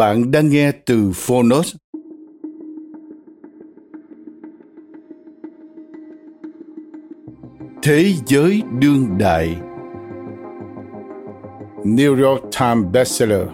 Bạn 0.00 0.30
đang 0.30 0.48
nghe 0.48 0.72
từ 0.72 1.12
Phonos. 1.14 1.74
Thế 7.82 8.12
giới 8.26 8.62
đương 8.78 9.18
đại. 9.18 9.56
New 11.84 12.24
York 12.24 12.42
Times 12.60 12.86
bestseller. 12.92 13.46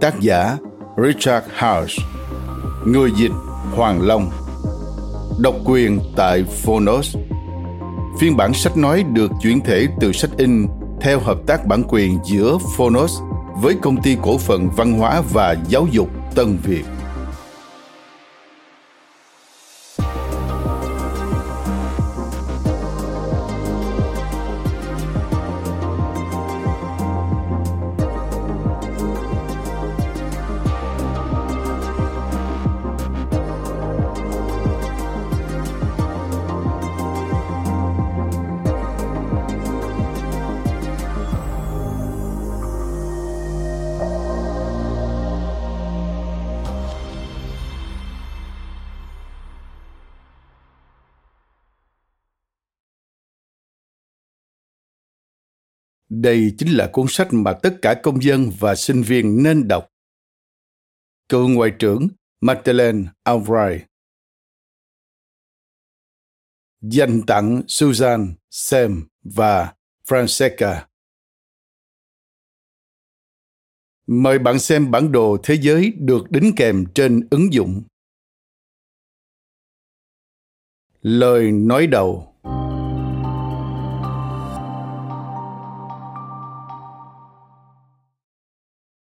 Tác 0.00 0.20
giả 0.20 0.56
Richard 0.96 1.46
House 1.58 1.94
Người 2.86 3.10
dịch 3.16 3.32
Hoàng 3.76 4.02
Long. 4.02 4.30
Độc 5.40 5.54
quyền 5.66 6.00
tại 6.16 6.44
Phonos. 6.64 7.16
Phiên 8.20 8.36
bản 8.36 8.54
sách 8.54 8.76
nói 8.76 9.04
được 9.12 9.30
chuyển 9.42 9.60
thể 9.60 9.86
từ 10.00 10.12
sách 10.12 10.30
in 10.36 10.66
theo 11.00 11.20
hợp 11.20 11.38
tác 11.46 11.66
bản 11.66 11.82
quyền 11.88 12.18
giữa 12.24 12.58
Phonos 12.76 13.20
với 13.56 13.74
công 13.74 14.02
ty 14.02 14.16
cổ 14.22 14.38
phần 14.38 14.70
văn 14.76 14.92
hóa 14.98 15.22
và 15.32 15.56
giáo 15.68 15.86
dục 15.90 16.08
Tân 16.34 16.58
Việt. 16.62 16.84
Đây 56.24 56.54
chính 56.58 56.76
là 56.76 56.90
cuốn 56.92 57.06
sách 57.08 57.28
mà 57.32 57.52
tất 57.62 57.78
cả 57.82 58.00
công 58.02 58.22
dân 58.22 58.50
và 58.58 58.74
sinh 58.74 59.02
viên 59.02 59.42
nên 59.42 59.68
đọc. 59.68 59.88
Cựu 61.28 61.48
Ngoại 61.48 61.70
trưởng 61.78 62.08
Madeleine 62.40 63.02
Albright 63.22 63.86
Dành 66.80 67.22
tặng 67.26 67.62
Susan, 67.68 68.34
Sam 68.50 69.08
và 69.22 69.74
Francesca. 70.08 70.86
Mời 74.06 74.38
bạn 74.38 74.58
xem 74.58 74.90
bản 74.90 75.12
đồ 75.12 75.36
thế 75.42 75.58
giới 75.60 75.92
được 75.98 76.30
đính 76.30 76.52
kèm 76.56 76.84
trên 76.94 77.28
ứng 77.30 77.52
dụng. 77.52 77.82
Lời 81.00 81.52
nói 81.52 81.86
đầu 81.86 82.33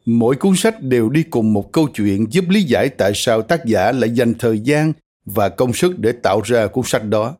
mỗi 0.07 0.35
cuốn 0.35 0.55
sách 0.55 0.81
đều 0.81 1.09
đi 1.09 1.23
cùng 1.23 1.53
một 1.53 1.71
câu 1.71 1.87
chuyện 1.87 2.25
giúp 2.29 2.45
lý 2.49 2.63
giải 2.63 2.89
tại 2.89 3.11
sao 3.15 3.41
tác 3.41 3.65
giả 3.65 3.91
lại 3.91 4.09
dành 4.09 4.33
thời 4.39 4.59
gian 4.59 4.93
và 5.25 5.49
công 5.49 5.73
sức 5.73 5.99
để 5.99 6.11
tạo 6.11 6.41
ra 6.41 6.67
cuốn 6.67 6.83
sách 6.87 7.03
đó. 7.05 7.37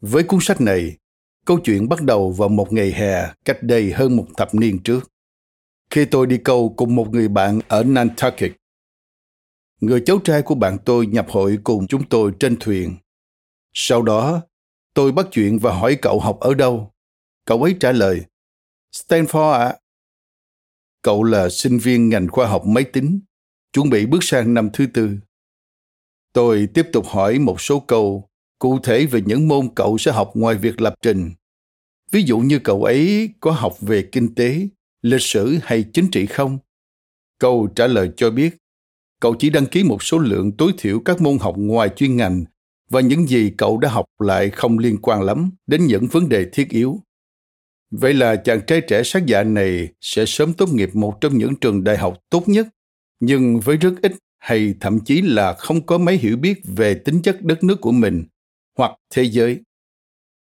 Với 0.00 0.22
cuốn 0.22 0.40
sách 0.42 0.60
này, 0.60 0.96
câu 1.44 1.58
chuyện 1.64 1.88
bắt 1.88 2.02
đầu 2.02 2.30
vào 2.30 2.48
một 2.48 2.72
ngày 2.72 2.92
hè 2.92 3.28
cách 3.44 3.62
đây 3.62 3.92
hơn 3.92 4.16
một 4.16 4.26
thập 4.36 4.54
niên 4.54 4.78
trước. 4.78 5.10
Khi 5.90 6.04
tôi 6.04 6.26
đi 6.26 6.38
câu 6.38 6.74
cùng 6.76 6.94
một 6.94 7.08
người 7.12 7.28
bạn 7.28 7.60
ở 7.68 7.84
nantucket, 7.84 8.52
người 9.80 10.02
cháu 10.06 10.18
trai 10.24 10.42
của 10.42 10.54
bạn 10.54 10.78
tôi 10.84 11.06
nhập 11.06 11.26
hội 11.28 11.58
cùng 11.64 11.86
chúng 11.86 12.08
tôi 12.08 12.32
trên 12.40 12.56
thuyền. 12.60 12.96
Sau 13.72 14.02
đó, 14.02 14.42
tôi 14.94 15.12
bắt 15.12 15.26
chuyện 15.32 15.58
và 15.58 15.72
hỏi 15.72 15.98
cậu 16.02 16.20
học 16.20 16.40
ở 16.40 16.54
đâu. 16.54 16.92
Cậu 17.44 17.62
ấy 17.62 17.76
trả 17.80 17.92
lời, 17.92 18.20
stanford 18.92 19.52
ạ. 19.52 19.64
à. 19.64 19.78
Cậu 21.06 21.22
là 21.22 21.48
sinh 21.48 21.78
viên 21.78 22.08
ngành 22.08 22.28
khoa 22.28 22.46
học 22.46 22.66
máy 22.66 22.84
tính, 22.84 23.20
chuẩn 23.72 23.90
bị 23.90 24.06
bước 24.06 24.24
sang 24.24 24.54
năm 24.54 24.70
thứ 24.72 24.86
tư. 24.86 25.10
Tôi 26.32 26.68
tiếp 26.74 26.86
tục 26.92 27.06
hỏi 27.06 27.38
một 27.38 27.60
số 27.60 27.80
câu 27.80 28.28
cụ 28.58 28.78
thể 28.82 29.06
về 29.06 29.20
những 29.26 29.48
môn 29.48 29.68
cậu 29.74 29.98
sẽ 29.98 30.12
học 30.12 30.30
ngoài 30.34 30.54
việc 30.54 30.80
lập 30.80 30.94
trình. 31.02 31.30
Ví 32.12 32.22
dụ 32.22 32.38
như 32.38 32.58
cậu 32.58 32.84
ấy 32.84 33.30
có 33.40 33.50
học 33.50 33.80
về 33.80 34.08
kinh 34.12 34.34
tế, 34.34 34.68
lịch 35.02 35.22
sử 35.22 35.58
hay 35.62 35.84
chính 35.92 36.10
trị 36.10 36.26
không? 36.26 36.58
Câu 37.38 37.68
trả 37.74 37.86
lời 37.86 38.10
cho 38.16 38.30
biết, 38.30 38.56
cậu 39.20 39.34
chỉ 39.38 39.50
đăng 39.50 39.66
ký 39.66 39.84
một 39.84 40.02
số 40.02 40.18
lượng 40.18 40.52
tối 40.52 40.72
thiểu 40.78 41.00
các 41.00 41.20
môn 41.20 41.38
học 41.38 41.54
ngoài 41.58 41.88
chuyên 41.96 42.16
ngành 42.16 42.44
và 42.90 43.00
những 43.00 43.26
gì 43.26 43.52
cậu 43.58 43.78
đã 43.78 43.88
học 43.88 44.06
lại 44.18 44.50
không 44.50 44.78
liên 44.78 44.98
quan 45.02 45.22
lắm 45.22 45.50
đến 45.66 45.86
những 45.86 46.06
vấn 46.06 46.28
đề 46.28 46.46
thiết 46.52 46.68
yếu. 46.68 47.00
Vậy 47.90 48.14
là 48.14 48.36
chàng 48.36 48.60
trai 48.66 48.80
trẻ 48.80 49.02
sát 49.02 49.26
dạ 49.26 49.42
này 49.42 49.88
sẽ 50.00 50.24
sớm 50.26 50.52
tốt 50.52 50.72
nghiệp 50.72 50.90
một 50.94 51.20
trong 51.20 51.38
những 51.38 51.56
trường 51.56 51.84
đại 51.84 51.98
học 51.98 52.18
tốt 52.30 52.48
nhất, 52.48 52.66
nhưng 53.20 53.60
với 53.60 53.76
rất 53.76 53.92
ít 54.02 54.12
hay 54.38 54.74
thậm 54.80 54.98
chí 55.04 55.22
là 55.22 55.52
không 55.52 55.86
có 55.86 55.98
mấy 55.98 56.16
hiểu 56.16 56.36
biết 56.36 56.60
về 56.64 56.94
tính 56.94 57.22
chất 57.22 57.42
đất 57.42 57.64
nước 57.64 57.80
của 57.80 57.92
mình 57.92 58.24
hoặc 58.78 58.92
thế 59.14 59.22
giới. 59.24 59.60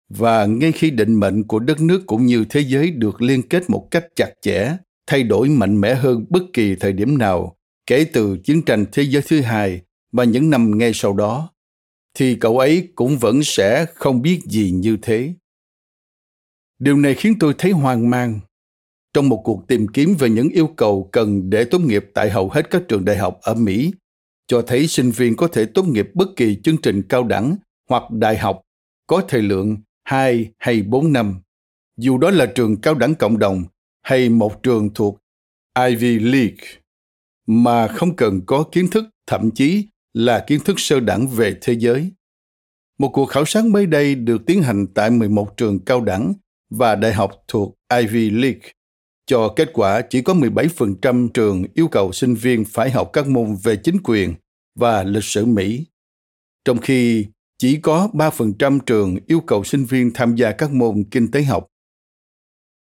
Và 0.10 0.46
ngay 0.46 0.72
khi 0.72 0.90
định 0.90 1.14
mệnh 1.14 1.44
của 1.44 1.60
đất 1.60 1.82
nước 1.82 2.04
cũng 2.06 2.26
như 2.26 2.46
thế 2.50 2.62
giới 2.62 2.92
được 2.92 3.22
liên 3.22 3.42
kết 3.42 3.70
một 3.70 3.88
cách 3.92 4.06
chặt 4.16 4.32
chẽ, 4.42 4.78
thay 5.08 5.24
đổi 5.24 5.50
mạnh 5.50 5.82
mẽ 5.82 5.96
hơn 5.96 6.26
bất 6.30 6.44
kỳ 6.54 6.76
thời 6.76 6.94
điểm 6.94 7.18
nào 7.18 7.56
kể 7.86 8.06
từ 8.14 8.38
chiến 8.44 8.62
tranh 8.62 8.86
thế 8.92 9.04
giới 9.04 9.22
thứ 9.28 9.42
hai 9.42 9.82
và 10.12 10.24
những 10.24 10.50
năm 10.50 10.78
ngay 10.78 10.92
sau 10.94 11.14
đó, 11.14 11.50
thì 12.14 12.36
cậu 12.36 12.58
ấy 12.58 12.88
cũng 12.96 13.18
vẫn 13.18 13.44
sẽ 13.44 13.86
không 13.96 14.22
biết 14.22 14.40
gì 14.46 14.72
như 14.72 14.98
thế 15.02 15.34
điều 16.80 16.98
này 16.98 17.16
khiến 17.16 17.36
tôi 17.40 17.54
thấy 17.58 17.72
hoang 17.72 18.10
mang 18.10 18.40
trong 19.14 19.30
một 19.30 19.42
cuộc 19.44 19.68
tìm 19.68 19.88
kiếm 19.88 20.16
về 20.20 20.30
những 20.30 20.50
yêu 20.50 20.68
cầu 20.68 21.10
cần 21.12 21.50
để 21.50 21.66
tốt 21.66 21.80
nghiệp 21.80 22.06
tại 22.14 22.30
hầu 22.30 22.50
hết 22.50 22.70
các 22.70 22.84
trường 22.88 23.06
đại 23.06 23.18
học 23.18 23.40
ở 23.42 23.54
mỹ 23.54 23.94
cho 24.48 24.62
thấy 24.62 24.88
sinh 24.88 25.12
viên 25.12 25.36
có 25.36 25.48
thể 25.48 25.66
tốt 25.66 25.84
nghiệp 25.84 26.10
bất 26.14 26.28
kỳ 26.36 26.58
chương 26.64 26.78
trình 26.78 27.02
cao 27.10 27.24
đẳng 27.24 27.56
hoặc 27.90 28.12
đại 28.12 28.38
học 28.38 28.62
có 29.08 29.24
thời 29.28 29.42
lượng 29.42 29.78
2 30.04 30.52
hay 30.58 30.82
4 30.82 31.14
năm, 31.14 31.42
dù 31.98 32.18
đó 32.18 32.32
là 32.32 32.46
trường 32.46 32.82
cao 32.82 32.96
đẳng 32.96 33.16
cộng 33.16 33.40
đồng 33.40 33.64
hay 34.02 34.30
một 34.30 34.64
trường 34.64 34.94
thuộc 34.94 35.20
Ivy 35.88 36.20
League, 36.20 36.68
mà 37.48 37.88
không 37.88 38.16
cần 38.16 38.42
có 38.46 38.64
kiến 38.72 38.88
thức 38.92 39.06
thậm 39.28 39.52
chí 39.52 39.88
là 40.14 40.44
kiến 40.48 40.60
thức 40.66 40.80
sơ 40.80 41.00
đẳng 41.00 41.28
về 41.28 41.58
thế 41.62 41.74
giới. 41.74 42.12
Một 43.00 43.10
cuộc 43.14 43.26
khảo 43.26 43.46
sát 43.46 43.66
mới 43.66 43.86
đây 43.86 44.16
được 44.16 44.46
tiến 44.46 44.62
hành 44.62 44.88
tại 44.94 45.10
11 45.10 45.58
trường 45.58 45.86
cao 45.86 46.02
đẳng 46.02 46.34
và 46.70 46.96
đại 46.96 47.14
học 47.14 47.32
thuộc 47.48 47.76
Ivy 48.00 48.30
League 48.30 48.72
cho 49.26 49.54
kết 49.56 49.70
quả 49.74 50.02
chỉ 50.02 50.22
có 50.22 50.34
17% 50.34 51.30
trường 51.34 51.64
yêu 51.74 51.88
cầu 51.88 52.12
sinh 52.12 52.36
viên 52.36 52.66
phải 52.66 52.92
học 52.92 53.10
các 53.14 53.28
môn 53.28 53.56
về 53.64 53.76
chính 53.76 53.98
quyền 54.04 54.34
và 54.76 55.04
lịch 55.04 55.24
sử 55.24 55.46
Mỹ, 55.46 55.86
trong 56.66 56.78
khi 56.78 57.26
chỉ 57.58 57.80
có 57.82 58.10
3% 58.14 58.80
trường 58.86 59.18
yêu 59.28 59.40
cầu 59.40 59.64
sinh 59.64 59.86
viên 59.86 60.12
tham 60.14 60.36
gia 60.36 60.52
các 60.52 60.72
môn 60.72 61.04
kinh 61.12 61.32
tế 61.32 61.44
học. 61.44 61.68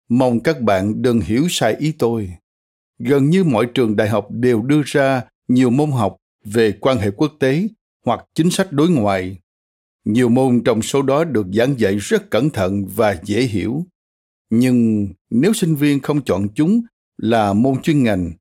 Mong 0.09 0.41
các 0.41 0.61
bạn 0.61 1.03
đừng 1.03 1.21
hiểu 1.21 1.47
sai 1.51 1.77
ý 1.79 1.93
tôi. 1.99 2.31
Gần 2.99 3.31
như 3.31 3.45
mọi 3.45 3.67
trường 3.75 3.97
đại 3.97 4.09
học 4.09 4.29
đều 4.31 4.63
đưa 4.63 4.83
ra 4.85 5.23
nhiều 5.49 5.71
môn 5.71 5.91
học 5.91 6.17
về 6.45 6.73
quan 6.81 6.99
hệ 6.99 7.11
quốc 7.11 7.33
tế 7.41 7.69
hoặc 8.07 8.25
chính 8.35 8.51
sách 8.51 8.73
đối 8.73 8.91
ngoại. 8.91 9.39
Nhiều 10.07 10.29
môn 10.29 10.63
trong 10.65 10.83
số 10.83 11.03
đó 11.03 11.25
được 11.25 11.47
giảng 11.53 11.81
dạy 11.81 11.97
rất 11.97 12.31
cẩn 12.31 12.51
thận 12.51 12.87
và 12.87 13.17
dễ 13.25 13.43
hiểu. 13.43 13.87
Nhưng 14.51 15.09
nếu 15.31 15.53
sinh 15.53 15.75
viên 15.75 16.01
không 16.01 16.25
chọn 16.25 16.49
chúng 16.55 16.81
là 17.17 17.53
môn 17.53 17.83
chuyên 17.83 18.03
ngành, 18.03 18.33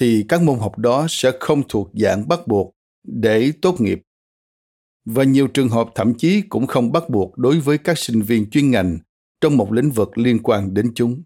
thì 0.00 0.24
các 0.28 0.42
môn 0.42 0.58
học 0.58 0.78
đó 0.78 1.06
sẽ 1.08 1.32
không 1.40 1.62
thuộc 1.68 1.90
dạng 1.94 2.28
bắt 2.28 2.40
buộc 2.46 2.74
để 3.02 3.52
tốt 3.62 3.80
nghiệp 3.80 4.02
và 5.04 5.24
nhiều 5.24 5.46
trường 5.46 5.68
hợp 5.68 5.88
thậm 5.94 6.14
chí 6.14 6.40
cũng 6.40 6.66
không 6.66 6.92
bắt 6.92 7.10
buộc 7.10 7.38
đối 7.38 7.60
với 7.60 7.78
các 7.78 7.98
sinh 7.98 8.22
viên 8.22 8.50
chuyên 8.50 8.70
ngành 8.70 8.98
trong 9.40 9.56
một 9.56 9.72
lĩnh 9.72 9.90
vực 9.90 10.18
liên 10.18 10.38
quan 10.42 10.74
đến 10.74 10.92
chúng. 10.94 11.22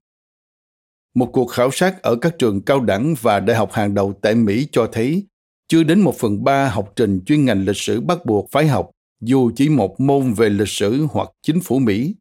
Một 1.14 1.30
cuộc 1.32 1.46
khảo 1.46 1.70
sát 1.72 2.02
ở 2.02 2.16
các 2.16 2.38
trường 2.38 2.62
cao 2.62 2.80
đẳng 2.80 3.14
và 3.20 3.40
đại 3.40 3.56
học 3.56 3.72
hàng 3.72 3.94
đầu 3.94 4.12
tại 4.22 4.34
Mỹ 4.34 4.68
cho 4.72 4.88
thấy 4.92 5.26
chưa 5.68 5.82
đến 5.82 6.00
một 6.00 6.16
phần 6.18 6.44
ba 6.44 6.68
học 6.68 6.92
trình 6.96 7.20
chuyên 7.26 7.44
ngành 7.44 7.64
lịch 7.64 7.76
sử 7.76 8.00
bắt 8.00 8.26
buộc 8.26 8.48
phải 8.50 8.66
học 8.66 8.90
dù 9.20 9.50
chỉ 9.56 9.68
một 9.68 10.00
môn 10.00 10.34
về 10.34 10.48
lịch 10.48 10.68
sử 10.68 11.06
hoặc 11.10 11.28
chính 11.42 11.60
phủ 11.60 11.78
Mỹ. 11.78 12.14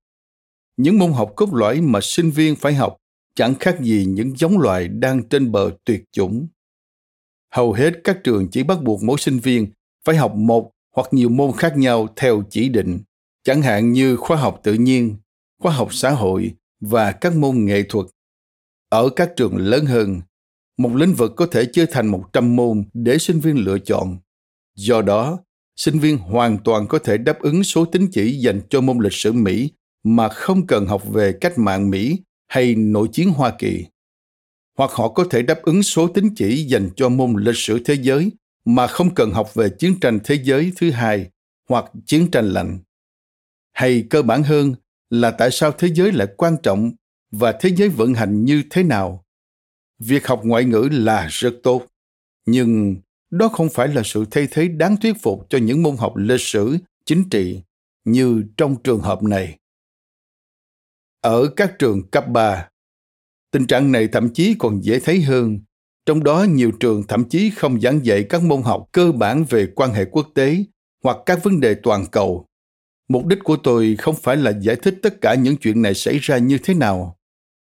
Những 0.77 0.97
môn 0.97 1.11
học 1.11 1.33
cốt 1.35 1.53
lõi 1.53 1.81
mà 1.81 1.99
sinh 2.01 2.31
viên 2.31 2.55
phải 2.55 2.73
học 2.73 2.97
chẳng 3.35 3.55
khác 3.55 3.77
gì 3.81 4.05
những 4.05 4.37
giống 4.37 4.59
loài 4.59 4.87
đang 4.87 5.29
trên 5.29 5.51
bờ 5.51 5.71
tuyệt 5.85 6.03
chủng. 6.11 6.47
Hầu 7.53 7.73
hết 7.73 7.93
các 8.03 8.17
trường 8.23 8.47
chỉ 8.51 8.63
bắt 8.63 8.83
buộc 8.83 9.03
mỗi 9.03 9.17
sinh 9.17 9.39
viên 9.39 9.67
phải 10.05 10.15
học 10.15 10.35
một 10.35 10.71
hoặc 10.95 11.07
nhiều 11.11 11.29
môn 11.29 11.51
khác 11.57 11.77
nhau 11.77 12.07
theo 12.15 12.43
chỉ 12.49 12.69
định, 12.69 12.99
chẳng 13.43 13.61
hạn 13.61 13.91
như 13.91 14.15
khoa 14.15 14.37
học 14.37 14.59
tự 14.63 14.73
nhiên, 14.73 15.15
khoa 15.59 15.73
học 15.73 15.93
xã 15.93 16.11
hội 16.11 16.53
và 16.79 17.11
các 17.11 17.35
môn 17.35 17.65
nghệ 17.65 17.83
thuật. 17.83 18.05
Ở 18.89 19.09
các 19.09 19.31
trường 19.35 19.57
lớn 19.57 19.85
hơn, 19.85 20.21
một 20.77 20.95
lĩnh 20.95 21.13
vực 21.13 21.33
có 21.35 21.47
thể 21.51 21.65
chia 21.65 21.85
thành 21.85 22.07
100 22.07 22.55
môn 22.55 22.83
để 22.93 23.17
sinh 23.17 23.39
viên 23.39 23.57
lựa 23.57 23.79
chọn. 23.79 24.17
Do 24.75 25.01
đó, 25.01 25.39
sinh 25.77 25.99
viên 25.99 26.17
hoàn 26.17 26.57
toàn 26.63 26.87
có 26.87 26.99
thể 26.99 27.17
đáp 27.17 27.39
ứng 27.39 27.63
số 27.63 27.85
tín 27.85 28.07
chỉ 28.11 28.37
dành 28.39 28.61
cho 28.69 28.81
môn 28.81 28.97
lịch 28.99 29.13
sử 29.13 29.33
Mỹ 29.33 29.71
mà 30.03 30.29
không 30.29 30.67
cần 30.67 30.85
học 30.85 31.03
về 31.13 31.33
cách 31.41 31.57
mạng 31.57 31.89
Mỹ 31.89 32.21
hay 32.47 32.75
nội 32.75 33.07
chiến 33.11 33.29
Hoa 33.29 33.53
Kỳ. 33.59 33.85
Hoặc 34.77 34.91
họ 34.91 35.09
có 35.09 35.25
thể 35.29 35.41
đáp 35.41 35.61
ứng 35.61 35.83
số 35.83 36.07
tín 36.07 36.35
chỉ 36.35 36.63
dành 36.63 36.89
cho 36.95 37.09
môn 37.09 37.33
lịch 37.43 37.57
sử 37.57 37.79
thế 37.85 37.93
giới 37.93 38.31
mà 38.65 38.87
không 38.87 39.15
cần 39.15 39.31
học 39.31 39.53
về 39.53 39.69
chiến 39.79 39.99
tranh 39.99 40.19
thế 40.23 40.39
giới 40.43 40.71
thứ 40.75 40.91
hai 40.91 41.29
hoặc 41.69 41.85
chiến 42.05 42.31
tranh 42.31 42.45
lạnh. 42.45 42.79
Hay 43.73 44.03
cơ 44.09 44.21
bản 44.21 44.43
hơn 44.43 44.75
là 45.09 45.31
tại 45.31 45.51
sao 45.51 45.71
thế 45.71 45.87
giới 45.93 46.11
lại 46.11 46.27
quan 46.37 46.55
trọng 46.63 46.91
và 47.31 47.51
thế 47.61 47.69
giới 47.75 47.89
vận 47.89 48.13
hành 48.13 48.45
như 48.45 48.63
thế 48.69 48.83
nào. 48.83 49.25
Việc 49.99 50.27
học 50.27 50.41
ngoại 50.43 50.65
ngữ 50.65 50.89
là 50.91 51.27
rất 51.31 51.53
tốt, 51.63 51.85
nhưng 52.45 52.95
đó 53.29 53.47
không 53.47 53.69
phải 53.69 53.87
là 53.87 54.01
sự 54.05 54.25
thay 54.31 54.47
thế 54.51 54.67
đáng 54.67 54.97
thuyết 54.97 55.13
phục 55.21 55.49
cho 55.49 55.57
những 55.57 55.83
môn 55.83 55.97
học 55.97 56.15
lịch 56.15 56.41
sử, 56.41 56.77
chính 57.05 57.29
trị 57.29 57.61
như 58.05 58.43
trong 58.57 58.75
trường 58.83 58.99
hợp 58.99 59.23
này. 59.23 59.59
Ở 61.21 61.47
các 61.55 61.79
trường 61.79 62.07
cấp 62.07 62.27
3, 62.27 62.69
tình 63.51 63.67
trạng 63.67 63.91
này 63.91 64.07
thậm 64.07 64.33
chí 64.33 64.55
còn 64.59 64.83
dễ 64.83 64.99
thấy 64.99 65.21
hơn 65.21 65.59
trong 66.07 66.23
đó 66.23 66.45
nhiều 66.49 66.71
trường 66.79 67.03
thậm 67.07 67.29
chí 67.29 67.49
không 67.49 67.81
giảng 67.81 68.05
dạy 68.05 68.25
các 68.29 68.43
môn 68.43 68.61
học 68.61 68.89
cơ 68.91 69.11
bản 69.11 69.45
về 69.49 69.67
quan 69.75 69.93
hệ 69.93 70.05
quốc 70.05 70.27
tế 70.33 70.63
hoặc 71.03 71.17
các 71.25 71.43
vấn 71.43 71.59
đề 71.59 71.75
toàn 71.83 72.05
cầu. 72.11 72.45
Mục 73.09 73.25
đích 73.25 73.39
của 73.43 73.57
tôi 73.63 73.95
không 73.99 74.15
phải 74.15 74.37
là 74.37 74.51
giải 74.61 74.75
thích 74.75 74.99
tất 75.03 75.21
cả 75.21 75.35
những 75.35 75.57
chuyện 75.57 75.81
này 75.81 75.93
xảy 75.93 76.17
ra 76.17 76.37
như 76.37 76.57
thế 76.63 76.73
nào. 76.73 77.17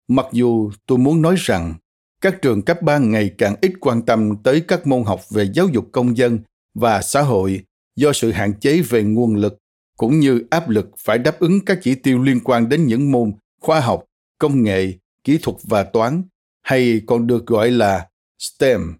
Mặc 0.08 0.26
dù 0.32 0.72
tôi 0.86 0.98
muốn 0.98 1.22
nói 1.22 1.36
rằng 1.38 1.74
các 2.22 2.42
trường 2.42 2.62
cấp 2.62 2.81
3 2.81 2.98
ngày 2.98 3.31
càng 3.38 3.56
ít 3.62 3.74
quan 3.80 4.02
tâm 4.02 4.36
tới 4.44 4.62
các 4.68 4.88
môn 4.88 5.04
học 5.04 5.22
về 5.30 5.50
giáo 5.54 5.68
dục 5.68 5.90
công 5.92 6.18
dân 6.18 6.40
và 6.74 7.02
xã 7.02 7.22
hội 7.22 7.64
do 7.96 8.14
sự 8.14 8.31
hạn 8.31 8.54
chế 8.60 8.81
về 8.81 9.04
nguồn 9.04 9.36
lực 9.36 9.58
cũng 9.98 10.19
như 10.19 10.44
áp 10.50 10.69
lực 10.69 10.90
phải 10.98 11.18
đáp 11.18 11.40
ứng 11.40 11.66
các 11.66 11.80
chỉ 11.81 11.96
tiêu 11.96 12.24
liên 12.24 12.40
quan 12.44 12.69
đến 12.69 12.88
những 12.88 13.12
môn 13.12 13.34
khoa 13.62 13.80
học, 13.80 14.04
công 14.38 14.64
nghệ, 14.64 14.94
kỹ 15.24 15.40
thuật 15.42 15.58
và 15.64 15.84
toán 15.84 16.24
hay 16.62 17.02
còn 17.08 17.28
được 17.28 17.46
gọi 17.46 17.72
là 17.72 18.10
STEM. 18.38 18.98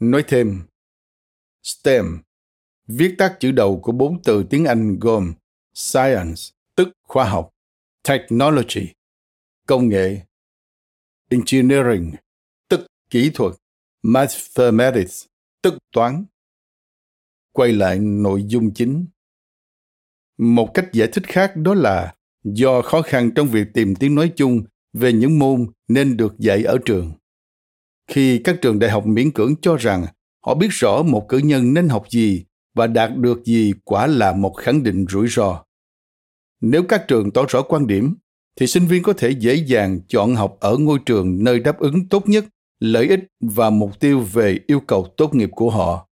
Nói 0.00 0.24
thêm, 0.28 0.62
STEM, 1.62 2.18
viết 2.86 3.14
tắt 3.18 3.36
chữ 3.40 3.52
đầu 3.52 3.80
của 3.80 3.92
bốn 3.92 4.22
từ 4.22 4.44
tiếng 4.50 4.64
Anh 4.64 4.98
gồm 4.98 5.34
Science, 5.74 6.40
tức 6.74 6.88
khoa 7.02 7.24
học, 7.24 7.50
Technology, 8.08 8.88
công 9.66 9.88
nghệ, 9.88 10.20
Engineering, 11.30 12.12
tức 12.68 12.86
kỹ 13.10 13.30
thuật, 13.34 13.52
Mathematics, 14.02 15.26
tức 15.62 15.74
toán. 15.92 16.24
Quay 17.52 17.72
lại 17.72 17.98
nội 17.98 18.44
dung 18.46 18.74
chính. 18.74 19.06
Một 20.38 20.70
cách 20.74 20.88
giải 20.92 21.08
thích 21.12 21.24
khác 21.26 21.56
đó 21.56 21.74
là 21.74 22.14
do 22.44 22.82
khó 22.82 23.02
khăn 23.02 23.30
trong 23.34 23.48
việc 23.48 23.66
tìm 23.74 23.94
tiếng 23.94 24.14
nói 24.14 24.32
chung 24.36 24.62
về 24.92 25.12
những 25.12 25.38
môn 25.38 25.66
nên 25.88 26.16
được 26.16 26.38
dạy 26.38 26.64
ở 26.64 26.78
trường 26.84 27.12
khi 28.10 28.40
các 28.44 28.56
trường 28.62 28.78
đại 28.78 28.90
học 28.90 29.06
miễn 29.06 29.30
cưỡng 29.30 29.54
cho 29.62 29.76
rằng 29.76 30.06
họ 30.46 30.54
biết 30.54 30.68
rõ 30.70 31.02
một 31.02 31.26
cử 31.28 31.38
nhân 31.38 31.74
nên 31.74 31.88
học 31.88 32.04
gì 32.10 32.44
và 32.74 32.86
đạt 32.86 33.16
được 33.16 33.44
gì 33.44 33.72
quả 33.84 34.06
là 34.06 34.32
một 34.32 34.52
khẳng 34.52 34.82
định 34.82 35.06
rủi 35.08 35.28
ro 35.28 35.64
nếu 36.60 36.82
các 36.88 37.04
trường 37.08 37.30
tỏ 37.30 37.44
rõ 37.48 37.62
quan 37.62 37.86
điểm 37.86 38.14
thì 38.60 38.66
sinh 38.66 38.86
viên 38.86 39.02
có 39.02 39.12
thể 39.12 39.30
dễ 39.30 39.54
dàng 39.54 40.00
chọn 40.08 40.34
học 40.34 40.56
ở 40.60 40.76
ngôi 40.76 40.98
trường 41.06 41.44
nơi 41.44 41.60
đáp 41.60 41.78
ứng 41.78 42.08
tốt 42.08 42.28
nhất 42.28 42.44
lợi 42.80 43.08
ích 43.08 43.20
và 43.40 43.70
mục 43.70 44.00
tiêu 44.00 44.20
về 44.20 44.58
yêu 44.66 44.80
cầu 44.80 45.14
tốt 45.16 45.34
nghiệp 45.34 45.50
của 45.52 45.70
họ 45.70 46.08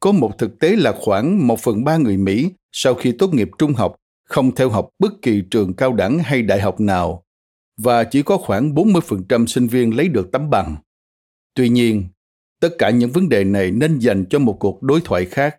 có 0.00 0.12
một 0.12 0.38
thực 0.38 0.58
tế 0.58 0.76
là 0.76 0.92
khoảng 1.00 1.46
một 1.46 1.60
phần 1.60 1.84
ba 1.84 1.96
người 1.96 2.16
Mỹ 2.16 2.50
sau 2.72 2.94
khi 2.94 3.12
tốt 3.12 3.34
nghiệp 3.34 3.50
trung 3.58 3.72
học 3.72 3.96
không 4.24 4.54
theo 4.54 4.70
học 4.70 4.88
bất 4.98 5.22
kỳ 5.22 5.42
trường 5.50 5.74
cao 5.74 5.92
đẳng 5.92 6.18
hay 6.18 6.42
đại 6.42 6.60
học 6.60 6.80
nào 6.80 7.24
và 7.76 8.04
chỉ 8.04 8.22
có 8.22 8.36
khoảng 8.36 8.74
40% 8.74 9.46
sinh 9.46 9.66
viên 9.66 9.96
lấy 9.96 10.08
được 10.08 10.32
tấm 10.32 10.50
bằng. 10.50 10.76
Tuy 11.54 11.68
nhiên, 11.68 12.04
tất 12.60 12.68
cả 12.78 12.90
những 12.90 13.10
vấn 13.10 13.28
đề 13.28 13.44
này 13.44 13.70
nên 13.70 13.98
dành 13.98 14.24
cho 14.30 14.38
một 14.38 14.56
cuộc 14.60 14.82
đối 14.82 15.00
thoại 15.00 15.24
khác. 15.24 15.56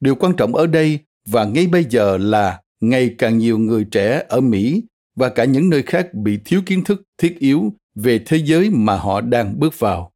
Điều 0.00 0.14
quan 0.14 0.36
trọng 0.36 0.54
ở 0.54 0.66
đây 0.66 0.98
và 1.26 1.44
ngay 1.44 1.66
bây 1.66 1.84
giờ 1.84 2.18
là 2.18 2.60
ngày 2.80 3.14
càng 3.18 3.38
nhiều 3.38 3.58
người 3.58 3.84
trẻ 3.90 4.24
ở 4.28 4.40
Mỹ 4.40 4.82
và 5.16 5.28
cả 5.28 5.44
những 5.44 5.70
nơi 5.70 5.82
khác 5.82 6.14
bị 6.14 6.38
thiếu 6.44 6.62
kiến 6.66 6.84
thức 6.84 7.02
thiết 7.18 7.38
yếu 7.38 7.72
về 7.94 8.20
thế 8.26 8.36
giới 8.36 8.70
mà 8.70 8.96
họ 8.96 9.20
đang 9.20 9.58
bước 9.60 9.78
vào. 9.78 10.12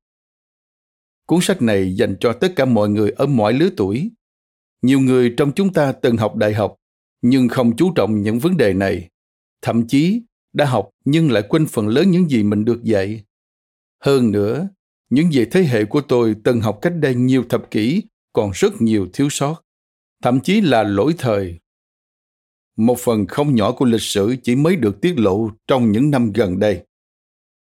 Cuốn 1.27 1.41
sách 1.41 1.63
này 1.63 1.95
dành 1.95 2.17
cho 2.21 2.33
tất 2.33 2.53
cả 2.57 2.65
mọi 2.65 2.89
người 2.89 3.11
ở 3.11 3.27
mọi 3.27 3.53
lứa 3.53 3.71
tuổi. 3.77 4.11
Nhiều 4.83 5.01
người 5.01 5.35
trong 5.37 5.53
chúng 5.53 5.73
ta 5.73 5.93
từng 5.93 6.17
học 6.17 6.37
đại 6.37 6.55
học 6.55 6.77
nhưng 7.23 7.49
không 7.49 7.77
chú 7.77 7.93
trọng 7.95 8.23
những 8.23 8.39
vấn 8.39 8.57
đề 8.57 8.73
này. 8.73 9.09
Thậm 9.63 9.87
chí 9.87 10.23
đã 10.53 10.65
học 10.65 10.91
nhưng 11.05 11.31
lại 11.31 11.43
quên 11.49 11.67
phần 11.67 11.89
lớn 11.89 12.11
những 12.11 12.29
gì 12.29 12.43
mình 12.43 12.65
được 12.65 12.85
dạy. 12.85 13.25
Hơn 14.05 14.33
nữa, 14.33 14.69
những 15.11 15.33
gì 15.33 15.45
thế 15.51 15.65
hệ 15.65 15.85
của 15.85 16.01
tôi 16.01 16.37
từng 16.45 16.61
học 16.61 16.79
cách 16.83 16.93
đây 16.97 17.15
nhiều 17.15 17.45
thập 17.49 17.71
kỷ 17.71 18.03
còn 18.33 18.51
rất 18.55 18.83
nhiều 18.83 19.09
thiếu 19.13 19.29
sót, 19.31 19.63
thậm 20.23 20.41
chí 20.41 20.61
là 20.61 20.83
lỗi 20.83 21.15
thời. 21.19 21.59
Một 22.77 22.99
phần 22.99 23.27
không 23.27 23.55
nhỏ 23.55 23.73
của 23.73 23.85
lịch 23.85 24.03
sử 24.03 24.37
chỉ 24.43 24.57
mới 24.57 24.77
được 24.77 25.01
tiết 25.01 25.19
lộ 25.19 25.51
trong 25.69 25.93
những 25.93 26.11
năm 26.11 26.33
gần 26.33 26.59
đây. 26.59 26.87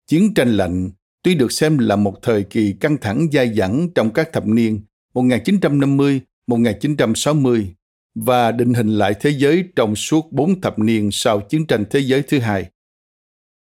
Chiến 0.08 0.34
tranh 0.34 0.58
lạnh 0.58 0.90
tuy 1.24 1.36
được 1.36 1.52
xem 1.52 1.78
là 1.78 1.96
một 1.96 2.16
thời 2.22 2.44
kỳ 2.44 2.74
căng 2.80 2.98
thẳng 2.98 3.28
dai 3.34 3.54
dẳng 3.54 3.90
trong 3.96 4.14
các 4.14 4.30
thập 4.34 4.48
niên 4.48 4.82
1950, 5.14 6.22
1960, 6.48 7.74
và 8.16 8.52
định 8.52 8.74
hình 8.74 8.98
lại 8.98 9.14
thế 9.20 9.30
giới 9.30 9.64
trong 9.76 9.96
suốt 9.96 10.32
bốn 10.32 10.62
thập 10.62 10.80
niên 10.80 11.10
sau 11.12 11.42
chiến 11.42 11.68
tranh 11.68 11.86
thế 11.90 12.00
giới 12.00 12.24
thứ 12.24 12.40
hai. 12.40 12.70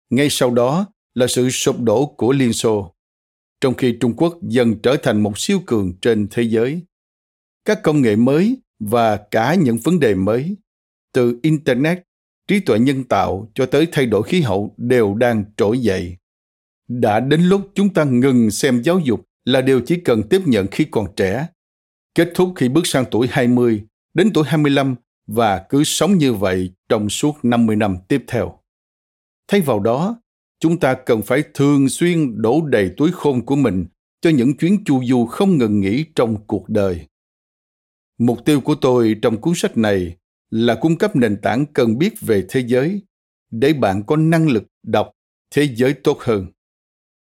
Ngay 0.09 0.27
sau 0.29 0.51
đó 0.51 0.86
là 1.13 1.27
sự 1.27 1.50
sụp 1.50 1.79
đổ 1.79 2.05
của 2.05 2.31
Liên 2.31 2.53
Xô, 2.53 2.95
trong 3.62 3.74
khi 3.74 3.97
Trung 4.00 4.13
Quốc 4.17 4.38
dần 4.41 4.75
trở 4.83 4.97
thành 5.03 5.21
một 5.24 5.38
siêu 5.38 5.59
cường 5.65 5.93
trên 6.01 6.27
thế 6.31 6.43
giới. 6.43 6.81
Các 7.65 7.83
công 7.83 8.01
nghệ 8.01 8.15
mới 8.15 8.57
và 8.79 9.17
cả 9.31 9.55
những 9.55 9.77
vấn 9.77 10.00
đề 10.00 10.15
mới, 10.15 10.55
từ 11.17 11.39
Internet, 11.41 12.03
trí 12.47 12.59
tuệ 12.59 12.79
nhân 12.79 13.03
tạo 13.03 13.51
cho 13.55 13.65
tới 13.65 13.88
thay 13.91 14.05
đổi 14.05 14.24
khí 14.24 14.41
hậu 14.41 14.75
đều 14.77 15.15
đang 15.15 15.43
trỗi 15.57 15.79
dậy. 15.79 16.17
Đã 16.88 17.19
đến 17.19 17.41
lúc 17.41 17.71
chúng 17.75 17.93
ta 17.93 18.03
ngừng 18.03 18.51
xem 18.51 18.81
giáo 18.83 19.00
dục 19.00 19.25
là 19.45 19.62
điều 19.62 19.81
chỉ 19.86 19.95
cần 19.95 20.24
tiếp 20.29 20.41
nhận 20.45 20.67
khi 20.67 20.86
còn 20.91 21.05
trẻ, 21.15 21.47
kết 22.15 22.31
thúc 22.36 22.53
khi 22.55 22.69
bước 22.69 22.88
sang 22.88 23.05
tuổi 23.12 23.27
20 23.31 23.83
đến 24.13 24.31
tuổi 24.33 24.43
25 24.47 24.95
và 25.27 25.65
cứ 25.69 25.83
sống 25.83 26.17
như 26.17 26.33
vậy 26.33 26.71
trong 26.89 27.09
suốt 27.09 27.38
50 27.43 27.75
năm 27.75 27.97
tiếp 28.07 28.24
theo. 28.27 28.59
Thay 29.47 29.62
vào 29.62 29.79
đó, 29.79 30.21
chúng 30.59 30.79
ta 30.79 30.93
cần 30.93 31.21
phải 31.21 31.43
thường 31.53 31.89
xuyên 31.89 32.41
đổ 32.41 32.62
đầy 32.65 32.91
túi 32.97 33.12
khôn 33.12 33.45
của 33.45 33.55
mình 33.55 33.86
cho 34.21 34.29
những 34.29 34.57
chuyến 34.57 34.83
chu 34.86 35.03
du 35.05 35.25
không 35.25 35.57
ngừng 35.57 35.79
nghỉ 35.79 36.05
trong 36.15 36.36
cuộc 36.47 36.69
đời. 36.69 37.07
Mục 38.17 38.45
tiêu 38.45 38.62
của 38.62 38.75
tôi 38.75 39.15
trong 39.21 39.41
cuốn 39.41 39.53
sách 39.55 39.77
này 39.77 40.17
là 40.50 40.75
cung 40.82 40.98
cấp 40.98 41.16
nền 41.16 41.38
tảng 41.42 41.66
cần 41.74 41.98
biết 41.98 42.13
về 42.22 42.46
thế 42.50 42.63
giới 42.68 43.01
để 43.51 43.74
bạn 43.74 44.04
có 44.04 44.16
năng 44.16 44.50
lực 44.50 44.63
đọc 44.84 45.12
thế 45.51 45.68
giới 45.75 45.94
tốt 45.94 46.18
hơn. 46.20 46.48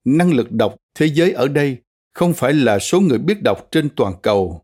Năng 0.06 0.34
lực 0.34 0.52
đọc 0.52 0.76
thế 0.96 1.06
giới 1.06 1.32
ở 1.32 1.48
đây 1.48 1.78
không 2.14 2.34
phải 2.34 2.54
là 2.54 2.80
số 2.80 3.02
người 3.02 3.18
biết 3.18 3.44
đọc 3.44 3.68
trên 3.72 3.90
toàn 3.96 4.14
cầu. 4.22 4.62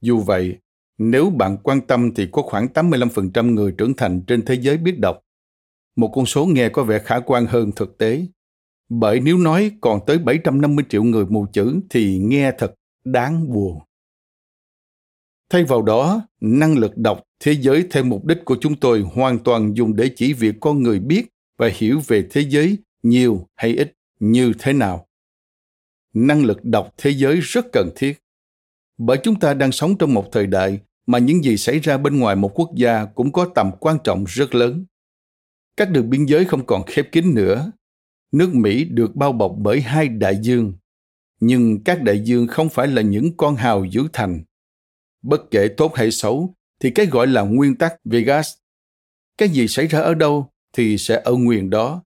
Dù 0.00 0.20
vậy, 0.20 0.56
nếu 0.98 1.30
bạn 1.30 1.56
quan 1.62 1.80
tâm 1.80 2.14
thì 2.14 2.28
có 2.32 2.42
khoảng 2.42 2.66
85% 2.74 3.54
người 3.54 3.72
trưởng 3.78 3.94
thành 3.94 4.22
trên 4.26 4.44
thế 4.44 4.54
giới 4.54 4.76
biết 4.76 4.98
đọc. 4.98 5.20
Một 5.96 6.12
con 6.14 6.26
số 6.26 6.46
nghe 6.46 6.68
có 6.68 6.84
vẻ 6.84 6.98
khả 6.98 7.20
quan 7.20 7.46
hơn 7.46 7.72
thực 7.76 7.98
tế. 7.98 8.26
Bởi 8.88 9.20
nếu 9.20 9.38
nói 9.38 9.72
còn 9.80 10.00
tới 10.06 10.18
750 10.18 10.84
triệu 10.88 11.02
người 11.02 11.26
mù 11.26 11.46
chữ 11.52 11.80
thì 11.90 12.18
nghe 12.18 12.52
thật 12.58 12.74
đáng 13.04 13.52
buồn. 13.52 13.78
Thay 15.50 15.64
vào 15.64 15.82
đó, 15.82 16.22
năng 16.40 16.78
lực 16.78 16.96
đọc 16.96 17.25
thế 17.40 17.52
giới 17.52 17.86
theo 17.90 18.04
mục 18.04 18.24
đích 18.24 18.44
của 18.44 18.56
chúng 18.60 18.76
tôi 18.76 19.00
hoàn 19.00 19.38
toàn 19.38 19.76
dùng 19.76 19.96
để 19.96 20.10
chỉ 20.16 20.32
việc 20.32 20.54
con 20.60 20.82
người 20.82 21.00
biết 21.00 21.26
và 21.58 21.70
hiểu 21.74 22.00
về 22.06 22.26
thế 22.30 22.40
giới, 22.40 22.78
nhiều 23.02 23.46
hay 23.56 23.76
ít, 23.76 23.92
như 24.20 24.52
thế 24.58 24.72
nào. 24.72 25.06
Năng 26.14 26.44
lực 26.44 26.64
đọc 26.64 26.94
thế 26.96 27.10
giới 27.10 27.40
rất 27.40 27.66
cần 27.72 27.90
thiết. 27.96 28.22
Bởi 28.98 29.18
chúng 29.22 29.40
ta 29.40 29.54
đang 29.54 29.72
sống 29.72 29.98
trong 29.98 30.14
một 30.14 30.32
thời 30.32 30.46
đại 30.46 30.80
mà 31.06 31.18
những 31.18 31.44
gì 31.44 31.56
xảy 31.56 31.78
ra 31.78 31.98
bên 31.98 32.18
ngoài 32.18 32.36
một 32.36 32.50
quốc 32.54 32.70
gia 32.76 33.04
cũng 33.04 33.32
có 33.32 33.50
tầm 33.54 33.70
quan 33.80 33.98
trọng 34.04 34.24
rất 34.24 34.54
lớn. 34.54 34.84
Các 35.76 35.90
đường 35.90 36.10
biên 36.10 36.24
giới 36.24 36.44
không 36.44 36.66
còn 36.66 36.82
khép 36.86 37.12
kín 37.12 37.34
nữa. 37.34 37.72
Nước 38.32 38.54
Mỹ 38.54 38.84
được 38.84 39.16
bao 39.16 39.32
bọc 39.32 39.54
bởi 39.58 39.80
hai 39.80 40.08
đại 40.08 40.38
dương. 40.42 40.72
Nhưng 41.40 41.84
các 41.84 42.02
đại 42.02 42.20
dương 42.20 42.46
không 42.46 42.68
phải 42.68 42.88
là 42.88 43.02
những 43.02 43.36
con 43.36 43.56
hào 43.56 43.84
giữ 43.84 44.02
thành 44.12 44.44
bất 45.22 45.50
kể 45.50 45.68
tốt 45.76 45.94
hay 45.94 46.10
xấu 46.10 46.54
thì 46.80 46.90
cái 46.90 47.06
gọi 47.06 47.26
là 47.26 47.42
nguyên 47.42 47.74
tắc 47.74 47.94
vegas. 48.04 48.54
Cái 49.38 49.48
gì 49.48 49.68
xảy 49.68 49.86
ra 49.86 50.00
ở 50.00 50.14
đâu 50.14 50.50
thì 50.72 50.98
sẽ 50.98 51.22
ở 51.24 51.32
nguyên 51.32 51.70
đó. 51.70 52.02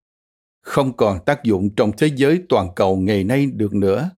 Không 0.62 0.96
còn 0.96 1.24
tác 1.26 1.44
dụng 1.44 1.70
trong 1.76 1.92
thế 1.98 2.10
giới 2.16 2.42
toàn 2.48 2.68
cầu 2.76 2.96
ngày 2.96 3.24
nay 3.24 3.46
được 3.46 3.74
nữa. 3.74 4.10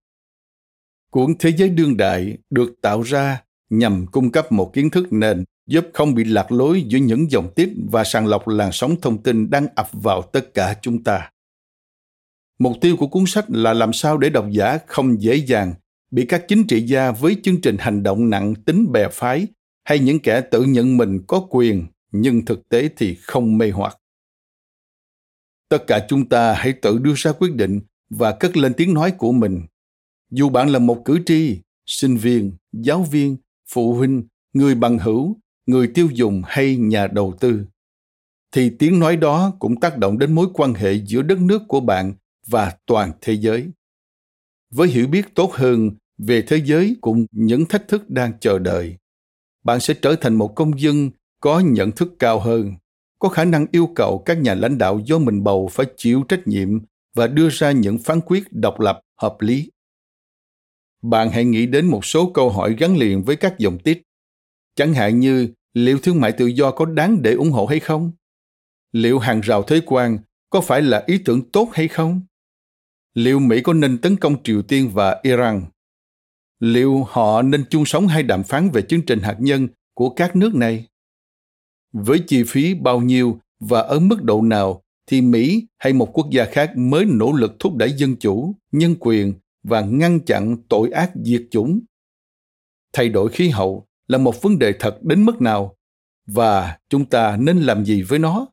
Cuốn 1.10 1.34
thế 1.38 1.52
giới 1.56 1.68
đương 1.68 1.96
đại 1.96 2.38
được 2.50 2.74
tạo 2.82 3.02
ra 3.02 3.42
nhằm 3.70 4.06
cung 4.06 4.32
cấp 4.32 4.52
một 4.52 4.72
kiến 4.74 4.90
thức 4.90 5.12
nền 5.12 5.44
giúp 5.66 5.86
không 5.92 6.14
bị 6.14 6.24
lạc 6.24 6.52
lối 6.52 6.82
giữa 6.82 6.98
những 6.98 7.30
dòng 7.30 7.52
tiếp 7.54 7.68
và 7.90 8.04
sàng 8.04 8.26
lọc 8.26 8.48
làn 8.48 8.72
sóng 8.72 9.00
thông 9.00 9.22
tin 9.22 9.50
đang 9.50 9.66
ập 9.74 9.88
vào 9.92 10.22
tất 10.22 10.54
cả 10.54 10.76
chúng 10.82 11.04
ta. 11.04 11.30
Mục 12.58 12.72
tiêu 12.80 12.96
của 12.96 13.06
cuốn 13.06 13.24
sách 13.26 13.44
là 13.48 13.72
làm 13.72 13.92
sao 13.92 14.18
để 14.18 14.30
độc 14.30 14.46
giả 14.50 14.78
không 14.86 15.22
dễ 15.22 15.34
dàng 15.34 15.74
bị 16.10 16.26
các 16.26 16.44
chính 16.48 16.66
trị 16.66 16.80
gia 16.80 17.10
với 17.10 17.36
chương 17.42 17.60
trình 17.60 17.76
hành 17.78 18.02
động 18.02 18.30
nặng 18.30 18.54
tính 18.54 18.92
bè 18.92 19.08
phái 19.12 19.46
hay 19.84 19.98
những 19.98 20.20
kẻ 20.20 20.40
tự 20.40 20.64
nhận 20.64 20.96
mình 20.96 21.20
có 21.26 21.46
quyền, 21.50 21.86
nhưng 22.12 22.44
thực 22.44 22.68
tế 22.68 22.88
thì 22.96 23.14
không 23.14 23.58
mê 23.58 23.70
hoặc. 23.70 23.98
Tất 25.68 25.84
cả 25.86 26.06
chúng 26.08 26.28
ta 26.28 26.52
hãy 26.52 26.72
tự 26.72 26.98
đưa 26.98 27.14
ra 27.16 27.32
quyết 27.32 27.54
định 27.54 27.80
và 28.10 28.32
cất 28.32 28.56
lên 28.56 28.74
tiếng 28.76 28.94
nói 28.94 29.10
của 29.18 29.32
mình. 29.32 29.62
Dù 30.30 30.48
bạn 30.48 30.68
là 30.68 30.78
một 30.78 31.02
cử 31.04 31.18
tri, 31.26 31.60
sinh 31.86 32.16
viên, 32.16 32.52
giáo 32.72 33.02
viên, 33.02 33.36
phụ 33.68 33.94
huynh, 33.94 34.24
người 34.52 34.74
bằng 34.74 34.98
hữu, 34.98 35.36
người 35.66 35.86
tiêu 35.94 36.08
dùng 36.12 36.42
hay 36.46 36.76
nhà 36.76 37.06
đầu 37.06 37.34
tư, 37.40 37.66
thì 38.52 38.70
tiếng 38.78 38.98
nói 38.98 39.16
đó 39.16 39.52
cũng 39.58 39.80
tác 39.80 39.98
động 39.98 40.18
đến 40.18 40.34
mối 40.34 40.46
quan 40.54 40.74
hệ 40.74 40.92
giữa 40.92 41.22
đất 41.22 41.40
nước 41.40 41.62
của 41.68 41.80
bạn 41.80 42.14
và 42.46 42.76
toàn 42.86 43.12
thế 43.20 43.32
giới. 43.32 43.70
Với 44.70 44.88
hiểu 44.88 45.06
biết 45.06 45.34
tốt 45.34 45.52
hơn 45.52 45.90
về 46.18 46.44
thế 46.46 46.62
giới 46.64 46.96
cùng 47.00 47.26
những 47.30 47.66
thách 47.66 47.88
thức 47.88 48.10
đang 48.10 48.32
chờ 48.40 48.58
đợi 48.58 48.96
bạn 49.64 49.80
sẽ 49.80 49.94
trở 49.94 50.16
thành 50.16 50.34
một 50.34 50.54
công 50.54 50.80
dân 50.80 51.10
có 51.40 51.60
nhận 51.60 51.92
thức 51.92 52.08
cao 52.18 52.40
hơn, 52.40 52.74
có 53.18 53.28
khả 53.28 53.44
năng 53.44 53.66
yêu 53.72 53.86
cầu 53.94 54.22
các 54.26 54.38
nhà 54.38 54.54
lãnh 54.54 54.78
đạo 54.78 55.00
do 55.04 55.18
mình 55.18 55.44
bầu 55.44 55.68
phải 55.72 55.86
chịu 55.96 56.24
trách 56.28 56.46
nhiệm 56.46 56.68
và 57.14 57.26
đưa 57.26 57.48
ra 57.48 57.72
những 57.72 57.98
phán 57.98 58.20
quyết 58.26 58.52
độc 58.52 58.80
lập, 58.80 59.00
hợp 59.16 59.36
lý. 59.40 59.70
Bạn 61.02 61.30
hãy 61.30 61.44
nghĩ 61.44 61.66
đến 61.66 61.86
một 61.86 62.04
số 62.04 62.30
câu 62.34 62.50
hỏi 62.50 62.76
gắn 62.78 62.96
liền 62.96 63.22
với 63.22 63.36
các 63.36 63.58
dòng 63.58 63.78
tiết. 63.78 64.02
Chẳng 64.74 64.94
hạn 64.94 65.20
như, 65.20 65.48
liệu 65.74 65.98
thương 65.98 66.20
mại 66.20 66.32
tự 66.32 66.46
do 66.46 66.70
có 66.70 66.84
đáng 66.84 67.22
để 67.22 67.32
ủng 67.32 67.50
hộ 67.50 67.66
hay 67.66 67.80
không? 67.80 68.12
Liệu 68.92 69.18
hàng 69.18 69.40
rào 69.40 69.62
thuế 69.62 69.80
quan 69.86 70.18
có 70.50 70.60
phải 70.60 70.82
là 70.82 71.04
ý 71.06 71.18
tưởng 71.18 71.50
tốt 71.50 71.68
hay 71.72 71.88
không? 71.88 72.20
Liệu 73.14 73.38
mỹ 73.38 73.60
có 73.62 73.72
nên 73.72 73.98
tấn 73.98 74.16
công 74.16 74.42
triều 74.42 74.62
tiên 74.62 74.90
và 74.94 75.20
iran? 75.22 75.64
Liệu 76.62 77.04
họ 77.08 77.42
nên 77.42 77.64
chung 77.70 77.84
sống 77.84 78.06
hay 78.06 78.22
đàm 78.22 78.42
phán 78.42 78.70
về 78.70 78.82
chương 78.82 79.06
trình 79.06 79.20
hạt 79.20 79.36
nhân 79.38 79.68
của 79.94 80.10
các 80.10 80.36
nước 80.36 80.54
này? 80.54 80.88
Với 81.92 82.20
chi 82.26 82.42
phí 82.46 82.74
bao 82.74 83.00
nhiêu 83.00 83.38
và 83.60 83.80
ở 83.80 84.00
mức 84.00 84.22
độ 84.22 84.42
nào 84.42 84.82
thì 85.06 85.20
mỹ 85.20 85.66
hay 85.78 85.92
một 85.92 86.10
quốc 86.12 86.26
gia 86.30 86.44
khác 86.44 86.72
mới 86.76 87.04
nỗ 87.04 87.32
lực 87.32 87.52
thúc 87.58 87.76
đẩy 87.76 87.92
dân 87.92 88.16
chủ, 88.16 88.54
nhân 88.72 88.96
quyền 89.00 89.34
và 89.62 89.80
ngăn 89.80 90.20
chặn 90.20 90.56
tội 90.68 90.90
ác 90.90 91.10
diệt 91.24 91.42
chủng? 91.50 91.80
Thay 92.92 93.08
đổi 93.08 93.28
khí 93.28 93.48
hậu 93.48 93.86
là 94.08 94.18
một 94.18 94.42
vấn 94.42 94.58
đề 94.58 94.72
thật 94.80 95.02
đến 95.02 95.24
mức 95.24 95.40
nào? 95.40 95.76
Và 96.26 96.78
chúng 96.88 97.04
ta 97.04 97.36
nên 97.36 97.58
làm 97.58 97.84
gì 97.84 98.02
với 98.02 98.18
nó? 98.18 98.46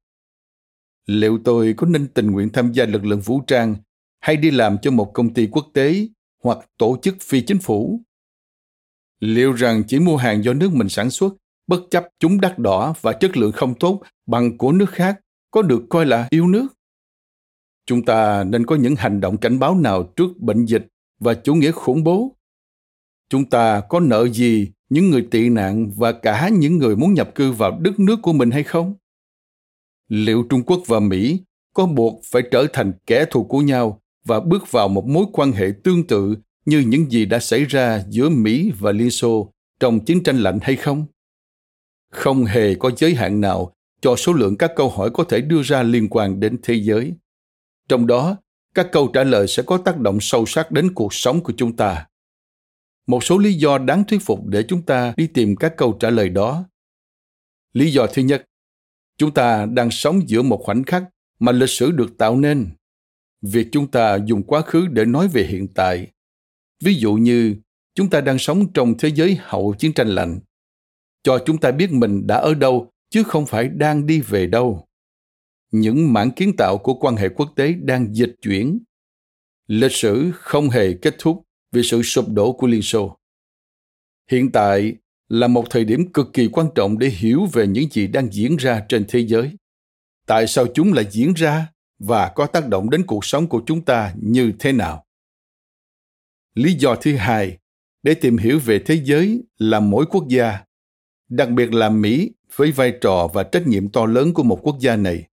Liệu 1.05 1.39
tôi 1.43 1.73
có 1.77 1.87
nên 1.87 2.07
tình 2.07 2.31
nguyện 2.31 2.49
tham 2.49 2.71
gia 2.71 2.85
lực 2.85 3.05
lượng 3.05 3.21
vũ 3.21 3.41
trang 3.47 3.75
hay 4.19 4.37
đi 4.37 4.51
làm 4.51 4.77
cho 4.81 4.91
một 4.91 5.11
công 5.13 5.33
ty 5.33 5.47
quốc 5.51 5.67
tế 5.73 6.07
hoặc 6.43 6.57
tổ 6.77 6.97
chức 7.01 7.15
phi 7.21 7.41
chính 7.41 7.59
phủ. 7.59 8.01
Liệu 9.19 9.53
rằng 9.53 9.83
chỉ 9.87 9.99
mua 9.99 10.17
hàng 10.17 10.43
do 10.43 10.53
nước 10.53 10.73
mình 10.73 10.89
sản 10.89 11.09
xuất, 11.09 11.33
bất 11.67 11.81
chấp 11.91 12.07
chúng 12.19 12.41
đắt 12.41 12.59
đỏ 12.59 12.93
và 13.01 13.13
chất 13.13 13.37
lượng 13.37 13.51
không 13.51 13.73
tốt 13.79 14.01
bằng 14.25 14.57
của 14.57 14.71
nước 14.71 14.89
khác, 14.89 15.19
có 15.51 15.61
được 15.61 15.83
coi 15.89 16.05
là 16.05 16.27
yêu 16.29 16.47
nước? 16.47 16.67
Chúng 17.85 18.05
ta 18.05 18.43
nên 18.43 18.65
có 18.65 18.75
những 18.75 18.95
hành 18.95 19.21
động 19.21 19.37
cảnh 19.37 19.59
báo 19.59 19.75
nào 19.75 20.13
trước 20.15 20.37
bệnh 20.37 20.65
dịch 20.65 20.87
và 21.19 21.33
chủ 21.33 21.53
nghĩa 21.53 21.71
khủng 21.71 22.03
bố? 22.03 22.35
Chúng 23.29 23.49
ta 23.49 23.81
có 23.89 23.99
nợ 23.99 24.29
gì 24.29 24.71
những 24.89 25.09
người 25.09 25.27
tị 25.31 25.49
nạn 25.49 25.91
và 25.95 26.11
cả 26.11 26.49
những 26.49 26.77
người 26.77 26.95
muốn 26.95 27.13
nhập 27.13 27.35
cư 27.35 27.51
vào 27.51 27.79
đất 27.79 27.99
nước 27.99 28.19
của 28.21 28.33
mình 28.33 28.51
hay 28.51 28.63
không? 28.63 28.95
Liệu 30.07 30.45
trung 30.49 30.63
quốc 30.63 30.83
và 30.87 30.99
mỹ 30.99 31.43
có 31.73 31.85
buộc 31.85 32.21
phải 32.25 32.41
trở 32.51 32.67
thành 32.73 32.93
kẻ 33.05 33.25
thù 33.31 33.43
của 33.43 33.59
nhau 33.59 34.01
và 34.29 34.39
bước 34.39 34.71
vào 34.71 34.87
một 34.87 35.07
mối 35.07 35.25
quan 35.33 35.51
hệ 35.51 35.71
tương 35.83 36.07
tự 36.07 36.35
như 36.65 36.79
những 36.79 37.11
gì 37.11 37.25
đã 37.25 37.39
xảy 37.39 37.65
ra 37.65 38.03
giữa 38.09 38.29
Mỹ 38.29 38.71
và 38.79 38.91
Liên 38.91 39.11
Xô 39.11 39.51
trong 39.79 39.99
chiến 40.05 40.23
tranh 40.23 40.37
lạnh 40.37 40.59
hay 40.61 40.75
không? 40.75 41.05
Không 42.11 42.45
hề 42.45 42.75
có 42.75 42.91
giới 42.97 43.15
hạn 43.15 43.41
nào 43.41 43.73
cho 44.01 44.15
số 44.15 44.33
lượng 44.33 44.57
các 44.57 44.71
câu 44.75 44.89
hỏi 44.89 45.09
có 45.13 45.23
thể 45.23 45.41
đưa 45.41 45.61
ra 45.63 45.83
liên 45.83 46.07
quan 46.09 46.39
đến 46.39 46.57
thế 46.63 46.73
giới. 46.73 47.13
Trong 47.87 48.07
đó, 48.07 48.37
các 48.75 48.87
câu 48.91 49.07
trả 49.13 49.23
lời 49.23 49.47
sẽ 49.47 49.63
có 49.63 49.77
tác 49.77 49.97
động 49.97 50.17
sâu 50.21 50.45
sắc 50.45 50.71
đến 50.71 50.93
cuộc 50.93 51.13
sống 51.13 51.43
của 51.43 51.53
chúng 51.57 51.75
ta. 51.75 52.07
Một 53.07 53.23
số 53.23 53.37
lý 53.37 53.53
do 53.53 53.77
đáng 53.77 54.03
thuyết 54.03 54.21
phục 54.21 54.45
để 54.45 54.63
chúng 54.67 54.81
ta 54.81 55.13
đi 55.17 55.27
tìm 55.27 55.55
các 55.55 55.77
câu 55.77 55.97
trả 55.99 56.09
lời 56.09 56.29
đó. 56.29 56.63
Lý 57.73 57.91
do 57.91 58.07
thứ 58.07 58.21
nhất, 58.21 58.45
chúng 59.17 59.33
ta 59.33 59.65
đang 59.65 59.91
sống 59.91 60.29
giữa 60.29 60.41
một 60.41 60.61
khoảnh 60.63 60.83
khắc 60.83 61.03
mà 61.39 61.51
lịch 61.51 61.69
sử 61.69 61.91
được 61.91 62.17
tạo 62.17 62.37
nên 62.37 62.69
việc 63.41 63.67
chúng 63.71 63.91
ta 63.91 64.17
dùng 64.25 64.43
quá 64.43 64.61
khứ 64.61 64.87
để 64.87 65.05
nói 65.05 65.27
về 65.27 65.43
hiện 65.43 65.67
tại. 65.67 66.07
Ví 66.83 66.93
dụ 66.93 67.13
như, 67.13 67.55
chúng 67.95 68.09
ta 68.09 68.21
đang 68.21 68.39
sống 68.39 68.73
trong 68.73 68.97
thế 68.97 69.09
giới 69.15 69.37
hậu 69.41 69.73
chiến 69.79 69.93
tranh 69.93 70.07
lạnh. 70.07 70.39
Cho 71.23 71.39
chúng 71.45 71.57
ta 71.57 71.71
biết 71.71 71.91
mình 71.91 72.27
đã 72.27 72.35
ở 72.35 72.53
đâu, 72.53 72.91
chứ 73.09 73.23
không 73.23 73.45
phải 73.45 73.67
đang 73.67 74.05
đi 74.05 74.21
về 74.21 74.47
đâu. 74.47 74.87
Những 75.71 76.13
mảng 76.13 76.31
kiến 76.31 76.55
tạo 76.57 76.77
của 76.77 76.93
quan 76.93 77.15
hệ 77.15 77.29
quốc 77.29 77.53
tế 77.55 77.73
đang 77.73 78.15
dịch 78.15 78.35
chuyển. 78.41 78.79
Lịch 79.67 79.91
sử 79.91 80.31
không 80.33 80.69
hề 80.69 80.93
kết 80.93 81.15
thúc 81.19 81.45
vì 81.71 81.83
sự 81.83 82.03
sụp 82.03 82.29
đổ 82.29 82.53
của 82.53 82.67
liên 82.67 82.81
xô. 82.81 83.17
Hiện 84.31 84.51
tại 84.51 84.95
là 85.29 85.47
một 85.47 85.65
thời 85.69 85.85
điểm 85.85 86.13
cực 86.13 86.33
kỳ 86.33 86.47
quan 86.47 86.67
trọng 86.75 86.99
để 86.99 87.07
hiểu 87.09 87.45
về 87.45 87.67
những 87.67 87.89
gì 87.91 88.07
đang 88.07 88.31
diễn 88.31 88.55
ra 88.55 88.85
trên 88.89 89.05
thế 89.07 89.27
giới. 89.27 89.51
Tại 90.25 90.47
sao 90.47 90.65
chúng 90.73 90.93
lại 90.93 91.05
diễn 91.11 91.33
ra? 91.33 91.67
Và 91.99 92.29
có 92.35 92.45
tác 92.45 92.67
động 92.67 92.89
đến 92.89 93.05
cuộc 93.05 93.25
sống 93.25 93.47
của 93.47 93.61
chúng 93.65 93.81
ta 93.81 94.13
như 94.21 94.51
thế 94.59 94.71
nào? 94.71 95.05
Lý 96.55 96.73
do 96.73 96.95
thứ 96.95 97.15
hai 97.15 97.57
để 98.03 98.13
tìm 98.13 98.37
hiểu 98.37 98.59
về 98.59 98.79
thế 98.79 99.01
giới 99.03 99.43
là 99.57 99.79
mỗi 99.79 100.05
quốc 100.05 100.27
gia, 100.27 100.59
đặc 101.29 101.49
biệt 101.49 101.73
là 101.73 101.89
mỹ 101.89 102.31
với 102.55 102.71
vai 102.71 102.93
trò 103.01 103.27
và 103.33 103.43
trách 103.43 103.67
nhiệm 103.67 103.89
to 103.89 104.05
lớn 104.05 104.33
của 104.33 104.43
một 104.43 104.59
quốc 104.63 104.75
gia 104.79 104.95
này, 104.95 105.23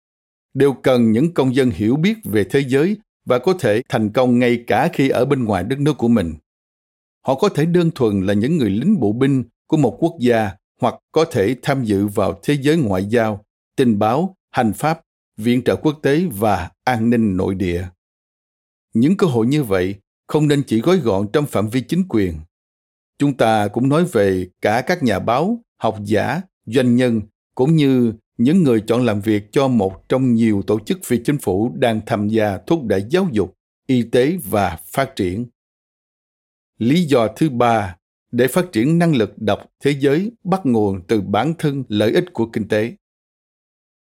đều 0.55 0.73
cần 0.73 1.13
những 1.13 1.35
công 1.35 1.55
dân 1.55 1.71
hiểu 1.71 1.97
biết 1.97 2.15
về 2.25 2.45
thế 2.45 2.65
giới 2.69 2.97
và 3.25 3.39
có 3.39 3.55
thể 3.61 3.83
thành 3.89 4.13
công 4.13 4.39
ngay 4.39 4.65
cả 4.67 4.89
khi 4.93 5.09
ở 5.09 5.25
bên 5.25 5.45
ngoài 5.45 5.65
đất 5.65 5.81
nước 5.81 5.99
của 5.99 6.09
mình. 6.09 6.35
Họ 7.27 7.35
có 7.35 7.49
thể 7.49 7.67
đơn 7.67 7.91
thuần 7.95 8.27
là 8.27 8.35
những 8.35 8.57
người 8.57 8.71
lính 8.71 9.01
bộ 9.01 9.13
binh 9.13 9.45
của 9.67 9.77
một 9.77 9.97
quốc 10.01 10.17
gia 10.21 10.51
hoặc 10.81 10.95
có 11.13 11.25
thể 11.25 11.57
tham 11.63 11.85
dự 11.85 12.07
vào 12.07 12.41
thế 12.43 12.57
giới 12.61 12.77
ngoại 12.77 13.05
giao, 13.05 13.45
tình 13.77 13.99
báo, 13.99 14.37
hành 14.51 14.73
pháp 14.73 15.01
viện 15.37 15.65
trợ 15.65 15.77
quốc 15.77 15.99
tế 16.03 16.25
và 16.33 16.71
an 16.85 17.11
ninh 17.11 17.37
nội 17.37 17.55
địa 17.55 17.89
những 18.95 19.17
cơ 19.17 19.27
hội 19.27 19.47
như 19.47 19.65
vậy 19.65 19.95
không 20.27 20.49
nên 20.49 20.63
chỉ 20.67 20.81
gói 20.81 20.97
gọn 20.97 21.27
trong 21.33 21.47
phạm 21.47 21.69
vi 21.69 21.81
chính 21.81 22.05
quyền 22.09 22.35
Chúng 23.19 23.37
ta 23.37 23.69
cũng 23.69 23.89
nói 23.89 24.05
về 24.05 24.47
cả 24.61 24.81
các 24.87 25.03
nhà 25.03 25.19
báo, 25.19 25.61
học 25.77 25.99
giả, 26.05 26.41
doanh 26.67 26.97
nhân 26.97 27.21
cũng 27.55 27.77
như 27.77 28.13
những 28.39 28.63
người 28.63 28.81
chọn 28.87 29.05
làm 29.05 29.21
việc 29.21 29.53
cho 29.53 29.69
một 29.69 30.09
trong 30.09 30.35
nhiều 30.35 30.63
tổ 30.67 30.81
chức 30.81 30.99
phi 31.05 31.19
chính 31.25 31.39
phủ 31.39 31.73
đang 31.75 32.01
tham 32.07 32.29
gia 32.29 32.59
thúc 32.67 32.85
đẩy 32.85 33.05
giáo 33.11 33.29
dục, 33.33 33.55
y 33.87 34.03
tế 34.03 34.39
và 34.45 34.79
phát 34.93 35.17
triển. 35.17 35.47
Lý 36.79 37.03
do 37.05 37.29
thứ 37.37 37.51
ba 37.51 37.97
để 38.33 38.49
phát 38.49 38.73
triển 38.73 38.99
năng 38.99 39.17
lực 39.17 39.39
đọc 39.39 39.61
thế 39.81 39.91
giới 39.91 40.33
bắt 40.45 40.61
nguồn 40.65 41.03
từ 41.09 41.21
bản 41.21 41.55
thân 41.59 41.85
lợi 41.89 42.13
ích 42.13 42.25
của 42.33 42.47
kinh 42.47 42.69
tế. 42.69 42.93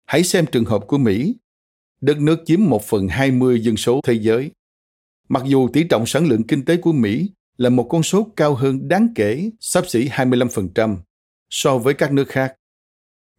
Hãy 0.09 0.23
xem 0.23 0.45
trường 0.45 0.65
hợp 0.65 0.83
của 0.87 0.97
Mỹ. 0.97 1.35
Đất 2.01 2.19
nước 2.19 2.39
chiếm 2.45 2.59
một 2.63 2.83
phần 2.83 3.07
20 3.07 3.59
dân 3.61 3.77
số 3.77 4.01
thế 4.03 4.13
giới. 4.13 4.51
Mặc 5.27 5.43
dù 5.45 5.67
tỷ 5.73 5.83
trọng 5.83 6.05
sản 6.05 6.27
lượng 6.27 6.47
kinh 6.47 6.65
tế 6.65 6.77
của 6.77 6.91
Mỹ 6.91 7.31
là 7.57 7.69
một 7.69 7.87
con 7.89 8.03
số 8.03 8.31
cao 8.35 8.55
hơn 8.55 8.87
đáng 8.87 9.07
kể, 9.15 9.49
sắp 9.59 9.83
xỉ 9.87 10.07
25% 10.07 10.97
so 11.49 11.77
với 11.77 11.93
các 11.93 12.11
nước 12.11 12.27
khác. 12.27 12.55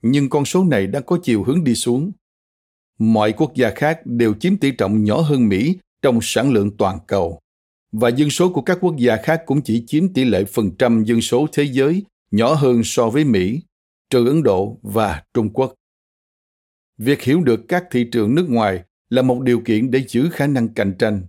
Nhưng 0.02 0.30
con 0.30 0.44
số 0.44 0.64
này 0.64 0.86
đang 0.86 1.02
có 1.02 1.18
chiều 1.22 1.44
hướng 1.44 1.64
đi 1.64 1.74
xuống. 1.74 2.12
Mọi 2.98 3.32
quốc 3.32 3.54
gia 3.54 3.70
khác 3.70 4.00
đều 4.04 4.34
chiếm 4.34 4.56
tỷ 4.56 4.70
trọng 4.70 5.04
nhỏ 5.04 5.20
hơn 5.20 5.48
Mỹ 5.48 5.78
trong 6.02 6.18
sản 6.22 6.52
lượng 6.52 6.76
toàn 6.76 6.98
cầu 7.06 7.40
và 7.92 8.08
dân 8.08 8.30
số 8.30 8.52
của 8.52 8.62
các 8.62 8.78
quốc 8.80 8.96
gia 8.96 9.16
khác 9.16 9.42
cũng 9.46 9.62
chỉ 9.62 9.84
chiếm 9.86 10.12
tỷ 10.12 10.24
lệ 10.24 10.44
phần 10.44 10.70
trăm 10.78 11.04
dân 11.04 11.20
số 11.20 11.46
thế 11.52 11.64
giới 11.64 12.04
nhỏ 12.30 12.54
hơn 12.54 12.80
so 12.84 13.10
với 13.10 13.24
Mỹ, 13.24 13.60
trừ 14.10 14.26
Ấn 14.28 14.42
Độ 14.42 14.78
và 14.82 15.22
Trung 15.34 15.50
Quốc. 15.52 15.74
Việc 17.00 17.23
hiểu 17.23 17.40
được 17.40 17.61
các 17.69 17.85
thị 17.90 18.04
trường 18.12 18.35
nước 18.35 18.47
ngoài 18.49 18.83
là 19.11 19.23
một 19.23 19.42
điều 19.42 19.61
kiện 19.61 19.90
để 19.90 20.04
giữ 20.09 20.28
khả 20.33 20.47
năng 20.47 20.69
cạnh 20.69 20.95
tranh 20.99 21.23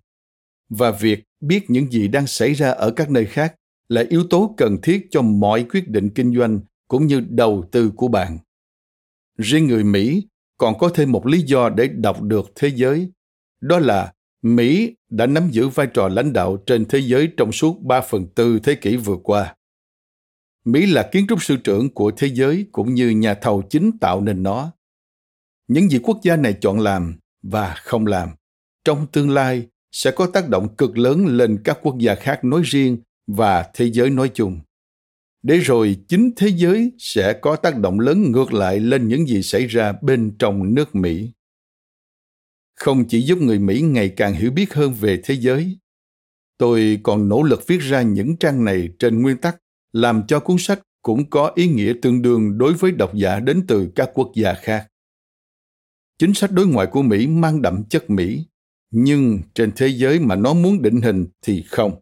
và 0.69 0.91
việc 0.91 1.23
biết 1.39 1.69
những 1.69 1.91
gì 1.91 2.07
đang 2.07 2.27
xảy 2.27 2.53
ra 2.53 2.71
ở 2.71 2.91
các 2.91 3.09
nơi 3.09 3.25
khác 3.25 3.55
là 3.89 4.03
yếu 4.09 4.23
tố 4.29 4.55
cần 4.57 4.77
thiết 4.81 5.07
cho 5.11 5.21
mọi 5.21 5.63
quyết 5.63 5.89
định 5.89 6.09
kinh 6.09 6.35
doanh 6.35 6.59
cũng 6.87 7.07
như 7.07 7.19
đầu 7.29 7.63
tư 7.71 7.91
của 7.95 8.07
bạn. 8.07 8.37
Riêng 9.37 9.67
người 9.67 9.83
Mỹ 9.83 10.27
còn 10.57 10.77
có 10.77 10.89
thêm 10.89 11.11
một 11.11 11.27
lý 11.27 11.41
do 11.41 11.69
để 11.69 11.87
đọc 11.87 12.21
được 12.21 12.51
thế 12.55 12.71
giới, 12.75 13.11
đó 13.61 13.79
là 13.79 14.13
Mỹ 14.41 14.95
đã 15.09 15.25
nắm 15.25 15.49
giữ 15.51 15.67
vai 15.67 15.87
trò 15.87 16.07
lãnh 16.07 16.33
đạo 16.33 16.57
trên 16.65 16.85
thế 16.85 16.99
giới 16.99 17.29
trong 17.37 17.51
suốt 17.51 17.81
3 17.81 18.01
phần 18.01 18.27
tư 18.35 18.59
thế 18.63 18.75
kỷ 18.75 18.95
vừa 18.95 19.17
qua. 19.23 19.55
Mỹ 20.65 20.85
là 20.85 21.09
kiến 21.11 21.25
trúc 21.29 21.43
sư 21.43 21.57
trưởng 21.63 21.89
của 21.89 22.11
thế 22.17 22.27
giới 22.27 22.65
cũng 22.71 22.93
như 22.93 23.09
nhà 23.09 23.33
thầu 23.33 23.61
chính 23.69 23.97
tạo 23.97 24.21
nên 24.21 24.43
nó. 24.43 24.71
Những 25.71 25.89
gì 25.89 25.99
quốc 26.03 26.19
gia 26.23 26.35
này 26.35 26.53
chọn 26.61 26.79
làm 26.79 27.15
và 27.43 27.75
không 27.77 28.07
làm 28.07 28.29
trong 28.85 29.07
tương 29.11 29.29
lai 29.29 29.67
sẽ 29.91 30.11
có 30.11 30.27
tác 30.27 30.49
động 30.49 30.75
cực 30.75 30.97
lớn 30.97 31.25
lên 31.25 31.61
các 31.63 31.77
quốc 31.81 31.95
gia 31.99 32.15
khác 32.15 32.43
nói 32.43 32.61
riêng 32.65 32.97
và 33.27 33.69
thế 33.73 33.91
giới 33.91 34.09
nói 34.09 34.31
chung. 34.33 34.59
Để 35.43 35.57
rồi 35.57 35.97
chính 36.07 36.31
thế 36.35 36.47
giới 36.47 36.91
sẽ 36.99 37.33
có 37.33 37.55
tác 37.55 37.77
động 37.77 37.99
lớn 37.99 38.31
ngược 38.31 38.53
lại 38.53 38.79
lên 38.79 39.07
những 39.07 39.27
gì 39.27 39.41
xảy 39.41 39.67
ra 39.67 39.93
bên 40.01 40.35
trong 40.39 40.75
nước 40.75 40.95
Mỹ 40.95 41.31
không 42.81 43.05
chỉ 43.07 43.21
giúp 43.21 43.37
người 43.41 43.59
Mỹ 43.59 43.81
ngày 43.81 44.09
càng 44.09 44.33
hiểu 44.33 44.51
biết 44.51 44.73
hơn 44.73 44.93
về 44.93 45.21
thế 45.23 45.35
giới, 45.35 45.77
tôi 46.57 46.99
còn 47.03 47.29
nỗ 47.29 47.43
lực 47.43 47.67
viết 47.67 47.81
ra 47.81 48.01
những 48.01 48.37
trang 48.37 48.65
này 48.65 48.89
trên 48.99 49.21
nguyên 49.21 49.37
tắc 49.37 49.57
làm 49.93 50.23
cho 50.27 50.39
cuốn 50.39 50.57
sách 50.59 50.79
cũng 51.01 51.29
có 51.29 51.51
ý 51.55 51.67
nghĩa 51.67 51.93
tương 52.01 52.21
đương 52.21 52.57
đối 52.57 52.73
với 52.73 52.91
độc 52.91 53.15
giả 53.15 53.39
đến 53.39 53.63
từ 53.67 53.91
các 53.95 54.09
quốc 54.13 54.31
gia 54.35 54.53
khác. 54.53 54.87
Chính 56.21 56.33
sách 56.33 56.51
đối 56.51 56.67
ngoại 56.67 56.87
của 56.87 57.01
Mỹ 57.01 57.27
mang 57.27 57.61
đậm 57.61 57.83
chất 57.89 58.09
Mỹ, 58.09 58.45
nhưng 58.91 59.39
trên 59.53 59.71
thế 59.75 59.87
giới 59.87 60.19
mà 60.19 60.35
nó 60.35 60.53
muốn 60.53 60.81
định 60.81 61.01
hình 61.01 61.25
thì 61.41 61.63
không. 61.67 62.01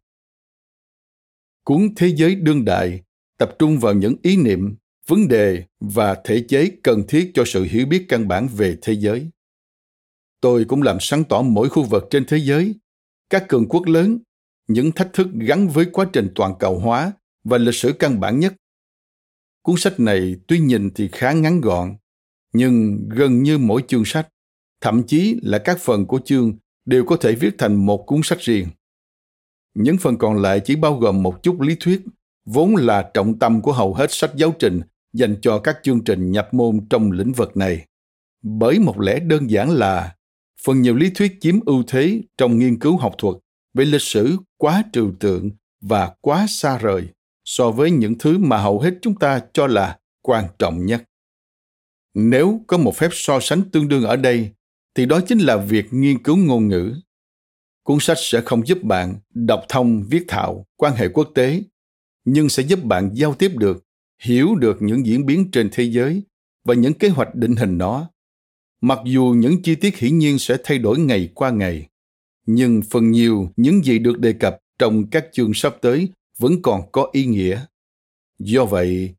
Cuốn 1.63 1.89
Thế 1.95 2.07
giới 2.15 2.35
đương 2.35 2.65
đại 2.65 3.01
tập 3.37 3.55
trung 3.59 3.79
vào 3.79 3.93
những 3.93 4.15
ý 4.21 4.37
niệm, 4.37 4.75
vấn 5.07 5.27
đề 5.27 5.63
và 5.79 6.21
thể 6.23 6.45
chế 6.47 6.71
cần 6.83 7.03
thiết 7.07 7.31
cho 7.33 7.43
sự 7.45 7.63
hiểu 7.63 7.85
biết 7.85 8.05
căn 8.09 8.27
bản 8.27 8.47
về 8.57 8.77
thế 8.81 8.93
giới 8.93 9.27
tôi 10.41 10.65
cũng 10.65 10.81
làm 10.81 10.97
sáng 10.99 11.23
tỏ 11.23 11.41
mỗi 11.41 11.69
khu 11.69 11.83
vực 11.83 12.03
trên 12.09 12.25
thế 12.27 12.37
giới 12.37 12.75
các 13.29 13.45
cường 13.47 13.69
quốc 13.69 13.85
lớn 13.85 14.19
những 14.67 14.91
thách 14.91 15.13
thức 15.13 15.27
gắn 15.33 15.67
với 15.67 15.85
quá 15.93 16.05
trình 16.13 16.31
toàn 16.35 16.53
cầu 16.59 16.79
hóa 16.79 17.13
và 17.43 17.57
lịch 17.57 17.75
sử 17.75 17.93
căn 17.99 18.19
bản 18.19 18.39
nhất 18.39 18.53
cuốn 19.61 19.75
sách 19.77 19.99
này 19.99 20.35
tuy 20.47 20.59
nhìn 20.59 20.89
thì 20.95 21.09
khá 21.11 21.31
ngắn 21.31 21.61
gọn 21.61 21.95
nhưng 22.53 23.07
gần 23.09 23.43
như 23.43 23.57
mỗi 23.57 23.83
chương 23.87 24.05
sách, 24.05 24.27
thậm 24.81 25.03
chí 25.03 25.39
là 25.41 25.57
các 25.57 25.79
phần 25.79 26.05
của 26.05 26.19
chương, 26.25 26.53
đều 26.85 27.05
có 27.05 27.15
thể 27.15 27.35
viết 27.35 27.55
thành 27.57 27.85
một 27.85 28.05
cuốn 28.05 28.21
sách 28.23 28.39
riêng. 28.39 28.67
Những 29.73 29.97
phần 29.97 30.17
còn 30.17 30.41
lại 30.41 30.61
chỉ 30.65 30.75
bao 30.75 30.95
gồm 30.95 31.23
một 31.23 31.43
chút 31.43 31.61
lý 31.61 31.75
thuyết, 31.79 32.01
vốn 32.45 32.75
là 32.75 33.09
trọng 33.13 33.39
tâm 33.39 33.61
của 33.61 33.71
hầu 33.71 33.93
hết 33.93 34.11
sách 34.11 34.31
giáo 34.35 34.53
trình, 34.59 34.81
dành 35.13 35.35
cho 35.41 35.59
các 35.59 35.77
chương 35.83 36.03
trình 36.03 36.31
nhập 36.31 36.53
môn 36.53 36.87
trong 36.89 37.11
lĩnh 37.11 37.31
vực 37.31 37.57
này. 37.57 37.85
Bởi 38.43 38.79
một 38.79 38.99
lẽ 38.99 39.19
đơn 39.19 39.49
giản 39.49 39.69
là, 39.69 40.15
phần 40.65 40.81
nhiều 40.81 40.95
lý 40.95 41.11
thuyết 41.15 41.37
chiếm 41.41 41.59
ưu 41.65 41.83
thế 41.87 42.21
trong 42.37 42.59
nghiên 42.59 42.79
cứu 42.79 42.97
học 42.97 43.15
thuật 43.17 43.35
về 43.73 43.85
lịch 43.85 44.01
sử 44.01 44.37
quá 44.57 44.83
trừu 44.93 45.11
tượng 45.19 45.49
và 45.81 46.13
quá 46.21 46.45
xa 46.49 46.77
rời 46.77 47.07
so 47.45 47.71
với 47.71 47.91
những 47.91 48.17
thứ 48.17 48.37
mà 48.37 48.57
hầu 48.57 48.79
hết 48.79 48.93
chúng 49.01 49.15
ta 49.15 49.41
cho 49.53 49.67
là 49.67 49.97
quan 50.21 50.45
trọng 50.59 50.85
nhất 50.85 51.03
nếu 52.19 52.61
có 52.67 52.77
một 52.77 52.95
phép 52.95 53.09
so 53.11 53.39
sánh 53.39 53.61
tương 53.71 53.87
đương 53.87 54.03
ở 54.03 54.15
đây, 54.15 54.51
thì 54.95 55.05
đó 55.05 55.21
chính 55.27 55.39
là 55.39 55.57
việc 55.57 55.93
nghiên 55.93 56.23
cứu 56.23 56.37
ngôn 56.37 56.67
ngữ. 56.67 56.93
Cuốn 57.83 57.97
sách 57.99 58.17
sẽ 58.19 58.41
không 58.41 58.67
giúp 58.67 58.83
bạn 58.83 59.19
đọc 59.33 59.65
thông 59.69 60.03
viết 60.09 60.25
thạo 60.27 60.65
quan 60.75 60.95
hệ 60.95 61.07
quốc 61.07 61.31
tế, 61.35 61.63
nhưng 62.25 62.49
sẽ 62.49 62.63
giúp 62.63 62.83
bạn 62.83 63.11
giao 63.13 63.33
tiếp 63.33 63.51
được, 63.55 63.85
hiểu 64.21 64.55
được 64.55 64.81
những 64.81 65.05
diễn 65.05 65.25
biến 65.25 65.51
trên 65.51 65.69
thế 65.71 65.83
giới 65.83 66.23
và 66.65 66.73
những 66.73 66.93
kế 66.93 67.09
hoạch 67.09 67.35
định 67.35 67.55
hình 67.55 67.77
nó. 67.77 68.09
Mặc 68.81 68.99
dù 69.05 69.35
những 69.37 69.61
chi 69.61 69.75
tiết 69.75 69.97
hiển 69.97 70.17
nhiên 70.17 70.39
sẽ 70.39 70.57
thay 70.63 70.77
đổi 70.77 70.99
ngày 70.99 71.29
qua 71.33 71.49
ngày, 71.49 71.87
nhưng 72.45 72.81
phần 72.89 73.11
nhiều 73.11 73.49
những 73.55 73.83
gì 73.83 73.99
được 73.99 74.19
đề 74.19 74.33
cập 74.33 74.57
trong 74.79 75.09
các 75.09 75.25
chương 75.31 75.53
sắp 75.53 75.75
tới 75.81 76.09
vẫn 76.37 76.61
còn 76.61 76.91
có 76.91 77.09
ý 77.11 77.25
nghĩa. 77.25 77.65
Do 78.39 78.65
vậy 78.65 79.15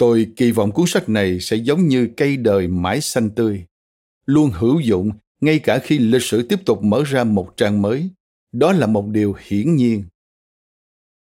tôi 0.00 0.32
kỳ 0.36 0.52
vọng 0.52 0.72
cuốn 0.72 0.86
sách 0.88 1.08
này 1.08 1.40
sẽ 1.40 1.56
giống 1.56 1.88
như 1.88 2.08
cây 2.16 2.36
đời 2.36 2.68
mãi 2.68 3.00
xanh 3.00 3.30
tươi, 3.30 3.66
luôn 4.26 4.50
hữu 4.50 4.80
dụng 4.80 5.10
ngay 5.40 5.58
cả 5.58 5.78
khi 5.78 5.98
lịch 5.98 6.22
sử 6.22 6.42
tiếp 6.42 6.60
tục 6.66 6.82
mở 6.82 7.02
ra 7.06 7.24
một 7.24 7.56
trang 7.56 7.82
mới. 7.82 8.10
Đó 8.52 8.72
là 8.72 8.86
một 8.86 9.06
điều 9.08 9.36
hiển 9.46 9.76
nhiên. 9.76 10.04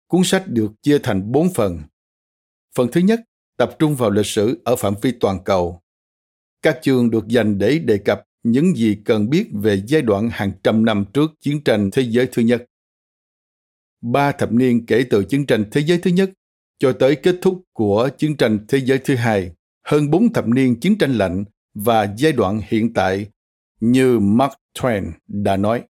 Cuốn 0.08 0.22
sách 0.24 0.44
được 0.48 0.72
chia 0.82 0.98
thành 1.00 1.32
bốn 1.32 1.54
phần. 1.54 1.82
Phần 2.76 2.88
thứ 2.92 3.02
nhất, 3.02 3.20
tập 3.58 3.76
trung 3.80 3.96
vào 3.96 4.10
lịch 4.10 4.26
sử 4.26 4.62
ở 4.64 4.76
phạm 4.76 4.94
vi 5.02 5.12
toàn 5.20 5.44
cầu. 5.44 5.82
Các 6.62 6.80
chương 6.82 7.10
được 7.10 7.28
dành 7.28 7.58
để 7.58 7.80
đề 7.80 7.98
cập 7.98 8.24
những 8.44 8.76
gì 8.76 8.98
cần 9.06 9.30
biết 9.30 9.48
về 9.54 9.82
giai 9.88 10.02
đoạn 10.02 10.30
hàng 10.32 10.52
trăm 10.64 10.86
năm 10.86 11.06
trước 11.14 11.32
chiến 11.42 11.64
tranh 11.64 11.90
thế 11.92 12.02
giới 12.02 12.28
thứ 12.32 12.42
nhất. 12.42 12.66
Ba 14.02 14.32
thập 14.32 14.52
niên 14.52 14.86
kể 14.86 15.06
từ 15.10 15.24
chiến 15.24 15.46
tranh 15.46 15.66
thế 15.72 15.82
giới 15.82 15.98
thứ 15.98 16.12
nhất 16.12 16.30
cho 16.82 16.94
tới 16.94 17.16
kết 17.16 17.36
thúc 17.42 17.62
của 17.74 18.10
chiến 18.18 18.38
tranh 18.38 18.60
thế 18.68 18.78
giới 18.78 19.00
thứ 19.00 19.16
hai, 19.16 19.52
hơn 19.84 20.10
bốn 20.10 20.34
thập 20.34 20.48
niên 20.48 20.80
chiến 20.80 20.98
tranh 20.98 21.18
lạnh 21.18 21.44
và 21.74 22.14
giai 22.18 22.32
đoạn 22.32 22.62
hiện 22.68 22.94
tại 22.94 23.28
như 23.80 24.20
Mark 24.20 24.54
Twain 24.78 25.12
đã 25.28 25.58
nói. 25.58 25.84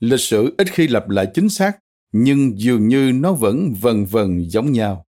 Lịch 0.00 0.20
sử 0.20 0.54
ít 0.58 0.66
khi 0.72 0.88
lặp 0.88 1.08
lại 1.08 1.26
chính 1.34 1.48
xác, 1.48 1.78
nhưng 2.12 2.58
dường 2.60 2.88
như 2.88 3.12
nó 3.14 3.32
vẫn 3.32 3.74
vần 3.80 4.04
vần 4.04 4.50
giống 4.50 4.72
nhau. 4.72 5.06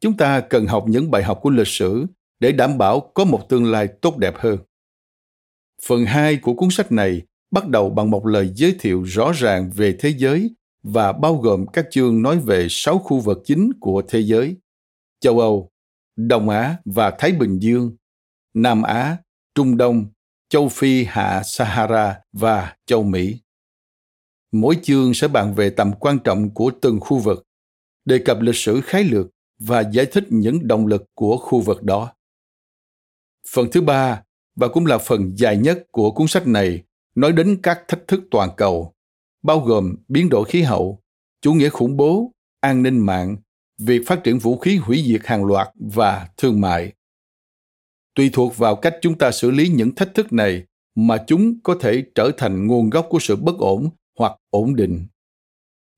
Chúng 0.00 0.16
ta 0.16 0.40
cần 0.40 0.66
học 0.66 0.84
những 0.88 1.10
bài 1.10 1.22
học 1.22 1.38
của 1.42 1.50
lịch 1.50 1.68
sử 1.68 2.06
để 2.40 2.52
đảm 2.52 2.78
bảo 2.78 3.10
có 3.14 3.24
một 3.24 3.48
tương 3.48 3.70
lai 3.70 3.88
tốt 4.02 4.16
đẹp 4.16 4.34
hơn. 4.36 4.58
Phần 5.86 6.04
2 6.04 6.36
của 6.36 6.54
cuốn 6.54 6.70
sách 6.70 6.92
này 6.92 7.22
bắt 7.50 7.68
đầu 7.68 7.90
bằng 7.90 8.10
một 8.10 8.26
lời 8.26 8.52
giới 8.54 8.76
thiệu 8.80 9.02
rõ 9.02 9.32
ràng 9.32 9.70
về 9.74 9.96
thế 10.00 10.14
giới 10.16 10.54
và 10.82 11.12
bao 11.12 11.36
gồm 11.36 11.66
các 11.66 11.86
chương 11.90 12.22
nói 12.22 12.38
về 12.38 12.66
sáu 12.70 12.98
khu 12.98 13.20
vực 13.20 13.38
chính 13.44 13.72
của 13.80 14.02
thế 14.08 14.20
giới: 14.20 14.56
châu 15.20 15.38
Âu, 15.38 15.70
Đông 16.16 16.48
Á 16.48 16.76
và 16.84 17.10
Thái 17.18 17.32
Bình 17.32 17.58
Dương, 17.58 17.96
Nam 18.54 18.82
Á, 18.82 19.16
Trung 19.54 19.76
Đông, 19.76 20.06
châu 20.48 20.68
Phi 20.68 21.04
hạ 21.04 21.42
Sahara 21.44 22.20
và 22.32 22.76
châu 22.86 23.02
Mỹ. 23.02 23.38
Mỗi 24.52 24.76
chương 24.82 25.14
sẽ 25.14 25.28
bàn 25.28 25.54
về 25.54 25.70
tầm 25.70 25.92
quan 26.00 26.18
trọng 26.18 26.50
của 26.54 26.70
từng 26.82 27.00
khu 27.00 27.18
vực, 27.18 27.46
đề 28.04 28.18
cập 28.18 28.40
lịch 28.40 28.56
sử 28.56 28.80
khái 28.80 29.04
lược 29.04 29.26
và 29.58 29.80
giải 29.80 30.06
thích 30.12 30.24
những 30.28 30.68
động 30.68 30.86
lực 30.86 31.02
của 31.14 31.36
khu 31.36 31.60
vực 31.60 31.82
đó. 31.82 32.12
Phần 33.48 33.68
thứ 33.72 33.80
ba, 33.80 34.22
và 34.56 34.68
cũng 34.68 34.86
là 34.86 34.98
phần 34.98 35.32
dài 35.36 35.56
nhất 35.56 35.84
của 35.90 36.10
cuốn 36.10 36.28
sách 36.28 36.46
này, 36.46 36.82
nói 37.14 37.32
đến 37.32 37.60
các 37.62 37.84
thách 37.88 38.08
thức 38.08 38.20
toàn 38.30 38.50
cầu, 38.56 38.91
bao 39.42 39.60
gồm 39.60 39.94
biến 40.08 40.28
đổi 40.28 40.44
khí 40.44 40.62
hậu, 40.62 41.02
chủ 41.40 41.52
nghĩa 41.52 41.68
khủng 41.68 41.96
bố, 41.96 42.32
an 42.60 42.82
ninh 42.82 42.98
mạng, 42.98 43.36
việc 43.78 44.02
phát 44.06 44.24
triển 44.24 44.38
vũ 44.38 44.58
khí 44.58 44.76
hủy 44.76 45.04
diệt 45.06 45.20
hàng 45.24 45.44
loạt 45.44 45.68
và 45.74 46.28
thương 46.36 46.60
mại. 46.60 46.92
Tùy 48.14 48.30
thuộc 48.32 48.56
vào 48.56 48.76
cách 48.76 48.94
chúng 49.02 49.18
ta 49.18 49.30
xử 49.30 49.50
lý 49.50 49.68
những 49.68 49.94
thách 49.94 50.14
thức 50.14 50.32
này 50.32 50.64
mà 50.94 51.24
chúng 51.26 51.60
có 51.62 51.76
thể 51.80 52.04
trở 52.14 52.30
thành 52.36 52.66
nguồn 52.66 52.90
gốc 52.90 53.06
của 53.10 53.18
sự 53.18 53.36
bất 53.36 53.58
ổn 53.58 53.90
hoặc 54.18 54.32
ổn 54.50 54.76
định. 54.76 55.06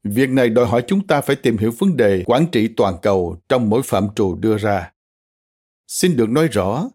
Việc 0.04 0.30
này 0.30 0.48
đòi 0.48 0.66
hỏi 0.66 0.84
chúng 0.86 1.06
ta 1.06 1.20
phải 1.20 1.36
tìm 1.36 1.58
hiểu 1.58 1.72
vấn 1.78 1.96
đề 1.96 2.22
quản 2.26 2.46
trị 2.52 2.68
toàn 2.76 2.96
cầu 3.02 3.36
trong 3.48 3.70
mỗi 3.70 3.82
phạm 3.84 4.08
trù 4.16 4.34
đưa 4.34 4.56
ra. 4.56 4.92
Xin 5.86 6.16
được 6.16 6.30
nói 6.30 6.48
rõ, 6.48 6.90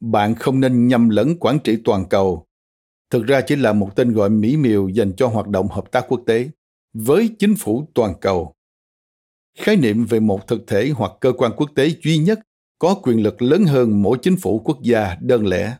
bạn 0.00 0.34
không 0.34 0.60
nên 0.60 0.88
nhầm 0.88 1.08
lẫn 1.08 1.38
quản 1.38 1.58
trị 1.64 1.78
toàn 1.84 2.04
cầu. 2.10 2.46
Thực 3.12 3.26
ra 3.26 3.40
chỉ 3.40 3.56
là 3.56 3.72
một 3.72 3.96
tên 3.96 4.12
gọi 4.12 4.30
mỹ 4.30 4.56
miều 4.56 4.88
dành 4.88 5.12
cho 5.16 5.28
hoạt 5.28 5.48
động 5.48 5.68
hợp 5.68 5.92
tác 5.92 6.04
quốc 6.08 6.20
tế 6.26 6.50
với 6.92 7.30
chính 7.38 7.54
phủ 7.58 7.86
toàn 7.94 8.14
cầu. 8.20 8.54
Khái 9.58 9.76
niệm 9.76 10.04
về 10.04 10.20
một 10.20 10.48
thực 10.48 10.66
thể 10.66 10.90
hoặc 10.96 11.12
cơ 11.20 11.32
quan 11.32 11.52
quốc 11.56 11.70
tế 11.74 11.90
duy 12.02 12.18
nhất 12.18 12.40
có 12.78 12.94
quyền 13.02 13.22
lực 13.22 13.42
lớn 13.42 13.64
hơn 13.64 14.02
mỗi 14.02 14.18
chính 14.22 14.36
phủ 14.36 14.58
quốc 14.64 14.78
gia 14.82 15.16
đơn 15.20 15.46
lẻ. 15.46 15.76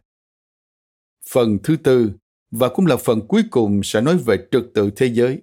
Phần 1.30 1.58
thứ 1.62 1.76
tư, 1.76 2.12
và 2.50 2.68
cũng 2.68 2.86
là 2.86 2.96
phần 2.96 3.26
cuối 3.28 3.42
cùng, 3.50 3.80
sẽ 3.82 4.00
nói 4.00 4.18
về 4.18 4.36
trật 4.50 4.62
tự 4.74 4.90
thế 4.96 5.06
giới. 5.06 5.42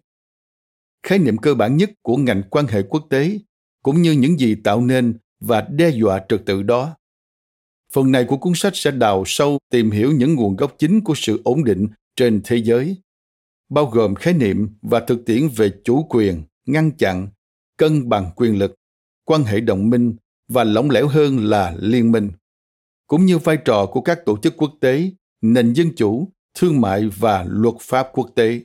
Khái 1.04 1.19
niệm 1.19 1.38
cơ 1.38 1.56
bản 1.56 1.78
nhất 1.78 1.91
của 2.02 2.17
ngành 2.17 2.43
quan 2.49 2.67
hệ 2.67 2.82
quốc 2.82 3.08
tế, 3.10 3.39
cũng 3.84 4.02
như 4.02 4.12
những 4.12 4.39
gì 4.39 4.56
tạo 4.63 4.82
nên 4.82 5.17
và 5.39 5.62
đe 5.62 5.89
dọa 5.89 6.21
trật 6.30 6.41
tự 6.45 6.63
đó. 6.63 6.95
Phần 7.93 8.12
này 8.12 8.25
của 8.25 8.38
cuốn 8.38 8.54
sách 8.56 8.75
sẽ 8.75 8.91
đào 8.91 9.23
sâu 9.25 9.58
tìm 9.71 9.91
hiểu 9.91 10.12
những 10.12 10.36
nguồn 10.36 10.56
gốc 10.56 10.75
chính 10.80 11.02
của 11.02 11.13
sự 11.15 11.41
ổn 11.43 11.63
định 11.63 11.88
trên 12.15 12.41
thế 12.43 12.58
giới, 12.58 12.97
bao 13.69 13.86
gồm 13.86 14.15
khái 14.15 14.34
niệm 14.34 14.69
và 14.82 14.99
thực 14.99 15.25
tiễn 15.25 15.47
về 15.56 15.71
chủ 15.84 16.06
quyền, 16.10 16.43
ngăn 16.65 16.91
chặn, 16.91 17.28
cân 17.78 18.10
bằng 18.10 18.32
quyền 18.36 18.58
lực, 18.58 18.75
quan 19.25 19.43
hệ 19.43 19.60
đồng 19.60 19.89
minh 19.89 20.15
và 20.47 20.63
lỏng 20.63 20.89
lẻo 20.89 21.08
hơn 21.08 21.38
là 21.38 21.75
liên 21.80 22.12
minh, 22.12 22.32
cũng 23.08 23.25
như 23.25 23.38
vai 23.38 23.58
trò 23.65 23.86
của 23.86 24.02
các 24.02 24.25
tổ 24.25 24.38
chức 24.38 24.58
quốc 24.58 24.71
tế, 24.80 25.12
nền 25.41 25.73
dân 25.73 25.95
chủ, 25.95 26.32
thương 26.58 26.82
mại 26.82 27.10
và 27.17 27.45
luật 27.49 27.75
pháp 27.82 28.08
quốc 28.13 28.30
tế. 28.36 28.60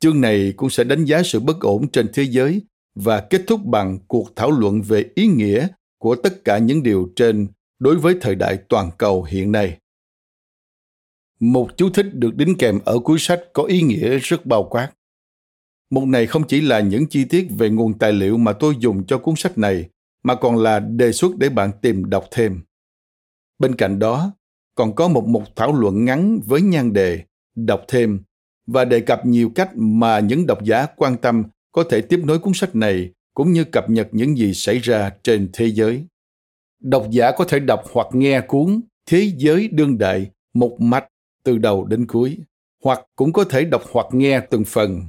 Chương 0.00 0.20
này 0.20 0.54
cũng 0.56 0.70
sẽ 0.70 0.84
đánh 0.84 1.04
giá 1.04 1.22
sự 1.22 1.40
bất 1.40 1.60
ổn 1.60 1.88
trên 1.88 2.10
thế 2.14 2.22
giới 2.22 2.62
và 2.94 3.20
kết 3.20 3.42
thúc 3.46 3.60
bằng 3.64 3.98
cuộc 4.08 4.36
thảo 4.36 4.50
luận 4.50 4.82
về 4.82 5.04
ý 5.14 5.26
nghĩa 5.26 5.68
của 5.98 6.14
tất 6.14 6.44
cả 6.44 6.58
những 6.58 6.82
điều 6.82 7.12
trên 7.16 7.48
đối 7.82 7.96
với 7.96 8.16
thời 8.20 8.34
đại 8.34 8.56
toàn 8.68 8.90
cầu 8.98 9.22
hiện 9.24 9.52
nay. 9.52 9.78
Một 11.40 11.68
chú 11.76 11.90
thích 11.90 12.06
được 12.14 12.36
đính 12.36 12.54
kèm 12.58 12.78
ở 12.84 12.98
cuối 12.98 13.18
sách 13.18 13.40
có 13.52 13.62
ý 13.62 13.82
nghĩa 13.82 14.18
rất 14.18 14.46
bao 14.46 14.64
quát. 14.70 14.92
Một 15.90 16.04
này 16.04 16.26
không 16.26 16.46
chỉ 16.48 16.60
là 16.60 16.80
những 16.80 17.06
chi 17.06 17.24
tiết 17.24 17.48
về 17.58 17.70
nguồn 17.70 17.98
tài 17.98 18.12
liệu 18.12 18.36
mà 18.38 18.52
tôi 18.52 18.74
dùng 18.78 19.06
cho 19.06 19.18
cuốn 19.18 19.34
sách 19.36 19.58
này, 19.58 19.88
mà 20.22 20.34
còn 20.34 20.56
là 20.56 20.80
đề 20.80 21.12
xuất 21.12 21.36
để 21.36 21.48
bạn 21.48 21.70
tìm 21.82 22.10
đọc 22.10 22.24
thêm. 22.30 22.60
Bên 23.58 23.74
cạnh 23.74 23.98
đó, 23.98 24.32
còn 24.74 24.94
có 24.94 25.08
một 25.08 25.26
mục 25.26 25.42
thảo 25.56 25.72
luận 25.72 26.04
ngắn 26.04 26.40
với 26.46 26.62
nhan 26.62 26.92
đề 26.92 27.22
đọc 27.54 27.84
thêm 27.88 28.22
và 28.66 28.84
đề 28.84 29.00
cập 29.00 29.26
nhiều 29.26 29.50
cách 29.54 29.70
mà 29.74 30.18
những 30.18 30.46
độc 30.46 30.64
giả 30.64 30.86
quan 30.96 31.16
tâm 31.16 31.42
có 31.72 31.84
thể 31.90 32.00
tiếp 32.00 32.20
nối 32.24 32.38
cuốn 32.38 32.54
sách 32.54 32.76
này 32.76 33.12
cũng 33.34 33.52
như 33.52 33.64
cập 33.64 33.90
nhật 33.90 34.08
những 34.12 34.38
gì 34.38 34.54
xảy 34.54 34.78
ra 34.78 35.10
trên 35.22 35.50
thế 35.52 35.66
giới. 35.66 36.06
Độc 36.82 37.06
giả 37.10 37.32
có 37.36 37.44
thể 37.44 37.58
đọc 37.58 37.82
hoặc 37.92 38.06
nghe 38.12 38.40
cuốn 38.40 38.80
Thế 39.06 39.32
giới 39.36 39.68
đương 39.68 39.98
đại 39.98 40.30
một 40.54 40.80
mạch 40.80 41.08
từ 41.44 41.58
đầu 41.58 41.84
đến 41.84 42.06
cuối, 42.06 42.38
hoặc 42.84 43.00
cũng 43.16 43.32
có 43.32 43.44
thể 43.44 43.64
đọc 43.64 43.82
hoặc 43.92 44.06
nghe 44.12 44.40
từng 44.40 44.64
phần. 44.64 45.02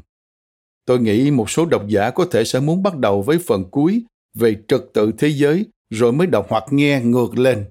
Tôi 0.85 0.99
nghĩ 0.99 1.31
một 1.31 1.49
số 1.49 1.65
độc 1.65 1.87
giả 1.87 2.09
có 2.09 2.25
thể 2.31 2.43
sẽ 2.43 2.59
muốn 2.59 2.83
bắt 2.83 2.97
đầu 2.97 3.21
với 3.21 3.37
phần 3.47 3.65
cuối 3.71 4.03
về 4.33 4.55
trật 4.67 4.81
tự 4.93 5.11
thế 5.17 5.27
giới 5.27 5.65
rồi 5.89 6.13
mới 6.13 6.27
đọc 6.27 6.45
hoặc 6.49 6.63
nghe 6.71 7.01
ngược 7.01 7.37
lên. 7.37 7.65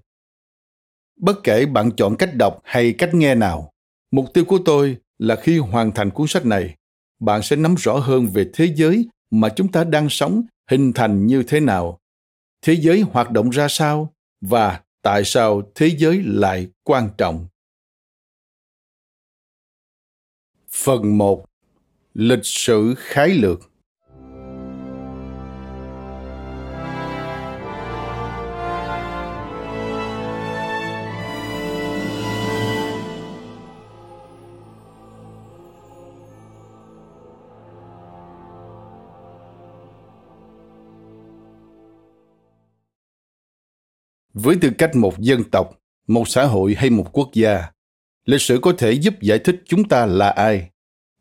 Bất 1.20 1.44
kể 1.44 1.66
bạn 1.66 1.90
chọn 1.96 2.16
cách 2.16 2.34
đọc 2.34 2.60
hay 2.64 2.92
cách 2.92 3.14
nghe 3.14 3.34
nào, 3.34 3.72
mục 4.10 4.26
tiêu 4.34 4.44
của 4.44 4.58
tôi 4.64 4.96
là 5.18 5.36
khi 5.36 5.58
hoàn 5.58 5.92
thành 5.92 6.10
cuốn 6.10 6.26
sách 6.26 6.46
này, 6.46 6.74
bạn 7.20 7.42
sẽ 7.42 7.56
nắm 7.56 7.74
rõ 7.78 7.98
hơn 7.98 8.26
về 8.26 8.50
thế 8.54 8.72
giới 8.76 9.08
mà 9.30 9.48
chúng 9.48 9.72
ta 9.72 9.84
đang 9.84 10.08
sống 10.08 10.42
hình 10.70 10.92
thành 10.92 11.26
như 11.26 11.42
thế 11.42 11.60
nào, 11.60 11.98
thế 12.62 12.76
giới 12.80 13.00
hoạt 13.00 13.30
động 13.30 13.50
ra 13.50 13.66
sao 13.68 14.14
và 14.40 14.82
tại 15.02 15.22
sao 15.24 15.62
thế 15.74 15.94
giới 15.98 16.22
lại 16.24 16.68
quan 16.82 17.10
trọng. 17.18 17.46
Phần 20.70 21.18
1. 21.18 21.44
Lịch 22.14 22.44
sử 22.44 22.94
khái 22.96 23.28
lược 23.28 23.71
với 44.42 44.56
tư 44.60 44.70
cách 44.78 44.96
một 44.96 45.18
dân 45.18 45.44
tộc, 45.44 45.78
một 46.06 46.28
xã 46.28 46.44
hội 46.44 46.74
hay 46.78 46.90
một 46.90 47.06
quốc 47.12 47.30
gia. 47.32 47.64
Lịch 48.24 48.40
sử 48.40 48.58
có 48.62 48.72
thể 48.78 48.92
giúp 48.92 49.14
giải 49.20 49.38
thích 49.38 49.62
chúng 49.64 49.88
ta 49.88 50.06
là 50.06 50.30
ai, 50.30 50.70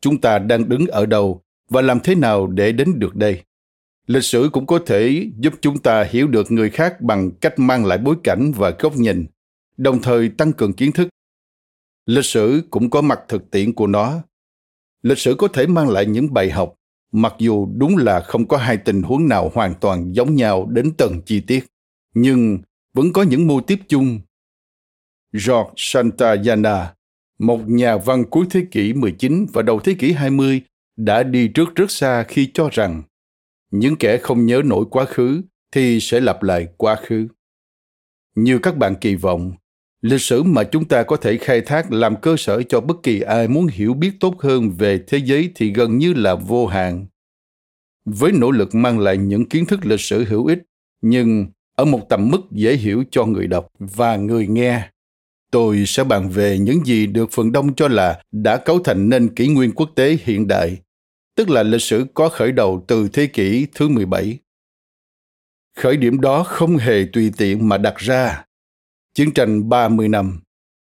chúng 0.00 0.20
ta 0.20 0.38
đang 0.38 0.68
đứng 0.68 0.86
ở 0.86 1.06
đâu 1.06 1.42
và 1.68 1.82
làm 1.82 2.00
thế 2.00 2.14
nào 2.14 2.46
để 2.46 2.72
đến 2.72 2.98
được 2.98 3.16
đây. 3.16 3.42
Lịch 4.06 4.24
sử 4.24 4.50
cũng 4.52 4.66
có 4.66 4.78
thể 4.86 5.26
giúp 5.38 5.54
chúng 5.60 5.78
ta 5.78 6.04
hiểu 6.04 6.28
được 6.28 6.52
người 6.52 6.70
khác 6.70 7.00
bằng 7.00 7.30
cách 7.30 7.58
mang 7.58 7.84
lại 7.84 7.98
bối 7.98 8.16
cảnh 8.24 8.52
và 8.56 8.70
góc 8.70 8.96
nhìn, 8.96 9.26
đồng 9.76 10.02
thời 10.02 10.28
tăng 10.28 10.52
cường 10.52 10.72
kiến 10.72 10.92
thức. 10.92 11.08
Lịch 12.06 12.24
sử 12.24 12.62
cũng 12.70 12.90
có 12.90 13.00
mặt 13.00 13.20
thực 13.28 13.50
tiễn 13.50 13.72
của 13.72 13.86
nó. 13.86 14.22
Lịch 15.02 15.18
sử 15.18 15.34
có 15.38 15.48
thể 15.48 15.66
mang 15.66 15.88
lại 15.88 16.06
những 16.06 16.34
bài 16.34 16.50
học, 16.50 16.74
mặc 17.12 17.34
dù 17.38 17.68
đúng 17.76 17.96
là 17.96 18.20
không 18.20 18.48
có 18.48 18.56
hai 18.56 18.76
tình 18.76 19.02
huống 19.02 19.28
nào 19.28 19.50
hoàn 19.54 19.74
toàn 19.80 20.14
giống 20.14 20.34
nhau 20.34 20.66
đến 20.70 20.92
từng 20.98 21.20
chi 21.26 21.40
tiết, 21.40 21.66
nhưng 22.14 22.58
vẫn 22.94 23.12
có 23.12 23.22
những 23.22 23.46
mô 23.46 23.60
tiếp 23.60 23.78
chung. 23.88 24.20
George 25.32 25.72
Santayana, 25.76 26.94
một 27.38 27.60
nhà 27.66 27.96
văn 27.96 28.24
cuối 28.30 28.46
thế 28.50 28.66
kỷ 28.70 28.92
19 28.92 29.46
và 29.52 29.62
đầu 29.62 29.80
thế 29.80 29.94
kỷ 29.98 30.12
20, 30.12 30.62
đã 30.96 31.22
đi 31.22 31.48
trước 31.48 31.74
rất 31.74 31.90
xa 31.90 32.24
khi 32.28 32.50
cho 32.54 32.68
rằng 32.72 33.02
những 33.70 33.96
kẻ 33.96 34.18
không 34.18 34.46
nhớ 34.46 34.62
nổi 34.64 34.84
quá 34.90 35.04
khứ 35.04 35.42
thì 35.72 36.00
sẽ 36.00 36.20
lặp 36.20 36.42
lại 36.42 36.68
quá 36.76 36.96
khứ. 36.96 37.28
Như 38.34 38.58
các 38.58 38.76
bạn 38.76 38.94
kỳ 39.00 39.14
vọng, 39.14 39.52
lịch 40.02 40.20
sử 40.20 40.42
mà 40.42 40.64
chúng 40.64 40.84
ta 40.84 41.02
có 41.02 41.16
thể 41.16 41.38
khai 41.38 41.60
thác 41.60 41.92
làm 41.92 42.16
cơ 42.20 42.36
sở 42.38 42.62
cho 42.62 42.80
bất 42.80 42.96
kỳ 43.02 43.20
ai 43.20 43.48
muốn 43.48 43.66
hiểu 43.66 43.94
biết 43.94 44.12
tốt 44.20 44.34
hơn 44.40 44.70
về 44.70 45.04
thế 45.06 45.18
giới 45.18 45.52
thì 45.54 45.72
gần 45.72 45.98
như 45.98 46.12
là 46.12 46.34
vô 46.34 46.66
hạn. 46.66 47.06
Với 48.04 48.32
nỗ 48.32 48.50
lực 48.50 48.74
mang 48.74 48.98
lại 48.98 49.16
những 49.16 49.48
kiến 49.48 49.66
thức 49.66 49.86
lịch 49.86 50.00
sử 50.00 50.24
hữu 50.24 50.46
ích, 50.46 50.58
nhưng 51.00 51.46
ở 51.76 51.84
một 51.84 52.08
tầm 52.08 52.30
mức 52.30 52.40
dễ 52.50 52.76
hiểu 52.76 53.04
cho 53.10 53.24
người 53.24 53.46
đọc 53.46 53.68
và 53.78 54.16
người 54.16 54.46
nghe. 54.46 54.88
Tôi 55.50 55.84
sẽ 55.86 56.04
bàn 56.04 56.28
về 56.28 56.58
những 56.58 56.84
gì 56.84 57.06
được 57.06 57.30
phần 57.32 57.52
đông 57.52 57.74
cho 57.74 57.88
là 57.88 58.22
đã 58.32 58.56
cấu 58.56 58.78
thành 58.78 59.08
nên 59.08 59.34
kỷ 59.34 59.48
nguyên 59.48 59.72
quốc 59.72 59.90
tế 59.94 60.18
hiện 60.24 60.48
đại, 60.48 60.78
tức 61.36 61.50
là 61.50 61.62
lịch 61.62 61.82
sử 61.82 62.06
có 62.14 62.28
khởi 62.28 62.52
đầu 62.52 62.84
từ 62.88 63.08
thế 63.08 63.26
kỷ 63.26 63.66
thứ 63.74 63.88
17. 63.88 64.38
Khởi 65.76 65.96
điểm 65.96 66.20
đó 66.20 66.42
không 66.42 66.76
hề 66.76 67.04
tùy 67.12 67.32
tiện 67.36 67.68
mà 67.68 67.78
đặt 67.78 67.96
ra. 67.96 68.44
Chiến 69.14 69.34
tranh 69.34 69.68
30 69.68 70.08
năm, 70.08 70.40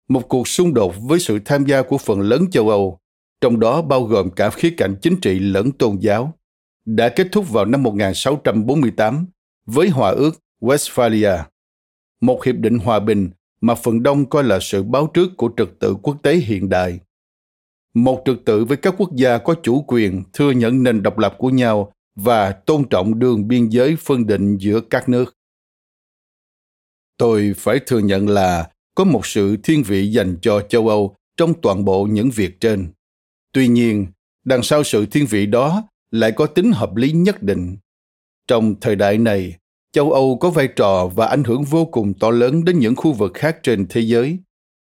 một 0.09 0.29
cuộc 0.29 0.49
xung 0.49 0.75
đột 0.75 0.95
với 1.01 1.18
sự 1.18 1.38
tham 1.45 1.66
gia 1.66 1.83
của 1.83 1.99
phần 1.99 2.21
lớn 2.21 2.51
châu 2.51 2.68
Âu, 2.68 2.99
trong 3.40 3.61
đó 3.61 3.83
bao 3.83 4.05
gồm 4.05 4.31
cả 4.31 4.51
khía 4.51 4.75
cạnh 4.77 4.97
chính 5.03 5.21
trị 5.21 5.38
lẫn 5.38 5.73
tôn 5.73 5.99
giáo, 6.01 6.35
đã 6.85 7.09
kết 7.09 7.29
thúc 7.33 7.51
vào 7.51 7.64
năm 7.64 7.83
1648 7.83 9.27
với 9.66 9.88
hòa 9.88 10.11
ước 10.11 10.41
Westphalia, 10.62 11.42
một 12.20 12.44
hiệp 12.44 12.55
định 12.57 12.79
hòa 12.79 13.01
bình 13.01 13.31
mà 13.61 13.75
phần 13.75 14.03
đông 14.03 14.29
coi 14.31 14.44
là 14.44 14.59
sự 14.61 14.83
báo 14.83 15.11
trước 15.14 15.29
của 15.37 15.51
trật 15.57 15.68
tự 15.81 15.94
quốc 16.03 16.16
tế 16.22 16.37
hiện 16.37 16.68
đại. 16.68 17.01
Một 17.94 18.22
trật 18.25 18.37
tự 18.44 18.64
với 18.64 18.77
các 18.77 18.94
quốc 18.98 19.11
gia 19.16 19.38
có 19.38 19.55
chủ 19.62 19.85
quyền 19.88 20.22
thừa 20.33 20.51
nhận 20.51 20.83
nền 20.83 21.03
độc 21.03 21.18
lập 21.18 21.35
của 21.38 21.51
nhau 21.51 21.92
và 22.14 22.53
tôn 22.53 22.88
trọng 22.88 23.18
đường 23.18 23.48
biên 23.48 23.68
giới 23.68 23.96
phân 23.96 24.27
định 24.27 24.57
giữa 24.57 24.81
các 24.81 25.09
nước. 25.09 25.37
Tôi 27.16 27.53
phải 27.57 27.81
thừa 27.87 27.98
nhận 27.98 28.29
là 28.29 28.70
có 28.94 29.05
một 29.05 29.27
sự 29.27 29.57
thiên 29.62 29.83
vị 29.83 30.12
dành 30.12 30.37
cho 30.42 30.61
châu 30.61 30.88
Âu 30.88 31.16
trong 31.37 31.61
toàn 31.62 31.85
bộ 31.85 32.05
những 32.05 32.31
việc 32.31 32.61
trên. 32.61 32.92
Tuy 33.53 33.68
nhiên, 33.68 34.07
đằng 34.44 34.62
sau 34.62 34.85
sự 34.85 35.07
thiên 35.07 35.27
vị 35.27 35.46
đó 35.46 35.88
lại 36.11 36.33
có 36.33 36.46
tính 36.46 36.72
hợp 36.72 36.96
lý 36.96 37.12
nhất 37.12 37.42
định. 37.42 37.77
Trong 38.48 38.75
thời 38.81 38.96
đại 38.96 39.18
này, 39.18 39.57
châu 39.92 40.12
Âu 40.12 40.38
có 40.40 40.50
vai 40.50 40.68
trò 40.68 41.07
và 41.14 41.26
ảnh 41.26 41.44
hưởng 41.44 41.64
vô 41.64 41.85
cùng 41.85 42.14
to 42.14 42.31
lớn 42.31 42.64
đến 42.64 42.78
những 42.78 42.96
khu 42.96 43.12
vực 43.12 43.35
khác 43.35 43.59
trên 43.62 43.87
thế 43.88 44.00
giới, 44.00 44.38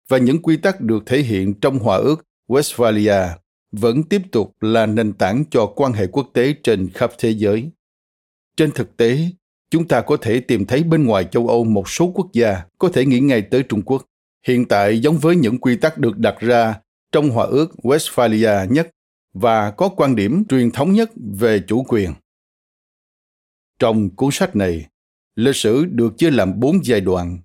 và 0.10 0.18
những 0.18 0.42
quy 0.42 0.58
tắc 0.58 0.82
được 0.82 1.04
thể 1.06 1.22
hiện 1.22 1.54
trong 1.54 1.80
Hòa 1.80 1.98
ước 1.98 2.26
Westphalia 2.48 3.28
vẫn 3.72 4.04
tiếp 4.04 4.22
tục 4.32 4.52
là 4.62 4.86
nền 4.86 5.14
tảng 5.14 5.44
cho 5.52 5.66
quan 5.66 5.94
hệ 5.94 6.08
quốc 6.08 6.30
tế 6.34 6.54
trên 6.64 6.90
khắp 6.94 7.12
thế 7.18 7.30
giới. 7.30 7.70
Trên 8.58 8.72
thực 8.72 8.98
tế, 8.98 9.20
chúng 9.70 9.88
ta 9.88 10.02
có 10.02 10.18
thể 10.18 10.40
tìm 10.40 10.66
thấy 10.66 10.84
bên 10.84 11.06
ngoài 11.06 11.26
châu 11.32 11.48
Âu 11.48 11.64
một 11.64 11.90
số 11.90 12.12
quốc 12.16 12.28
gia 12.34 12.62
có 12.80 12.90
thể 12.94 13.06
nghĩ 13.06 13.20
ngay 13.20 13.42
tới 13.42 13.64
Trung 13.64 13.82
Quốc, 13.82 14.06
hiện 14.48 14.66
tại 14.66 15.00
giống 15.00 15.18
với 15.18 15.36
những 15.36 15.58
quy 15.58 15.76
tắc 15.78 15.98
được 15.98 16.18
đặt 16.18 16.40
ra 16.40 16.76
trong 17.12 17.30
Hòa 17.30 17.46
ước 17.46 17.72
Westphalia 17.84 18.72
nhất 18.72 18.90
và 19.34 19.72
có 19.72 19.90
quan 19.90 20.16
điểm 20.16 20.44
truyền 20.50 20.72
thống 20.72 20.94
nhất 20.94 21.12
về 21.40 21.60
chủ 21.68 21.84
quyền. 21.88 22.12
Trong 23.80 24.16
cuốn 24.16 24.30
sách 24.32 24.56
này, 24.56 24.86
lịch 25.36 25.56
sử 25.56 25.86
được 25.86 26.18
chia 26.18 26.32
làm 26.32 26.60
bốn 26.60 26.86
giai 26.86 27.02
đoạn. 27.02 27.40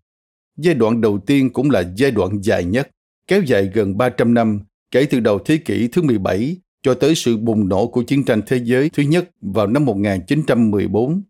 Giai 0.56 0.74
đoạn 0.74 1.00
đầu 1.00 1.18
tiên 1.26 1.50
cũng 1.52 1.70
là 1.70 1.92
giai 1.96 2.10
đoạn 2.10 2.42
dài 2.42 2.64
nhất, 2.64 2.90
kéo 3.26 3.42
dài 3.42 3.70
gần 3.74 3.98
300 3.98 4.34
năm 4.34 4.60
kể 4.90 5.06
từ 5.10 5.20
đầu 5.20 5.38
thế 5.38 5.56
kỷ 5.56 5.88
thứ 5.88 6.02
17 6.02 6.56
cho 6.82 6.94
tới 6.94 7.14
sự 7.14 7.36
bùng 7.36 7.68
nổ 7.68 7.86
của 7.86 8.02
chiến 8.02 8.24
tranh 8.24 8.42
thế 8.46 8.60
giới 8.64 8.90
thứ 8.90 9.02
nhất 9.02 9.30
vào 9.40 9.66
năm 9.66 9.84
1914. 9.84 11.22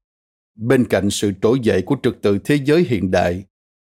Bên 0.54 0.84
cạnh 0.84 1.10
sự 1.10 1.32
trỗi 1.42 1.58
dậy 1.62 1.82
của 1.82 1.96
trật 2.02 2.14
tự 2.22 2.38
thế 2.44 2.58
giới 2.64 2.84
hiện 2.88 3.10
đại, 3.10 3.44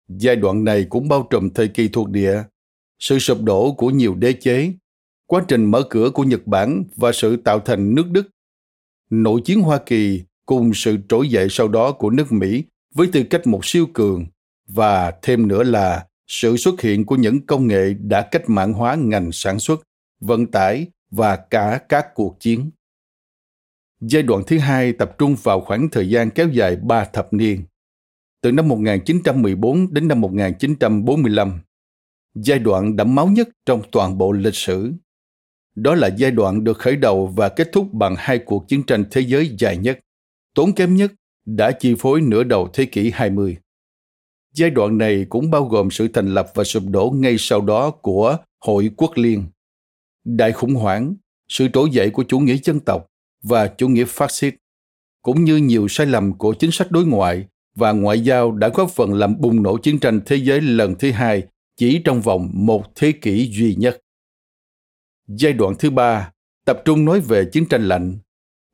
giai 0.07 0.35
đoạn 0.35 0.63
này 0.63 0.85
cũng 0.89 1.07
bao 1.07 1.27
trùm 1.29 1.49
thời 1.49 1.67
kỳ 1.67 1.87
thuộc 1.87 2.09
địa, 2.09 2.43
sự 2.99 3.19
sụp 3.19 3.41
đổ 3.41 3.73
của 3.73 3.89
nhiều 3.89 4.15
đế 4.15 4.33
chế, 4.33 4.73
quá 5.25 5.45
trình 5.47 5.65
mở 5.65 5.83
cửa 5.89 6.09
của 6.09 6.23
Nhật 6.23 6.47
Bản 6.47 6.83
và 6.95 7.11
sự 7.11 7.37
tạo 7.37 7.59
thành 7.59 7.95
nước 7.95 8.07
Đức. 8.11 8.27
Nội 9.09 9.41
chiến 9.45 9.61
Hoa 9.61 9.79
Kỳ 9.85 10.23
cùng 10.51 10.73
sự 10.73 10.97
trỗi 11.09 11.29
dậy 11.29 11.47
sau 11.49 11.67
đó 11.67 11.91
của 11.91 12.09
nước 12.09 12.31
Mỹ 12.31 12.63
với 12.95 13.09
tư 13.13 13.23
cách 13.29 13.47
một 13.47 13.65
siêu 13.65 13.87
cường 13.93 14.25
và 14.67 15.11
thêm 15.21 15.47
nữa 15.47 15.63
là 15.63 16.05
sự 16.27 16.57
xuất 16.57 16.81
hiện 16.81 17.05
của 17.05 17.15
những 17.15 17.45
công 17.45 17.67
nghệ 17.67 17.93
đã 17.93 18.21
cách 18.21 18.49
mạng 18.49 18.73
hóa 18.73 18.95
ngành 18.95 19.31
sản 19.31 19.59
xuất, 19.59 19.81
vận 20.19 20.47
tải 20.47 20.87
và 21.11 21.35
cả 21.35 21.79
các 21.89 22.07
cuộc 22.15 22.39
chiến. 22.39 22.71
Giai 24.01 24.23
đoạn 24.23 24.43
thứ 24.47 24.57
hai 24.57 24.93
tập 24.93 25.15
trung 25.17 25.35
vào 25.43 25.61
khoảng 25.61 25.89
thời 25.89 26.09
gian 26.09 26.29
kéo 26.29 26.49
dài 26.49 26.75
ba 26.75 27.05
thập 27.05 27.33
niên, 27.33 27.63
từ 28.41 28.51
năm 28.51 28.67
1914 28.67 29.93
đến 29.93 30.07
năm 30.07 30.21
1945, 30.21 31.59
giai 32.35 32.59
đoạn 32.59 32.95
đẫm 32.95 33.15
máu 33.15 33.27
nhất 33.27 33.49
trong 33.65 33.81
toàn 33.91 34.17
bộ 34.17 34.31
lịch 34.31 34.55
sử. 34.55 34.93
Đó 35.75 35.95
là 35.95 36.07
giai 36.17 36.31
đoạn 36.31 36.63
được 36.63 36.77
khởi 36.77 36.95
đầu 36.95 37.27
và 37.27 37.49
kết 37.49 37.69
thúc 37.73 37.93
bằng 37.93 38.15
hai 38.17 38.39
cuộc 38.39 38.67
chiến 38.67 38.83
tranh 38.83 39.05
thế 39.11 39.21
giới 39.21 39.55
dài 39.59 39.77
nhất, 39.77 39.99
tốn 40.55 40.73
kém 40.73 40.95
nhất, 40.95 41.11
đã 41.45 41.71
chi 41.71 41.95
phối 41.99 42.21
nửa 42.21 42.43
đầu 42.43 42.69
thế 42.73 42.85
kỷ 42.85 43.11
20. 43.13 43.57
Giai 44.53 44.69
đoạn 44.69 44.97
này 44.97 45.25
cũng 45.29 45.51
bao 45.51 45.65
gồm 45.65 45.91
sự 45.91 46.07
thành 46.07 46.33
lập 46.33 46.47
và 46.55 46.63
sụp 46.63 46.83
đổ 46.87 47.13
ngay 47.15 47.35
sau 47.39 47.61
đó 47.61 47.91
của 47.91 48.37
Hội 48.65 48.91
Quốc 48.97 49.11
Liên. 49.15 49.45
Đại 50.23 50.51
khủng 50.51 50.75
hoảng, 50.75 51.15
sự 51.47 51.67
trỗi 51.73 51.89
dậy 51.91 52.09
của 52.09 52.23
chủ 52.23 52.39
nghĩa 52.39 52.57
dân 52.63 52.79
tộc 52.79 53.07
và 53.43 53.67
chủ 53.67 53.87
nghĩa 53.87 54.05
phát 54.05 54.31
xít, 54.31 54.55
cũng 55.21 55.43
như 55.43 55.57
nhiều 55.57 55.87
sai 55.87 56.07
lầm 56.07 56.37
của 56.37 56.53
chính 56.53 56.71
sách 56.71 56.91
đối 56.91 57.05
ngoại 57.05 57.45
và 57.75 57.91
ngoại 57.91 58.19
giao 58.19 58.51
đã 58.51 58.69
góp 58.69 58.91
phần 58.91 59.13
làm 59.13 59.41
bùng 59.41 59.63
nổ 59.63 59.77
chiến 59.77 59.99
tranh 59.99 60.21
thế 60.25 60.35
giới 60.35 60.61
lần 60.61 60.95
thứ 60.95 61.11
hai 61.11 61.43
chỉ 61.77 62.01
trong 62.05 62.21
vòng 62.21 62.49
một 62.53 62.95
thế 62.95 63.11
kỷ 63.11 63.51
duy 63.51 63.75
nhất. 63.75 63.99
Giai 65.27 65.53
đoạn 65.53 65.73
thứ 65.79 65.89
ba 65.89 66.31
tập 66.65 66.81
trung 66.85 67.05
nói 67.05 67.19
về 67.19 67.45
chiến 67.45 67.65
tranh 67.65 67.87
lạnh, 67.87 68.17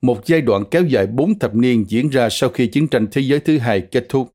một 0.02 0.26
giai 0.26 0.42
đoạn 0.42 0.64
kéo 0.72 0.84
dài 0.86 1.08
bốn 1.08 1.40
thập 1.40 1.56
niên 1.56 1.86
diễn 1.90 2.10
ra 2.10 2.30
sau 2.32 2.50
khi 2.50 2.68
chiến 2.68 2.88
tranh 2.88 3.08
thế 3.12 3.22
giới 3.22 3.40
thứ 3.40 3.58
hai 3.58 3.82
kết 3.82 4.06
thúc. 4.10 4.34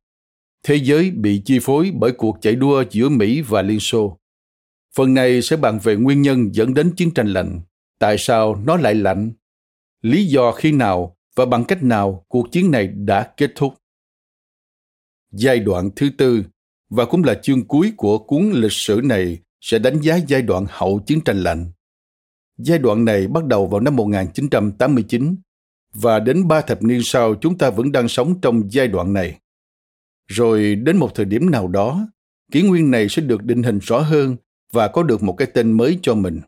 Thế 0.62 0.76
giới 0.76 1.10
bị 1.10 1.42
chi 1.44 1.58
phối 1.62 1.92
bởi 1.94 2.12
cuộc 2.12 2.38
chạy 2.40 2.54
đua 2.54 2.84
giữa 2.90 3.08
Mỹ 3.08 3.40
và 3.40 3.62
Liên 3.62 3.80
Xô. 3.80 4.18
Phần 4.94 5.14
này 5.14 5.42
sẽ 5.42 5.56
bàn 5.56 5.78
về 5.82 5.96
nguyên 5.96 6.22
nhân 6.22 6.54
dẫn 6.54 6.74
đến 6.74 6.92
chiến 6.96 7.14
tranh 7.14 7.26
lạnh, 7.26 7.60
tại 7.98 8.18
sao 8.18 8.62
nó 8.66 8.76
lại 8.76 8.94
lạnh, 8.94 9.32
lý 10.02 10.26
do 10.26 10.52
khi 10.52 10.72
nào 10.72 11.16
và 11.36 11.46
bằng 11.46 11.64
cách 11.64 11.82
nào 11.82 12.24
cuộc 12.28 12.52
chiến 12.52 12.70
này 12.70 12.86
đã 12.86 13.32
kết 13.36 13.50
thúc. 13.54 13.74
Giai 15.32 15.58
đoạn 15.58 15.90
thứ 15.96 16.10
tư 16.18 16.44
và 16.90 17.04
cũng 17.04 17.24
là 17.24 17.34
chương 17.34 17.66
cuối 17.66 17.92
của 17.96 18.18
cuốn 18.18 18.50
lịch 18.54 18.72
sử 18.72 19.00
này 19.04 19.38
sẽ 19.60 19.78
đánh 19.78 20.00
giá 20.00 20.16
giai 20.16 20.42
đoạn 20.42 20.66
hậu 20.68 21.00
chiến 21.06 21.20
tranh 21.20 21.42
lạnh. 21.42 21.72
Giai 22.58 22.78
đoạn 22.78 23.04
này 23.04 23.26
bắt 23.26 23.44
đầu 23.44 23.66
vào 23.66 23.80
năm 23.80 23.96
1989 23.96 25.36
và 25.94 26.20
đến 26.20 26.48
ba 26.48 26.60
thập 26.60 26.82
niên 26.82 27.00
sau 27.02 27.34
chúng 27.34 27.58
ta 27.58 27.70
vẫn 27.70 27.92
đang 27.92 28.08
sống 28.08 28.40
trong 28.40 28.62
giai 28.72 28.88
đoạn 28.88 29.12
này. 29.12 29.38
Rồi 30.28 30.74
đến 30.74 30.96
một 30.96 31.14
thời 31.14 31.26
điểm 31.26 31.50
nào 31.50 31.68
đó, 31.68 32.08
kỷ 32.52 32.62
nguyên 32.62 32.90
này 32.90 33.08
sẽ 33.08 33.22
được 33.22 33.42
định 33.42 33.62
hình 33.62 33.78
rõ 33.78 33.98
hơn 33.98 34.36
và 34.72 34.88
có 34.88 35.02
được 35.02 35.22
một 35.22 35.32
cái 35.32 35.48
tên 35.54 35.72
mới 35.72 35.98
cho 36.02 36.14
mình. 36.14 36.40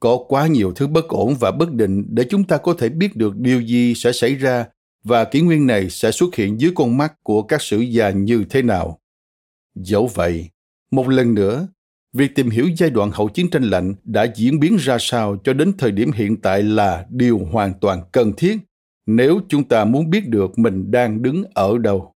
Có 0.00 0.18
quá 0.28 0.46
nhiều 0.46 0.72
thứ 0.72 0.86
bất 0.86 1.08
ổn 1.08 1.34
và 1.40 1.50
bất 1.50 1.72
định 1.72 2.04
để 2.08 2.24
chúng 2.30 2.44
ta 2.44 2.56
có 2.56 2.74
thể 2.78 2.88
biết 2.88 3.16
được 3.16 3.36
điều 3.36 3.60
gì 3.60 3.94
sẽ 3.94 4.12
xảy 4.12 4.34
ra 4.34 4.66
và 5.04 5.24
kỷ 5.24 5.40
nguyên 5.40 5.66
này 5.66 5.90
sẽ 5.90 6.10
xuất 6.10 6.34
hiện 6.34 6.60
dưới 6.60 6.72
con 6.74 6.96
mắt 6.96 7.14
của 7.22 7.42
các 7.42 7.62
sử 7.62 7.78
gia 7.80 8.10
như 8.10 8.44
thế 8.50 8.62
nào. 8.62 9.00
Dẫu 9.74 10.06
vậy, 10.14 10.50
một 10.90 11.08
lần 11.08 11.34
nữa, 11.34 11.68
việc 12.14 12.34
tìm 12.34 12.50
hiểu 12.50 12.68
giai 12.76 12.90
đoạn 12.90 13.10
hậu 13.10 13.28
chiến 13.28 13.50
tranh 13.50 13.62
lạnh 13.62 13.94
đã 14.04 14.26
diễn 14.36 14.60
biến 14.60 14.76
ra 14.76 14.96
sao 15.00 15.36
cho 15.44 15.52
đến 15.52 15.72
thời 15.78 15.90
điểm 15.92 16.12
hiện 16.12 16.36
tại 16.36 16.62
là 16.62 17.06
điều 17.10 17.38
hoàn 17.52 17.74
toàn 17.80 18.02
cần 18.12 18.32
thiết 18.36 18.58
nếu 19.06 19.40
chúng 19.48 19.68
ta 19.68 19.84
muốn 19.84 20.10
biết 20.10 20.28
được 20.28 20.58
mình 20.58 20.90
đang 20.90 21.22
đứng 21.22 21.44
ở 21.54 21.78
đâu. 21.78 22.12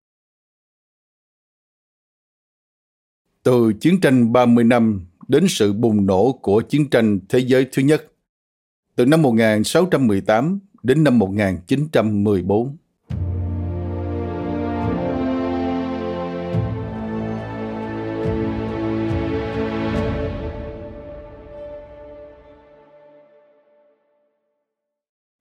Từ 3.43 3.73
chiến 3.79 4.01
tranh 4.01 4.31
30 4.33 4.63
năm 4.63 5.05
đến 5.27 5.45
sự 5.49 5.73
bùng 5.73 6.05
nổ 6.05 6.31
của 6.41 6.61
chiến 6.61 6.89
tranh 6.89 7.19
thế 7.29 7.39
giới 7.39 7.67
thứ 7.71 7.81
nhất, 7.81 8.11
từ 8.95 9.05
năm 9.05 9.21
1618 9.21 10.59
đến 10.83 11.03
năm 11.03 11.19
1914. 11.19 12.77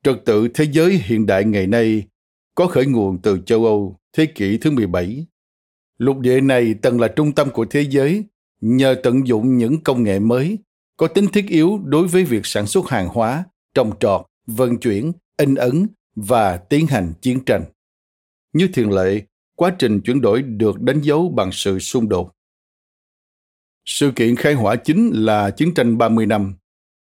Trật 0.03 0.17
tự 0.25 0.49
thế 0.55 0.65
giới 0.73 0.99
hiện 0.99 1.27
đại 1.27 1.45
ngày 1.45 1.67
nay 1.67 2.09
có 2.55 2.67
khởi 2.67 2.87
nguồn 2.87 3.23
từ 3.23 3.39
châu 3.47 3.65
Âu 3.65 3.99
thế 4.13 4.27
kỷ 4.27 4.59
thứ 4.59 4.71
17. 4.71 5.27
Lục 5.99 6.19
địa 6.19 6.41
này 6.41 6.75
từng 6.83 7.01
là 7.01 7.09
trung 7.09 7.33
tâm 7.33 7.51
của 7.51 7.65
thế 7.65 7.81
giới 7.91 8.25
nhờ 8.61 8.97
tận 9.03 9.27
dụng 9.27 9.57
những 9.57 9.83
công 9.83 10.03
nghệ 10.03 10.19
mới 10.19 10.59
có 10.97 11.09
tính 11.09 11.27
thiết 11.33 11.49
yếu 11.49 11.81
đối 11.85 12.09
với 12.09 12.25
việc 12.25 12.47
sản 12.47 12.67
xuất 12.67 12.89
hàng 12.89 13.09
hóa, 13.09 13.45
trồng 13.75 13.99
trọt, 14.01 14.27
vận 14.47 14.79
chuyển, 14.79 15.13
in 15.37 15.55
ấn 15.55 15.87
và 16.17 16.57
tiến 16.57 16.87
hành 16.87 17.13
chiến 17.21 17.45
tranh. 17.45 17.65
Như 18.53 18.69
thường 18.75 18.93
lệ, 18.93 19.23
quá 19.55 19.75
trình 19.79 20.01
chuyển 20.01 20.21
đổi 20.21 20.43
được 20.43 20.81
đánh 20.81 21.01
dấu 21.01 21.29
bằng 21.29 21.53
sự 21.53 21.79
xung 21.79 22.09
đột. 22.09 22.33
Sự 23.85 24.13
kiện 24.17 24.37
khai 24.37 24.55
hỏa 24.55 24.77
chính 24.77 25.11
là 25.15 25.51
chiến 25.51 25.75
tranh 25.75 25.99
30 25.99 26.27
năm. 26.27 26.55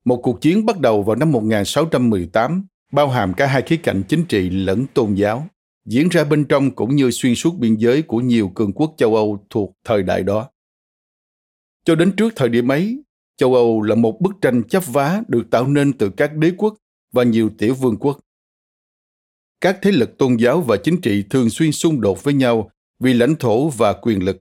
Một 0.06 0.20
cuộc 0.24 0.42
chiến 0.42 0.66
bắt 0.66 0.80
đầu 0.80 1.04
vào 1.04 1.16
năm 1.16 1.32
1618 1.32 2.66
bao 2.92 3.10
hàm 3.10 3.34
cả 3.34 3.48
hai 3.48 3.62
khía 3.62 3.78
cạnh 3.78 4.04
chính 4.08 4.26
trị 4.26 4.50
lẫn 4.50 4.86
tôn 4.94 5.14
giáo, 5.14 5.48
diễn 5.86 6.10
ra 6.10 6.24
bên 6.24 6.46
trong 6.46 6.72
cũng 6.72 6.96
như 6.96 7.12
xuyên 7.12 7.36
suốt 7.36 7.58
biên 7.58 7.76
giới 7.76 8.02
của 8.02 8.20
nhiều 8.20 8.52
cường 8.56 8.74
quốc 8.74 8.94
châu 8.98 9.16
Âu 9.16 9.46
thuộc 9.50 9.78
thời 9.84 10.04
đại 10.04 10.24
đó. 10.24 10.50
Cho 11.86 11.96
đến 11.96 12.12
trước 12.16 12.34
thời 12.36 12.50
điểm 12.50 12.68
ấy, 12.68 13.04
châu 13.38 13.56
Âu 13.56 13.82
là 13.82 13.96
một 13.96 14.22
bức 14.22 14.34
tranh 14.42 14.64
chấp 14.64 14.84
vá 14.88 15.22
được 15.28 15.44
tạo 15.52 15.68
nên 15.68 15.94
từ 15.94 16.10
các 16.10 16.36
đế 16.36 16.52
quốc 16.58 16.78
và 17.12 17.24
nhiều 17.24 17.50
tiểu 17.58 17.74
vương 17.74 17.98
quốc. 17.98 18.20
Các 19.62 19.80
thế 19.82 19.92
lực 19.92 20.18
tôn 20.18 20.38
giáo 20.38 20.62
và 20.62 20.78
chính 20.84 21.02
trị 21.02 21.24
thường 21.30 21.50
xuyên 21.50 21.72
xung 21.72 22.02
đột 22.02 22.24
với 22.24 22.34
nhau 22.34 22.72
vì 23.00 23.14
lãnh 23.14 23.36
thổ 23.36 23.70
và 23.70 23.94
quyền 23.94 24.24
lực. 24.24 24.38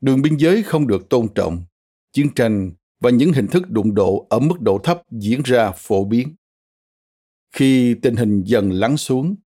Đường 0.00 0.22
biên 0.22 0.36
giới 0.36 0.62
không 0.62 0.86
được 0.86 1.08
tôn 1.08 1.26
trọng, 1.34 1.62
chiến 2.12 2.28
tranh 2.34 2.72
và 3.00 3.10
những 3.10 3.32
hình 3.32 3.46
thức 3.46 3.70
đụng 3.70 3.94
độ 3.94 4.26
ở 4.30 4.38
mức 4.38 4.60
độ 4.60 4.78
thấp 4.78 5.02
diễn 5.10 5.42
ra 5.44 5.70
phổ 5.70 6.04
biến. 6.04 6.34
Khi 7.58 7.94
tình 7.94 8.16
hình 8.16 8.42
dần 8.44 8.70
lắng 8.70 8.96
xuống, 8.96 9.36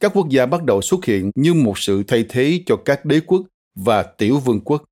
các 0.00 0.12
quốc 0.14 0.28
gia 0.30 0.46
bắt 0.46 0.64
đầu 0.64 0.82
xuất 0.82 1.04
hiện 1.04 1.30
như 1.34 1.54
một 1.54 1.78
sự 1.78 2.02
thay 2.08 2.24
thế 2.28 2.62
cho 2.66 2.76
các 2.84 3.04
đế 3.04 3.20
quốc 3.20 3.42
và 3.74 4.02
tiểu 4.02 4.38
vương 4.38 4.60
quốc. 4.60 4.84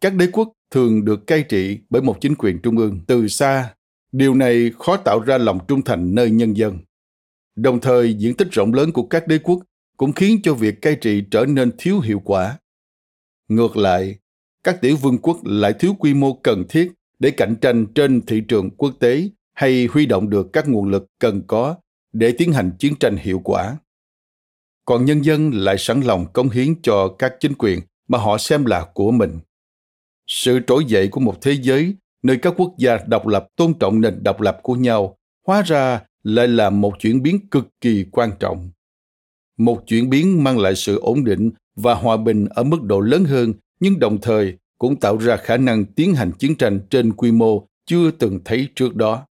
Các 0.00 0.14
đế 0.14 0.26
quốc 0.32 0.52
thường 0.70 1.04
được 1.04 1.26
cai 1.26 1.42
trị 1.42 1.78
bởi 1.90 2.02
một 2.02 2.20
chính 2.20 2.34
quyền 2.34 2.58
trung 2.62 2.76
ương 2.76 3.00
từ 3.06 3.28
xa. 3.28 3.74
Điều 4.12 4.34
này 4.34 4.70
khó 4.78 4.96
tạo 4.96 5.20
ra 5.20 5.38
lòng 5.38 5.58
trung 5.68 5.82
thành 5.82 6.14
nơi 6.14 6.30
nhân 6.30 6.56
dân. 6.56 6.78
Đồng 7.56 7.80
thời, 7.80 8.14
diện 8.14 8.36
tích 8.36 8.48
rộng 8.50 8.74
lớn 8.74 8.92
của 8.92 9.06
các 9.06 9.28
đế 9.28 9.38
quốc 9.38 9.62
cũng 9.96 10.12
khiến 10.12 10.40
cho 10.42 10.54
việc 10.54 10.82
cai 10.82 10.96
trị 10.96 11.24
trở 11.30 11.44
nên 11.44 11.70
thiếu 11.78 12.00
hiệu 12.00 12.22
quả. 12.24 12.58
Ngược 13.48 13.76
lại, 13.76 14.16
các 14.64 14.80
tiểu 14.80 14.96
vương 14.96 15.18
quốc 15.18 15.40
lại 15.44 15.72
thiếu 15.78 15.94
quy 15.98 16.14
mô 16.14 16.34
cần 16.34 16.64
thiết 16.68 16.92
để 17.18 17.30
cạnh 17.30 17.56
tranh 17.60 17.86
trên 17.94 18.26
thị 18.26 18.42
trường 18.48 18.70
quốc 18.70 18.92
tế 19.00 19.28
hay 19.56 19.86
huy 19.86 20.06
động 20.06 20.30
được 20.30 20.52
các 20.52 20.68
nguồn 20.68 20.88
lực 20.88 21.06
cần 21.18 21.42
có 21.46 21.76
để 22.12 22.34
tiến 22.38 22.52
hành 22.52 22.70
chiến 22.78 22.94
tranh 23.00 23.16
hiệu 23.16 23.40
quả. 23.44 23.76
Còn 24.84 25.04
nhân 25.04 25.24
dân 25.24 25.50
lại 25.54 25.76
sẵn 25.78 26.00
lòng 26.00 26.32
cống 26.32 26.50
hiến 26.50 26.82
cho 26.82 27.08
các 27.18 27.34
chính 27.40 27.52
quyền 27.58 27.80
mà 28.08 28.18
họ 28.18 28.38
xem 28.38 28.64
là 28.64 28.86
của 28.94 29.10
mình. 29.10 29.38
Sự 30.26 30.60
trỗi 30.66 30.84
dậy 30.84 31.08
của 31.08 31.20
một 31.20 31.42
thế 31.42 31.52
giới 31.52 31.94
nơi 32.22 32.38
các 32.42 32.54
quốc 32.56 32.74
gia 32.78 32.98
độc 33.06 33.26
lập 33.26 33.46
tôn 33.56 33.74
trọng 33.74 34.00
nền 34.00 34.22
độc 34.22 34.40
lập 34.40 34.58
của 34.62 34.74
nhau 34.74 35.16
hóa 35.46 35.62
ra 35.62 36.02
lại 36.22 36.48
là 36.48 36.70
một 36.70 36.92
chuyển 36.98 37.22
biến 37.22 37.48
cực 37.50 37.68
kỳ 37.80 38.04
quan 38.12 38.30
trọng. 38.38 38.70
Một 39.58 39.82
chuyển 39.86 40.10
biến 40.10 40.44
mang 40.44 40.58
lại 40.58 40.74
sự 40.74 40.98
ổn 40.98 41.24
định 41.24 41.50
và 41.76 41.94
hòa 41.94 42.16
bình 42.16 42.46
ở 42.50 42.62
mức 42.62 42.82
độ 42.82 43.00
lớn 43.00 43.24
hơn, 43.24 43.52
nhưng 43.80 43.98
đồng 43.98 44.20
thời 44.20 44.56
cũng 44.78 44.96
tạo 44.96 45.16
ra 45.16 45.36
khả 45.36 45.56
năng 45.56 45.84
tiến 45.84 46.14
hành 46.14 46.32
chiến 46.38 46.56
tranh 46.56 46.80
trên 46.90 47.12
quy 47.12 47.32
mô 47.32 47.66
chưa 47.86 48.10
từng 48.10 48.40
thấy 48.44 48.68
trước 48.74 48.96
đó. 48.96 49.26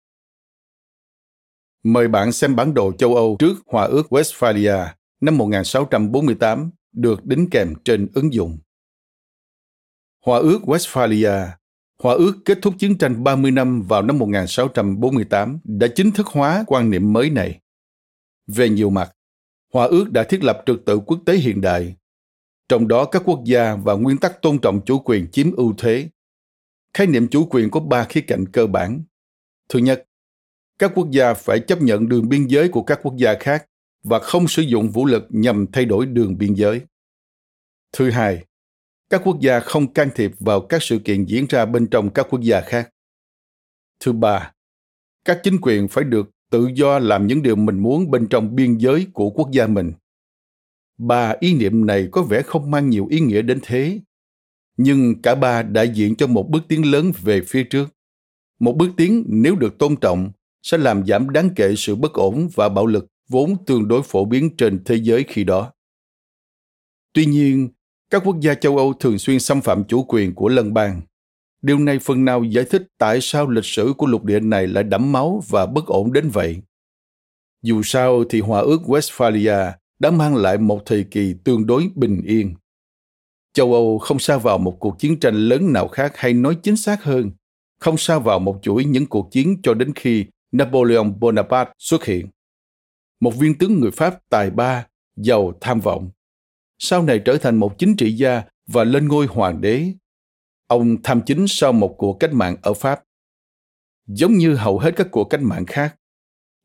Mời 1.82 2.08
bạn 2.08 2.32
xem 2.32 2.56
bản 2.56 2.74
đồ 2.74 2.92
châu 2.92 3.14
Âu 3.14 3.36
trước 3.38 3.54
Hòa 3.66 3.84
ước 3.84 4.06
Westphalia 4.12 4.86
năm 5.20 5.38
1648 5.38 6.70
được 6.92 7.26
đính 7.26 7.50
kèm 7.50 7.74
trên 7.84 8.08
ứng 8.14 8.32
dụng. 8.32 8.58
Hòa 10.26 10.38
ước 10.38 10.60
Westphalia, 10.62 11.48
hòa 12.02 12.14
ước 12.14 12.32
kết 12.44 12.58
thúc 12.62 12.74
chiến 12.78 12.98
tranh 12.98 13.24
30 13.24 13.50
năm 13.50 13.82
vào 13.82 14.02
năm 14.02 14.18
1648 14.18 15.58
đã 15.64 15.86
chính 15.94 16.10
thức 16.10 16.26
hóa 16.26 16.64
quan 16.66 16.90
niệm 16.90 17.12
mới 17.12 17.30
này. 17.30 17.60
Về 18.46 18.68
nhiều 18.68 18.90
mặt, 18.90 19.12
hòa 19.72 19.86
ước 19.86 20.10
đã 20.10 20.24
thiết 20.24 20.44
lập 20.44 20.62
trật 20.66 20.76
tự 20.86 20.98
quốc 20.98 21.20
tế 21.26 21.36
hiện 21.36 21.60
đại, 21.60 21.96
trong 22.68 22.88
đó 22.88 23.04
các 23.04 23.22
quốc 23.24 23.40
gia 23.44 23.74
và 23.74 23.94
nguyên 23.94 24.16
tắc 24.16 24.42
tôn 24.42 24.58
trọng 24.58 24.80
chủ 24.84 24.98
quyền 24.98 25.30
chiếm 25.30 25.52
ưu 25.52 25.74
thế. 25.78 26.08
Khái 26.94 27.06
niệm 27.06 27.28
chủ 27.28 27.46
quyền 27.50 27.70
có 27.70 27.80
ba 27.80 28.04
khía 28.04 28.20
cạnh 28.20 28.44
cơ 28.52 28.66
bản. 28.66 29.02
Thứ 29.68 29.78
nhất, 29.78 30.04
các 30.80 30.92
quốc 30.94 31.10
gia 31.10 31.34
phải 31.34 31.60
chấp 31.60 31.82
nhận 31.82 32.08
đường 32.08 32.28
biên 32.28 32.46
giới 32.46 32.68
của 32.68 32.82
các 32.82 33.00
quốc 33.02 33.16
gia 33.16 33.34
khác 33.40 33.66
và 34.02 34.18
không 34.18 34.48
sử 34.48 34.62
dụng 34.62 34.90
vũ 34.90 35.06
lực 35.06 35.26
nhằm 35.28 35.66
thay 35.72 35.84
đổi 35.84 36.06
đường 36.06 36.38
biên 36.38 36.54
giới. 36.54 36.80
Thứ 37.92 38.10
hai, 38.10 38.44
các 39.10 39.20
quốc 39.24 39.40
gia 39.40 39.60
không 39.60 39.92
can 39.92 40.08
thiệp 40.14 40.30
vào 40.40 40.60
các 40.60 40.82
sự 40.82 40.98
kiện 40.98 41.24
diễn 41.24 41.46
ra 41.48 41.66
bên 41.66 41.86
trong 41.86 42.10
các 42.10 42.26
quốc 42.30 42.40
gia 42.42 42.60
khác. 42.60 42.90
Thứ 44.00 44.12
ba, 44.12 44.52
các 45.24 45.40
chính 45.42 45.58
quyền 45.62 45.88
phải 45.88 46.04
được 46.04 46.30
tự 46.50 46.70
do 46.74 46.98
làm 46.98 47.26
những 47.26 47.42
điều 47.42 47.56
mình 47.56 47.78
muốn 47.78 48.10
bên 48.10 48.26
trong 48.26 48.56
biên 48.56 48.78
giới 48.78 49.06
của 49.12 49.30
quốc 49.30 49.50
gia 49.52 49.66
mình. 49.66 49.92
Ba 50.98 51.34
ý 51.40 51.54
niệm 51.54 51.86
này 51.86 52.08
có 52.12 52.22
vẻ 52.22 52.42
không 52.42 52.70
mang 52.70 52.90
nhiều 52.90 53.06
ý 53.10 53.20
nghĩa 53.20 53.42
đến 53.42 53.58
thế, 53.62 54.00
nhưng 54.76 55.22
cả 55.22 55.34
ba 55.34 55.62
đại 55.62 55.88
diện 55.88 56.16
cho 56.16 56.26
một 56.26 56.48
bước 56.50 56.62
tiến 56.68 56.90
lớn 56.90 57.12
về 57.22 57.40
phía 57.46 57.64
trước. 57.64 57.88
Một 58.60 58.76
bước 58.76 58.90
tiến 58.96 59.24
nếu 59.28 59.56
được 59.56 59.78
tôn 59.78 59.96
trọng 59.96 60.30
sẽ 60.62 60.78
làm 60.78 61.06
giảm 61.06 61.30
đáng 61.30 61.50
kể 61.56 61.74
sự 61.76 61.94
bất 61.94 62.12
ổn 62.12 62.48
và 62.54 62.68
bạo 62.68 62.86
lực 62.86 63.06
vốn 63.28 63.64
tương 63.66 63.88
đối 63.88 64.02
phổ 64.02 64.24
biến 64.24 64.56
trên 64.56 64.84
thế 64.84 64.94
giới 64.94 65.24
khi 65.28 65.44
đó. 65.44 65.72
Tuy 67.12 67.26
nhiên, 67.26 67.68
các 68.10 68.22
quốc 68.24 68.36
gia 68.40 68.54
châu 68.54 68.76
Âu 68.76 68.92
thường 68.92 69.18
xuyên 69.18 69.40
xâm 69.40 69.60
phạm 69.60 69.84
chủ 69.84 70.04
quyền 70.08 70.34
của 70.34 70.48
lân 70.48 70.74
bang. 70.74 71.00
Điều 71.62 71.78
này 71.78 71.98
phần 71.98 72.24
nào 72.24 72.44
giải 72.44 72.64
thích 72.70 72.82
tại 72.98 73.18
sao 73.22 73.50
lịch 73.50 73.64
sử 73.64 73.92
của 73.98 74.06
lục 74.06 74.24
địa 74.24 74.40
này 74.40 74.66
lại 74.66 74.84
đẫm 74.84 75.12
máu 75.12 75.42
và 75.48 75.66
bất 75.66 75.86
ổn 75.86 76.12
đến 76.12 76.28
vậy. 76.28 76.60
Dù 77.62 77.82
sao 77.84 78.24
thì 78.30 78.40
Hòa 78.40 78.60
ước 78.60 78.80
Westphalia 78.86 79.72
đã 79.98 80.10
mang 80.10 80.36
lại 80.36 80.58
một 80.58 80.82
thời 80.86 81.04
kỳ 81.04 81.34
tương 81.44 81.66
đối 81.66 81.90
bình 81.94 82.22
yên. 82.24 82.54
Châu 83.52 83.72
Âu 83.72 83.98
không 83.98 84.18
sa 84.18 84.38
vào 84.38 84.58
một 84.58 84.76
cuộc 84.80 84.98
chiến 84.98 85.20
tranh 85.20 85.34
lớn 85.34 85.72
nào 85.72 85.88
khác 85.88 86.12
hay 86.16 86.32
nói 86.32 86.56
chính 86.62 86.76
xác 86.76 87.04
hơn, 87.04 87.30
không 87.80 87.96
sa 87.98 88.18
vào 88.18 88.38
một 88.38 88.58
chuỗi 88.62 88.84
những 88.84 89.06
cuộc 89.06 89.28
chiến 89.32 89.56
cho 89.62 89.74
đến 89.74 89.92
khi 89.94 90.24
Napoleon 90.52 91.04
Bonaparte 91.20 91.72
xuất 91.78 92.04
hiện. 92.04 92.28
Một 93.20 93.34
viên 93.38 93.58
tướng 93.58 93.80
người 93.80 93.90
Pháp 93.90 94.18
tài 94.28 94.50
ba, 94.50 94.86
giàu 95.16 95.52
tham 95.60 95.80
vọng. 95.80 96.10
Sau 96.78 97.02
này 97.02 97.20
trở 97.24 97.38
thành 97.38 97.56
một 97.56 97.78
chính 97.78 97.96
trị 97.96 98.12
gia 98.12 98.42
và 98.66 98.84
lên 98.84 99.08
ngôi 99.08 99.26
hoàng 99.26 99.60
đế. 99.60 99.92
Ông 100.66 101.02
tham 101.02 101.20
chính 101.26 101.48
sau 101.48 101.72
một 101.72 101.94
cuộc 101.98 102.16
cách 102.20 102.32
mạng 102.32 102.56
ở 102.62 102.74
Pháp. 102.74 103.04
Giống 104.06 104.32
như 104.32 104.54
hầu 104.54 104.78
hết 104.78 104.96
các 104.96 105.08
cuộc 105.10 105.24
cách 105.24 105.42
mạng 105.42 105.66
khác, 105.66 105.96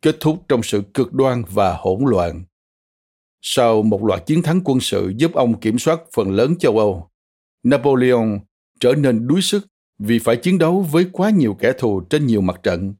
kết 0.02 0.15
thúc 0.19 0.43
trong 0.48 0.63
sự 0.63 0.84
cực 0.93 1.13
đoan 1.13 1.43
và 1.50 1.78
hỗn 1.78 2.04
loạn. 2.06 2.43
Sau 3.41 3.82
một 3.82 4.04
loạt 4.04 4.26
chiến 4.26 4.41
thắng 4.41 4.62
quân 4.63 4.80
sự 4.80 5.13
giúp 5.17 5.34
ông 5.34 5.60
kiểm 5.60 5.80
soát 5.80 6.00
phần 6.13 6.32
lớn 6.32 6.56
châu 6.60 6.78
Âu, 6.78 7.10
Napoleon 7.63 8.39
trở 8.80 8.93
nên 8.93 9.28
đuối 9.28 9.41
sức 9.41 9.67
vì 10.00 10.19
phải 10.19 10.38
chiến 10.38 10.58
đấu 10.58 10.82
với 10.91 11.10
quá 11.12 11.30
nhiều 11.30 11.54
kẻ 11.60 11.74
thù 11.78 12.02
trên 12.10 12.26
nhiều 12.26 12.41
mặt 12.41 12.60
trận 12.63 12.93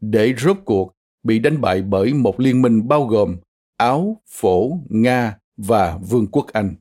để 0.00 0.34
rốt 0.38 0.56
cuộc 0.64 0.92
bị 1.22 1.38
đánh 1.38 1.60
bại 1.60 1.82
bởi 1.82 2.14
một 2.14 2.40
liên 2.40 2.62
minh 2.62 2.88
bao 2.88 3.06
gồm 3.06 3.36
Áo, 3.76 4.22
Phổ, 4.30 4.78
Nga 4.88 5.38
và 5.56 5.98
Vương 6.08 6.26
quốc 6.26 6.46
Anh. 6.52 6.74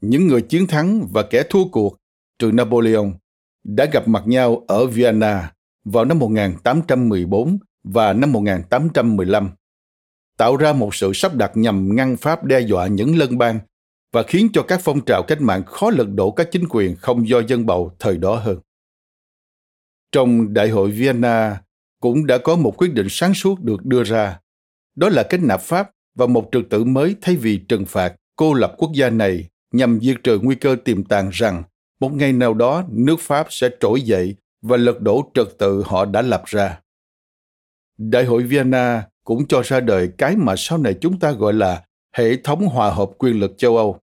Những 0.00 0.26
người 0.26 0.42
chiến 0.42 0.66
thắng 0.66 1.08
và 1.12 1.22
kẻ 1.22 1.42
thua 1.50 1.64
cuộc, 1.68 1.96
trừ 2.38 2.50
Napoleon, 2.52 3.10
đã 3.64 3.84
gặp 3.92 4.08
mặt 4.08 4.22
nhau 4.26 4.64
ở 4.68 4.86
Vienna 4.86 5.52
vào 5.84 6.04
năm 6.04 6.18
1814 6.18 7.58
và 7.84 8.12
năm 8.12 8.32
1815, 8.32 9.50
tạo 10.36 10.56
ra 10.56 10.72
một 10.72 10.94
sự 10.94 11.12
sắp 11.14 11.34
đặt 11.34 11.52
nhằm 11.54 11.96
ngăn 11.96 12.16
Pháp 12.16 12.44
đe 12.44 12.60
dọa 12.60 12.86
những 12.86 13.18
lân 13.18 13.38
bang 13.38 13.58
và 14.12 14.22
khiến 14.22 14.48
cho 14.52 14.62
các 14.62 14.80
phong 14.82 15.00
trào 15.00 15.22
cách 15.22 15.40
mạng 15.40 15.62
khó 15.66 15.90
lật 15.90 16.06
đổ 16.14 16.30
các 16.30 16.48
chính 16.50 16.64
quyền 16.68 16.96
không 16.96 17.28
do 17.28 17.42
dân 17.48 17.66
bầu 17.66 17.92
thời 17.98 18.18
đó 18.18 18.36
hơn. 18.36 18.58
Trong 20.12 20.54
Đại 20.54 20.68
hội 20.68 20.90
Vienna 20.90 21.60
cũng 22.00 22.26
đã 22.26 22.38
có 22.38 22.56
một 22.56 22.74
quyết 22.76 22.94
định 22.94 23.06
sáng 23.10 23.34
suốt 23.34 23.60
được 23.60 23.84
đưa 23.84 24.04
ra. 24.04 24.40
Đó 24.96 25.08
là 25.08 25.22
kết 25.22 25.40
nạp 25.42 25.60
Pháp 25.60 25.90
và 26.14 26.26
một 26.26 26.48
trật 26.52 26.62
tự 26.70 26.84
mới 26.84 27.16
thay 27.20 27.36
vì 27.36 27.56
trừng 27.56 27.84
phạt, 27.86 28.14
cô 28.36 28.54
lập 28.54 28.74
quốc 28.78 28.90
gia 28.94 29.10
này 29.10 29.48
nhằm 29.72 30.00
diệt 30.02 30.16
trừ 30.24 30.38
nguy 30.42 30.54
cơ 30.54 30.76
tiềm 30.84 31.04
tàng 31.04 31.30
rằng 31.32 31.62
một 32.00 32.12
ngày 32.12 32.32
nào 32.32 32.54
đó 32.54 32.84
nước 32.88 33.20
Pháp 33.20 33.46
sẽ 33.50 33.68
trỗi 33.80 34.02
dậy 34.02 34.36
và 34.62 34.76
lật 34.76 35.00
đổ 35.00 35.30
trật 35.34 35.58
tự 35.58 35.82
họ 35.86 36.04
đã 36.04 36.22
lập 36.22 36.42
ra. 36.46 36.80
Đại 37.98 38.24
hội 38.24 38.42
Vienna 38.42 39.06
cũng 39.24 39.46
cho 39.48 39.62
ra 39.64 39.80
đời 39.80 40.10
cái 40.18 40.36
mà 40.36 40.54
sau 40.56 40.78
này 40.78 40.94
chúng 41.00 41.18
ta 41.18 41.32
gọi 41.32 41.52
là 41.52 41.84
hệ 42.16 42.36
thống 42.36 42.66
hòa 42.66 42.90
hợp 42.90 43.10
quyền 43.18 43.40
lực 43.40 43.58
châu 43.58 43.76
Âu. 43.76 43.98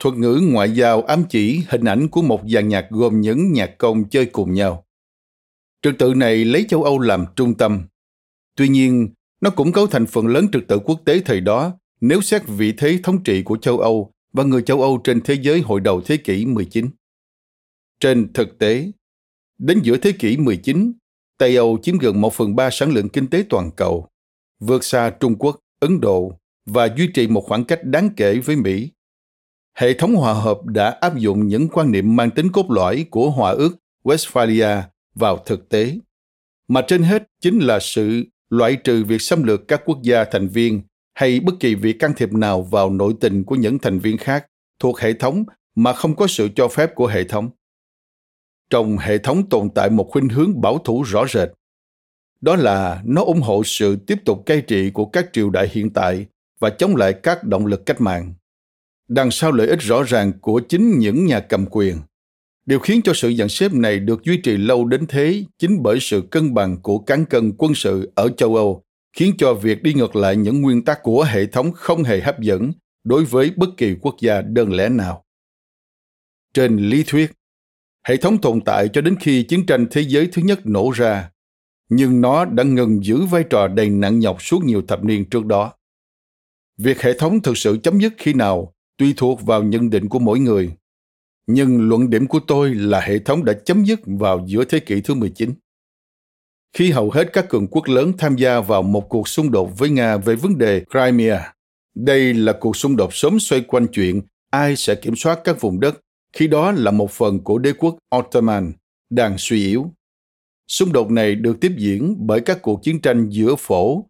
Thuật 0.00 0.14
ngữ 0.14 0.40
ngoại 0.42 0.70
giao 0.70 1.02
ám 1.02 1.24
chỉ 1.28 1.64
hình 1.68 1.84
ảnh 1.84 2.08
của 2.08 2.22
một 2.22 2.40
dàn 2.48 2.68
nhạc 2.68 2.86
gồm 2.90 3.20
những 3.20 3.52
nhạc 3.52 3.78
công 3.78 4.04
chơi 4.04 4.26
cùng 4.26 4.54
nhau. 4.54 4.84
Trật 5.84 5.94
tự 5.98 6.14
này 6.14 6.44
lấy 6.44 6.64
châu 6.68 6.82
Âu 6.82 6.98
làm 6.98 7.24
trung 7.36 7.54
tâm. 7.54 7.82
Tuy 8.56 8.68
nhiên, 8.68 9.08
nó 9.40 9.50
cũng 9.50 9.72
cấu 9.72 9.86
thành 9.86 10.06
phần 10.06 10.26
lớn 10.26 10.46
trật 10.52 10.62
tự 10.68 10.78
quốc 10.78 11.00
tế 11.04 11.20
thời 11.20 11.40
đó 11.40 11.78
nếu 12.00 12.20
xét 12.20 12.42
vị 12.46 12.72
thế 12.78 12.98
thống 13.02 13.22
trị 13.24 13.42
của 13.42 13.56
châu 13.56 13.78
Âu 13.78 14.12
và 14.32 14.44
người 14.44 14.62
châu 14.62 14.82
Âu 14.82 15.00
trên 15.04 15.20
thế 15.20 15.34
giới 15.42 15.60
hồi 15.60 15.80
đầu 15.80 16.00
thế 16.00 16.16
kỷ 16.16 16.46
19. 16.46 16.90
Trên 18.00 18.32
thực 18.32 18.58
tế, 18.58 18.90
đến 19.58 19.80
giữa 19.82 19.96
thế 19.96 20.12
kỷ 20.12 20.36
19, 20.36 20.92
Tây 21.38 21.56
Âu 21.56 21.78
chiếm 21.82 21.98
gần 21.98 22.20
một 22.20 22.32
phần 22.34 22.56
ba 22.56 22.70
sản 22.70 22.92
lượng 22.92 23.08
kinh 23.08 23.26
tế 23.26 23.44
toàn 23.50 23.70
cầu, 23.76 24.08
vượt 24.60 24.84
xa 24.84 25.10
Trung 25.20 25.36
Quốc, 25.38 25.60
Ấn 25.80 26.00
Độ 26.00 26.38
và 26.66 26.88
duy 26.96 27.06
trì 27.14 27.28
một 27.28 27.44
khoảng 27.46 27.64
cách 27.64 27.84
đáng 27.84 28.08
kể 28.16 28.38
với 28.38 28.56
Mỹ. 28.56 28.90
Hệ 29.76 29.94
thống 29.94 30.14
hòa 30.14 30.32
hợp 30.32 30.64
đã 30.64 30.90
áp 31.00 31.16
dụng 31.16 31.48
những 31.48 31.68
quan 31.68 31.92
niệm 31.92 32.16
mang 32.16 32.30
tính 32.30 32.52
cốt 32.52 32.70
lõi 32.70 33.06
của 33.10 33.30
Hòa 33.30 33.50
ước 33.50 33.76
Westphalia 34.04 34.82
vào 35.14 35.38
thực 35.46 35.68
tế. 35.68 35.98
Mà 36.68 36.82
trên 36.88 37.02
hết 37.02 37.22
chính 37.40 37.58
là 37.58 37.78
sự 37.80 38.24
loại 38.50 38.76
trừ 38.76 39.04
việc 39.04 39.22
xâm 39.22 39.42
lược 39.42 39.68
các 39.68 39.82
quốc 39.84 39.98
gia 40.02 40.24
thành 40.24 40.48
viên 40.48 40.82
hay 41.14 41.40
bất 41.40 41.54
kỳ 41.60 41.74
việc 41.74 41.98
can 41.98 42.12
thiệp 42.16 42.32
nào 42.32 42.62
vào 42.62 42.90
nội 42.90 43.14
tình 43.20 43.44
của 43.44 43.54
những 43.54 43.78
thành 43.78 43.98
viên 43.98 44.18
khác 44.18 44.46
thuộc 44.78 45.00
hệ 45.00 45.12
thống 45.12 45.44
mà 45.74 45.92
không 45.92 46.16
có 46.16 46.26
sự 46.26 46.48
cho 46.56 46.68
phép 46.68 46.94
của 46.94 47.06
hệ 47.06 47.24
thống. 47.24 47.50
Trong 48.70 48.98
hệ 48.98 49.18
thống 49.18 49.48
tồn 49.48 49.70
tại 49.74 49.90
một 49.90 50.08
khuynh 50.10 50.28
hướng 50.28 50.60
bảo 50.60 50.78
thủ 50.78 51.02
rõ 51.02 51.26
rệt, 51.26 51.48
đó 52.40 52.56
là 52.56 53.02
nó 53.04 53.22
ủng 53.22 53.40
hộ 53.40 53.62
sự 53.64 53.96
tiếp 53.96 54.18
tục 54.24 54.42
cai 54.46 54.60
trị 54.60 54.90
của 54.90 55.06
các 55.06 55.26
triều 55.32 55.50
đại 55.50 55.68
hiện 55.72 55.90
tại 55.90 56.26
và 56.58 56.70
chống 56.70 56.96
lại 56.96 57.12
các 57.22 57.44
động 57.44 57.66
lực 57.66 57.86
cách 57.86 58.00
mạng, 58.00 58.34
đằng 59.08 59.30
sau 59.30 59.52
lợi 59.52 59.66
ích 59.66 59.80
rõ 59.80 60.02
ràng 60.02 60.32
của 60.40 60.60
chính 60.68 60.98
những 60.98 61.26
nhà 61.26 61.40
cầm 61.40 61.66
quyền. 61.70 61.96
Điều 62.66 62.78
khiến 62.78 63.00
cho 63.04 63.12
sự 63.14 63.34
dàn 63.38 63.48
xếp 63.48 63.72
này 63.72 63.98
được 63.98 64.24
duy 64.24 64.36
trì 64.36 64.56
lâu 64.56 64.84
đến 64.84 65.06
thế 65.06 65.44
chính 65.58 65.82
bởi 65.82 65.98
sự 66.00 66.22
cân 66.30 66.54
bằng 66.54 66.82
của 66.82 66.98
cán 66.98 67.24
cân 67.24 67.52
quân 67.58 67.74
sự 67.74 68.12
ở 68.14 68.28
châu 68.28 68.56
Âu, 68.56 68.82
khiến 69.16 69.34
cho 69.38 69.54
việc 69.54 69.82
đi 69.82 69.94
ngược 69.94 70.16
lại 70.16 70.36
những 70.36 70.60
nguyên 70.60 70.84
tắc 70.84 71.02
của 71.02 71.22
hệ 71.22 71.46
thống 71.46 71.72
không 71.72 72.02
hề 72.02 72.20
hấp 72.20 72.40
dẫn 72.40 72.72
đối 73.04 73.24
với 73.24 73.52
bất 73.56 73.68
kỳ 73.76 73.94
quốc 74.00 74.16
gia 74.20 74.42
đơn 74.42 74.72
lẻ 74.72 74.88
nào. 74.88 75.24
Trên 76.54 76.76
lý 76.76 77.04
thuyết, 77.06 77.32
hệ 78.08 78.16
thống 78.16 78.40
tồn 78.40 78.60
tại 78.60 78.88
cho 78.92 79.00
đến 79.00 79.16
khi 79.20 79.42
chiến 79.42 79.66
tranh 79.66 79.86
thế 79.90 80.00
giới 80.00 80.28
thứ 80.32 80.42
nhất 80.42 80.60
nổ 80.64 80.90
ra, 80.90 81.30
nhưng 81.88 82.20
nó 82.20 82.44
đã 82.44 82.64
ngừng 82.64 83.04
giữ 83.04 83.24
vai 83.24 83.44
trò 83.50 83.68
đầy 83.68 83.90
nặng 83.90 84.18
nhọc 84.18 84.42
suốt 84.42 84.64
nhiều 84.64 84.82
thập 84.88 85.04
niên 85.04 85.24
trước 85.30 85.46
đó. 85.46 85.72
Việc 86.78 87.02
hệ 87.02 87.18
thống 87.18 87.42
thực 87.42 87.58
sự 87.58 87.78
chấm 87.82 87.98
dứt 88.00 88.12
khi 88.18 88.34
nào 88.34 88.74
tùy 88.98 89.14
thuộc 89.16 89.42
vào 89.42 89.62
nhận 89.62 89.90
định 89.90 90.08
của 90.08 90.18
mỗi 90.18 90.38
người 90.38 90.70
nhưng 91.46 91.88
luận 91.88 92.10
điểm 92.10 92.26
của 92.26 92.40
tôi 92.46 92.74
là 92.74 93.00
hệ 93.00 93.18
thống 93.18 93.44
đã 93.44 93.52
chấm 93.52 93.84
dứt 93.84 94.00
vào 94.06 94.44
giữa 94.46 94.64
thế 94.64 94.80
kỷ 94.80 95.00
thứ 95.00 95.14
19. 95.14 95.54
Khi 96.72 96.90
hầu 96.90 97.10
hết 97.10 97.32
các 97.32 97.48
cường 97.48 97.66
quốc 97.66 97.88
lớn 97.88 98.12
tham 98.18 98.36
gia 98.36 98.60
vào 98.60 98.82
một 98.82 99.08
cuộc 99.08 99.28
xung 99.28 99.50
đột 99.50 99.78
với 99.78 99.90
Nga 99.90 100.16
về 100.16 100.34
vấn 100.34 100.58
đề 100.58 100.84
Crimea, 100.90 101.52
đây 101.94 102.34
là 102.34 102.52
cuộc 102.60 102.76
xung 102.76 102.96
đột 102.96 103.14
sớm 103.14 103.40
xoay 103.40 103.60
quanh 103.60 103.86
chuyện 103.86 104.22
ai 104.50 104.76
sẽ 104.76 104.94
kiểm 104.94 105.16
soát 105.16 105.38
các 105.44 105.60
vùng 105.60 105.80
đất, 105.80 106.00
khi 106.32 106.46
đó 106.46 106.72
là 106.72 106.90
một 106.90 107.10
phần 107.10 107.44
của 107.44 107.58
đế 107.58 107.72
quốc 107.72 107.98
Ottoman 108.16 108.72
đang 109.10 109.38
suy 109.38 109.66
yếu. 109.66 109.90
Xung 110.68 110.92
đột 110.92 111.10
này 111.10 111.34
được 111.34 111.60
tiếp 111.60 111.72
diễn 111.76 112.16
bởi 112.18 112.40
các 112.40 112.62
cuộc 112.62 112.82
chiến 112.82 113.00
tranh 113.00 113.28
giữa 113.30 113.54
phổ, 113.58 114.04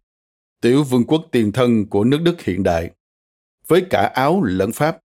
tiểu 0.61 0.83
vương 0.83 1.03
quốc 1.03 1.25
tiền 1.31 1.51
thân 1.51 1.85
của 1.89 2.03
nước 2.03 2.21
Đức 2.23 2.41
hiện 2.41 2.63
đại, 2.63 2.91
với 3.67 3.85
cả 3.89 4.01
Áo 4.01 4.43
lẫn 4.43 4.71
Pháp 4.71 4.97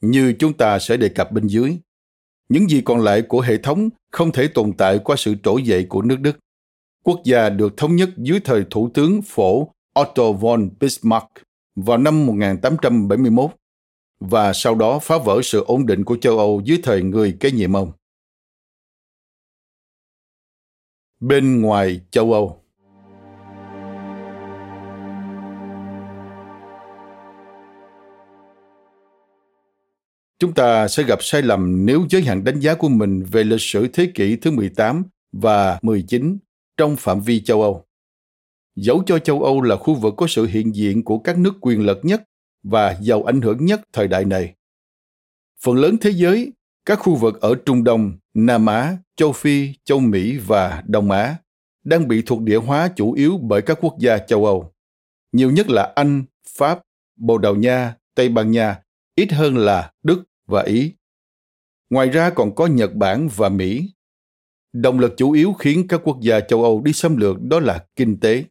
như 0.00 0.34
chúng 0.38 0.52
ta 0.52 0.78
sẽ 0.78 0.96
đề 0.96 1.08
cập 1.08 1.32
bên 1.32 1.46
dưới. 1.46 1.78
Những 2.48 2.70
gì 2.70 2.82
còn 2.84 3.00
lại 3.00 3.22
của 3.22 3.40
hệ 3.40 3.58
thống 3.58 3.88
không 4.12 4.32
thể 4.32 4.48
tồn 4.48 4.72
tại 4.72 4.98
qua 5.04 5.16
sự 5.16 5.34
trỗi 5.42 5.62
dậy 5.62 5.86
của 5.88 6.02
nước 6.02 6.20
Đức. 6.20 6.38
quốc 7.04 7.20
gia 7.24 7.48
được 7.48 7.76
thống 7.76 7.96
nhất 7.96 8.08
dưới 8.16 8.40
thời 8.40 8.64
Thủ 8.70 8.90
tướng 8.94 9.22
phổ 9.22 9.72
Otto 10.00 10.32
von 10.32 10.70
Bismarck 10.80 11.28
vào 11.76 11.98
năm 11.98 12.26
1871 12.26 13.50
và 14.20 14.52
sau 14.52 14.74
đó 14.74 14.98
phá 14.98 15.18
vỡ 15.18 15.40
sự 15.42 15.64
ổn 15.64 15.86
định 15.86 16.04
của 16.04 16.16
châu 16.16 16.38
Âu 16.38 16.62
dưới 16.64 16.80
thời 16.82 17.02
người 17.02 17.36
kế 17.40 17.50
nhiệm 17.50 17.76
ông. 17.76 17.92
Bên 21.20 21.62
ngoài 21.62 22.00
châu 22.10 22.32
Âu 22.32 22.62
Chúng 30.38 30.54
ta 30.54 30.88
sẽ 30.88 31.02
gặp 31.02 31.18
sai 31.22 31.42
lầm 31.42 31.86
nếu 31.86 32.06
giới 32.10 32.22
hạn 32.22 32.44
đánh 32.44 32.60
giá 32.60 32.74
của 32.74 32.88
mình 32.88 33.24
về 33.24 33.44
lịch 33.44 33.60
sử 33.60 33.88
thế 33.92 34.10
kỷ 34.14 34.36
thứ 34.36 34.50
18 34.50 35.04
và 35.32 35.78
19 35.82 36.38
trong 36.76 36.96
phạm 36.96 37.20
vi 37.20 37.40
châu 37.40 37.62
Âu. 37.62 37.84
Dẫu 38.76 39.02
cho 39.06 39.18
châu 39.18 39.42
Âu 39.42 39.62
là 39.62 39.76
khu 39.76 39.94
vực 39.94 40.14
có 40.16 40.26
sự 40.26 40.46
hiện 40.46 40.74
diện 40.74 41.04
của 41.04 41.18
các 41.18 41.38
nước 41.38 41.54
quyền 41.60 41.86
lực 41.86 41.98
nhất 42.02 42.22
và 42.62 42.96
giàu 43.00 43.22
ảnh 43.22 43.40
hưởng 43.40 43.64
nhất 43.64 43.80
thời 43.92 44.08
đại 44.08 44.24
này. 44.24 44.54
Phần 45.60 45.76
lớn 45.76 45.96
thế 46.00 46.10
giới, 46.10 46.52
các 46.84 46.98
khu 46.98 47.14
vực 47.14 47.40
ở 47.40 47.54
Trung 47.66 47.84
Đông, 47.84 48.12
Nam 48.34 48.66
Á, 48.66 48.96
châu 49.16 49.32
Phi, 49.32 49.72
châu 49.84 50.00
Mỹ 50.00 50.38
và 50.46 50.82
Đông 50.86 51.10
Á 51.10 51.36
đang 51.84 52.08
bị 52.08 52.22
thuộc 52.26 52.40
địa 52.40 52.58
hóa 52.58 52.88
chủ 52.96 53.12
yếu 53.12 53.38
bởi 53.38 53.62
các 53.62 53.78
quốc 53.80 53.94
gia 53.98 54.18
châu 54.18 54.44
Âu. 54.44 54.72
Nhiều 55.32 55.50
nhất 55.50 55.70
là 55.70 55.92
Anh, 55.96 56.24
Pháp, 56.48 56.80
Bồ 57.16 57.38
Đào 57.38 57.54
Nha, 57.54 57.94
Tây 58.14 58.28
Ban 58.28 58.50
Nha, 58.50 58.82
ít 59.18 59.32
hơn 59.32 59.56
là 59.56 59.92
Đức 60.02 60.24
và 60.46 60.62
Ý. 60.62 60.94
Ngoài 61.90 62.08
ra 62.08 62.30
còn 62.30 62.54
có 62.54 62.66
Nhật 62.66 62.94
Bản 62.94 63.28
và 63.36 63.48
Mỹ. 63.48 63.94
Động 64.72 64.98
lực 64.98 65.14
chủ 65.16 65.32
yếu 65.32 65.52
khiến 65.52 65.88
các 65.88 66.00
quốc 66.04 66.18
gia 66.20 66.40
châu 66.40 66.62
Âu 66.62 66.82
đi 66.82 66.92
xâm 66.92 67.16
lược 67.16 67.42
đó 67.42 67.60
là 67.60 67.86
kinh 67.96 68.20
tế. 68.20 68.44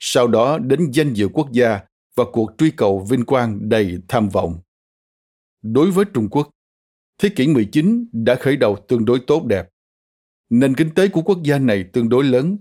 Sau 0.00 0.26
đó 0.26 0.58
đến 0.58 0.90
danh 0.92 1.14
dự 1.14 1.28
quốc 1.28 1.52
gia 1.52 1.80
và 2.14 2.24
cuộc 2.32 2.50
truy 2.58 2.70
cầu 2.70 3.06
vinh 3.10 3.24
quang 3.24 3.68
đầy 3.68 3.98
tham 4.08 4.28
vọng. 4.28 4.60
Đối 5.62 5.90
với 5.90 6.04
Trung 6.14 6.28
Quốc, 6.30 6.50
thế 7.18 7.28
kỷ 7.28 7.46
19 7.46 8.06
đã 8.12 8.34
khởi 8.34 8.56
đầu 8.56 8.76
tương 8.88 9.04
đối 9.04 9.20
tốt 9.26 9.44
đẹp. 9.46 9.68
Nền 10.50 10.74
kinh 10.74 10.94
tế 10.94 11.08
của 11.08 11.22
quốc 11.22 11.42
gia 11.42 11.58
này 11.58 11.84
tương 11.92 12.08
đối 12.08 12.24
lớn, 12.24 12.56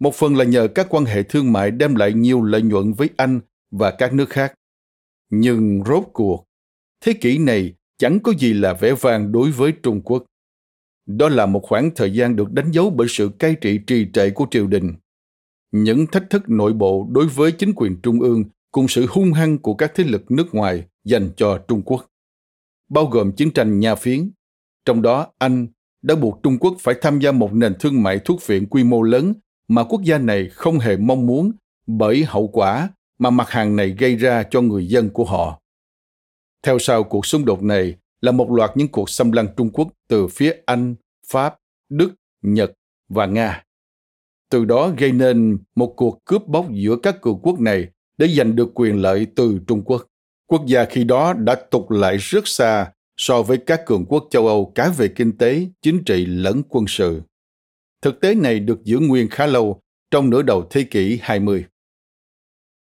một 0.00 0.14
phần 0.14 0.36
là 0.36 0.44
nhờ 0.44 0.68
các 0.74 0.86
quan 0.90 1.04
hệ 1.04 1.22
thương 1.22 1.52
mại 1.52 1.70
đem 1.70 1.94
lại 1.94 2.12
nhiều 2.12 2.42
lợi 2.42 2.62
nhuận 2.62 2.92
với 2.92 3.10
Anh 3.16 3.40
và 3.70 3.90
các 3.90 4.12
nước 4.14 4.28
khác. 4.30 4.54
Nhưng 5.30 5.82
rốt 5.86 6.04
cuộc, 6.12 6.44
thế 7.02 7.12
kỷ 7.12 7.38
này 7.38 7.74
chẳng 7.98 8.20
có 8.20 8.32
gì 8.38 8.52
là 8.52 8.74
vẻ 8.74 8.94
vang 9.00 9.32
đối 9.32 9.50
với 9.50 9.72
Trung 9.82 10.00
Quốc. 10.04 10.24
Đó 11.06 11.28
là 11.28 11.46
một 11.46 11.60
khoảng 11.62 11.90
thời 11.94 12.12
gian 12.12 12.36
được 12.36 12.52
đánh 12.52 12.70
dấu 12.70 12.90
bởi 12.90 13.08
sự 13.10 13.30
cai 13.38 13.54
trị 13.54 13.78
trì 13.86 14.06
trệ 14.12 14.30
của 14.30 14.46
triều 14.50 14.66
đình. 14.66 14.94
Những 15.72 16.06
thách 16.06 16.30
thức 16.30 16.48
nội 16.48 16.72
bộ 16.72 17.08
đối 17.10 17.26
với 17.26 17.52
chính 17.52 17.72
quyền 17.76 18.00
trung 18.02 18.20
ương 18.20 18.44
cùng 18.72 18.88
sự 18.88 19.06
hung 19.08 19.32
hăng 19.32 19.58
của 19.58 19.74
các 19.74 19.92
thế 19.94 20.04
lực 20.04 20.30
nước 20.30 20.54
ngoài 20.54 20.84
dành 21.04 21.30
cho 21.36 21.58
Trung 21.68 21.82
Quốc, 21.84 22.06
bao 22.90 23.06
gồm 23.06 23.32
chiến 23.32 23.50
tranh 23.50 23.80
nhà 23.80 23.94
phiến. 23.94 24.30
Trong 24.84 25.02
đó, 25.02 25.26
Anh 25.38 25.66
đã 26.02 26.14
buộc 26.14 26.40
Trung 26.42 26.58
Quốc 26.58 26.76
phải 26.80 26.94
tham 27.02 27.18
gia 27.18 27.32
một 27.32 27.52
nền 27.52 27.74
thương 27.80 28.02
mại 28.02 28.18
thuốc 28.18 28.46
viện 28.46 28.66
quy 28.66 28.84
mô 28.84 29.02
lớn 29.02 29.34
mà 29.68 29.84
quốc 29.84 30.02
gia 30.02 30.18
này 30.18 30.48
không 30.48 30.78
hề 30.78 30.96
mong 30.96 31.26
muốn 31.26 31.52
bởi 31.86 32.24
hậu 32.24 32.48
quả 32.48 32.88
mà 33.18 33.30
mặt 33.30 33.50
hàng 33.50 33.76
này 33.76 33.90
gây 33.98 34.16
ra 34.16 34.42
cho 34.50 34.60
người 34.60 34.86
dân 34.86 35.10
của 35.10 35.24
họ. 35.24 35.61
Theo 36.62 36.78
sau 36.78 37.04
cuộc 37.04 37.26
xung 37.26 37.44
đột 37.44 37.62
này 37.62 37.96
là 38.20 38.32
một 38.32 38.50
loạt 38.50 38.70
những 38.76 38.88
cuộc 38.88 39.10
xâm 39.10 39.32
lăng 39.32 39.48
Trung 39.56 39.70
Quốc 39.72 39.88
từ 40.08 40.26
phía 40.26 40.56
Anh, 40.66 40.94
Pháp, 41.26 41.54
Đức, 41.88 42.14
Nhật 42.42 42.72
và 43.08 43.26
Nga. 43.26 43.64
Từ 44.50 44.64
đó 44.64 44.92
gây 44.98 45.12
nên 45.12 45.58
một 45.74 45.94
cuộc 45.96 46.24
cướp 46.24 46.46
bóc 46.46 46.66
giữa 46.70 46.96
các 47.02 47.20
cường 47.20 47.40
quốc 47.42 47.60
này 47.60 47.88
để 48.18 48.28
giành 48.28 48.56
được 48.56 48.68
quyền 48.74 49.02
lợi 49.02 49.26
từ 49.36 49.58
Trung 49.66 49.82
Quốc. 49.84 50.06
Quốc 50.46 50.62
gia 50.66 50.84
khi 50.84 51.04
đó 51.04 51.32
đã 51.32 51.54
tụt 51.70 51.82
lại 51.88 52.16
rất 52.16 52.48
xa 52.48 52.92
so 53.16 53.42
với 53.42 53.58
các 53.58 53.80
cường 53.86 54.06
quốc 54.06 54.26
châu 54.30 54.46
Âu 54.46 54.72
cả 54.74 54.92
về 54.96 55.08
kinh 55.08 55.38
tế, 55.38 55.66
chính 55.82 56.04
trị 56.04 56.26
lẫn 56.26 56.62
quân 56.68 56.84
sự. 56.88 57.22
Thực 58.02 58.20
tế 58.20 58.34
này 58.34 58.60
được 58.60 58.84
giữ 58.84 58.98
nguyên 58.98 59.28
khá 59.28 59.46
lâu 59.46 59.80
trong 60.10 60.30
nửa 60.30 60.42
đầu 60.42 60.66
thế 60.70 60.82
kỷ 60.82 61.18
20. 61.22 61.64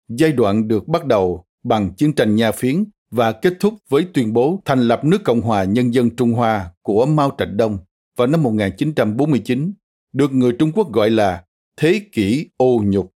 Giai 0.09 0.31
đoạn 0.31 0.67
được 0.67 0.87
bắt 0.87 1.05
đầu 1.05 1.45
bằng 1.63 1.93
chiến 1.93 2.13
tranh 2.13 2.35
Nha 2.35 2.51
Phiến 2.51 2.83
và 3.11 3.31
kết 3.31 3.53
thúc 3.59 3.73
với 3.89 4.07
tuyên 4.13 4.33
bố 4.33 4.61
thành 4.65 4.81
lập 4.81 5.05
nước 5.05 5.23
Cộng 5.23 5.41
hòa 5.41 5.63
Nhân 5.63 5.93
dân 5.93 6.15
Trung 6.15 6.33
Hoa 6.33 6.71
của 6.81 7.05
Mao 7.05 7.35
Trạch 7.37 7.53
Đông 7.53 7.77
vào 8.17 8.27
năm 8.27 8.43
1949, 8.43 9.73
được 10.13 10.33
người 10.33 10.55
Trung 10.59 10.71
Quốc 10.71 10.91
gọi 10.91 11.09
là 11.09 11.43
Thế 11.77 12.01
kỷ 12.11 12.49
ô 12.57 12.81
nhục 12.85 13.13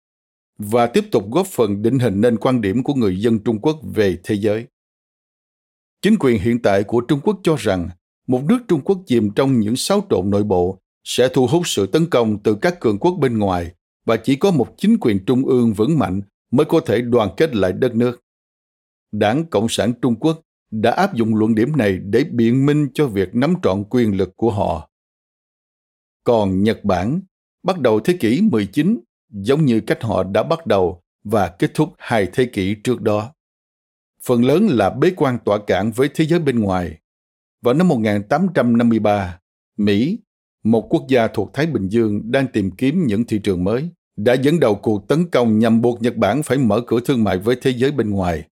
và 0.59 0.86
tiếp 0.86 1.05
tục 1.11 1.30
góp 1.30 1.47
phần 1.47 1.82
định 1.82 1.99
hình 1.99 2.20
nên 2.20 2.36
quan 2.36 2.61
điểm 2.61 2.82
của 2.82 2.95
người 2.95 3.20
dân 3.20 3.38
Trung 3.38 3.59
Quốc 3.61 3.80
về 3.95 4.18
thế 4.24 4.34
giới. 4.34 4.66
Chính 6.03 6.16
quyền 6.18 6.41
hiện 6.41 6.62
tại 6.62 6.82
của 6.82 7.01
Trung 7.01 7.20
Quốc 7.20 7.41
cho 7.43 7.57
rằng 7.59 7.88
một 8.26 8.45
nước 8.45 8.59
Trung 8.68 8.80
Quốc 8.80 8.99
chìm 9.07 9.30
trong 9.30 9.61
những 9.61 9.76
xáo 9.76 10.07
trộn 10.11 10.30
nội 10.30 10.43
bộ 10.43 10.78
sẽ 11.05 11.28
thu 11.28 11.47
hút 11.47 11.68
sự 11.68 11.86
tấn 11.86 12.11
công 12.11 12.38
từ 12.43 12.55
các 12.55 12.80
cường 12.80 12.99
quốc 12.99 13.12
bên 13.12 13.38
ngoài 13.38 13.72
và 14.05 14.16
chỉ 14.16 14.36
có 14.36 14.51
một 14.51 14.74
chính 14.76 14.97
quyền 15.01 15.24
trung 15.24 15.45
ương 15.45 15.72
vững 15.72 15.99
mạnh 15.99 16.20
mới 16.51 16.66
có 16.66 16.80
thể 16.80 17.01
đoàn 17.01 17.28
kết 17.36 17.57
lại 17.57 17.72
đất 17.72 17.95
nước. 17.95 18.20
Đảng 19.12 19.44
Cộng 19.46 19.68
sản 19.68 19.92
Trung 20.02 20.16
Quốc 20.20 20.40
đã 20.70 20.90
áp 20.90 21.14
dụng 21.14 21.34
luận 21.34 21.54
điểm 21.54 21.76
này 21.76 21.98
để 21.98 22.24
biện 22.24 22.66
minh 22.66 22.88
cho 22.94 23.06
việc 23.06 23.34
nắm 23.34 23.54
trọn 23.62 23.84
quyền 23.90 24.16
lực 24.16 24.36
của 24.36 24.50
họ. 24.50 24.90
Còn 26.24 26.62
Nhật 26.62 26.84
Bản, 26.84 27.20
bắt 27.62 27.80
đầu 27.80 28.00
thế 28.00 28.16
kỷ 28.20 28.40
19 28.40 29.00
giống 29.30 29.64
như 29.64 29.80
cách 29.80 30.02
họ 30.02 30.22
đã 30.22 30.42
bắt 30.42 30.66
đầu 30.66 31.02
và 31.24 31.48
kết 31.48 31.70
thúc 31.74 31.94
hai 31.98 32.28
thế 32.32 32.44
kỷ 32.44 32.74
trước 32.74 33.00
đó. 33.00 33.32
Phần 34.24 34.44
lớn 34.44 34.66
là 34.70 34.90
bế 34.90 35.11
quan 35.16 35.38
tỏa 35.44 35.58
cản 35.66 35.90
với 35.90 36.11
thế 36.14 36.26
giới 36.26 36.38
bên 36.38 36.61
ngoài. 36.61 36.98
Vào 37.62 37.74
năm 37.74 37.88
1853, 37.88 39.38
Mỹ, 39.76 40.18
một 40.64 40.86
quốc 40.90 41.02
gia 41.08 41.28
thuộc 41.28 41.50
Thái 41.54 41.66
Bình 41.66 41.88
Dương 41.88 42.30
đang 42.30 42.46
tìm 42.52 42.70
kiếm 42.70 43.06
những 43.06 43.24
thị 43.24 43.38
trường 43.38 43.64
mới, 43.64 43.88
đã 44.16 44.34
dẫn 44.34 44.61
đầu 44.61 44.74
cuộc 44.74 45.08
tấn 45.08 45.30
công 45.30 45.58
nhằm 45.58 45.80
buộc 45.80 46.02
Nhật 46.02 46.16
Bản 46.16 46.42
phải 46.42 46.58
mở 46.58 46.80
cửa 46.86 47.00
thương 47.04 47.24
mại 47.24 47.38
với 47.38 47.56
thế 47.62 47.70
giới 47.70 47.92
bên 47.92 48.11
ngoài. 48.11 48.44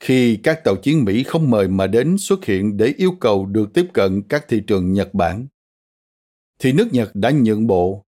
Khi 0.00 0.36
các 0.36 0.64
tàu 0.64 0.76
chiến 0.76 1.04
Mỹ 1.04 1.22
không 1.22 1.50
mời 1.50 1.68
mà 1.68 1.86
đến 1.86 2.18
xuất 2.18 2.44
hiện 2.44 2.76
để 2.76 2.94
yêu 2.96 3.12
cầu 3.20 3.46
được 3.46 3.74
tiếp 3.74 3.86
cận 3.92 4.22
các 4.22 4.44
thị 4.48 4.62
trường 4.66 4.92
Nhật 4.92 5.14
Bản, 5.14 5.46
thì 6.58 6.72
nước 6.72 6.88
Nhật 6.92 7.14
đã 7.14 7.30
nhượng 7.30 7.66
bộ 7.66 8.04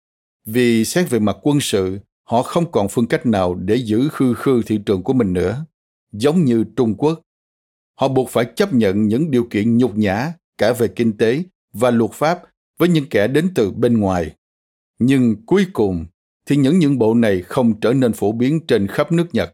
vì 0.45 0.85
xét 0.85 1.11
về 1.11 1.19
mặt 1.19 1.37
quân 1.43 1.61
sự, 1.61 1.99
họ 2.25 2.43
không 2.43 2.73
còn 2.73 2.89
phương 2.89 3.07
cách 3.07 3.27
nào 3.27 3.55
để 3.55 3.75
giữ 3.75 4.09
khư 4.09 4.35
khư 4.35 4.63
thị 4.67 4.79
trường 4.87 5.03
của 5.03 5.13
mình 5.13 5.33
nữa. 5.33 5.65
Giống 6.13 6.45
như 6.45 6.65
Trung 6.77 6.95
Quốc, 6.95 7.21
họ 7.95 8.09
buộc 8.09 8.29
phải 8.29 8.45
chấp 8.57 8.75
nhận 8.75 9.09
những 9.09 9.31
điều 9.31 9.47
kiện 9.51 9.79
nhục 9.79 9.97
nhã 9.97 10.33
cả 10.59 10.73
về 10.73 10.89
kinh 10.89 11.17
tế 11.17 11.43
và 11.73 11.91
luật 11.91 12.11
pháp 12.11 12.43
với 12.79 12.89
những 12.89 13.09
kẻ 13.11 13.29
đến 13.29 13.49
từ 13.55 13.71
bên 13.71 14.01
ngoài. 14.01 14.37
Nhưng 14.99 15.47
cuối 15.47 15.67
cùng 15.73 16.07
thì 16.47 16.57
những 16.57 16.79
nhượng 16.79 16.99
bộ 16.99 17.15
này 17.15 17.43
không 17.43 17.81
trở 17.81 17.93
nên 17.93 18.13
phổ 18.13 18.33
biến 18.33 18.61
trên 18.69 18.87
khắp 18.87 19.13
nước 19.13 19.27
Nhật, 19.33 19.53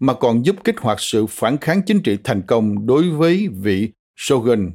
mà 0.00 0.14
còn 0.14 0.46
giúp 0.46 0.56
kích 0.64 0.78
hoạt 0.78 1.00
sự 1.00 1.26
phản 1.26 1.56
kháng 1.58 1.82
chính 1.86 2.02
trị 2.02 2.16
thành 2.24 2.42
công 2.46 2.86
đối 2.86 3.10
với 3.10 3.48
vị 3.48 3.92
Shogun, 4.16 4.70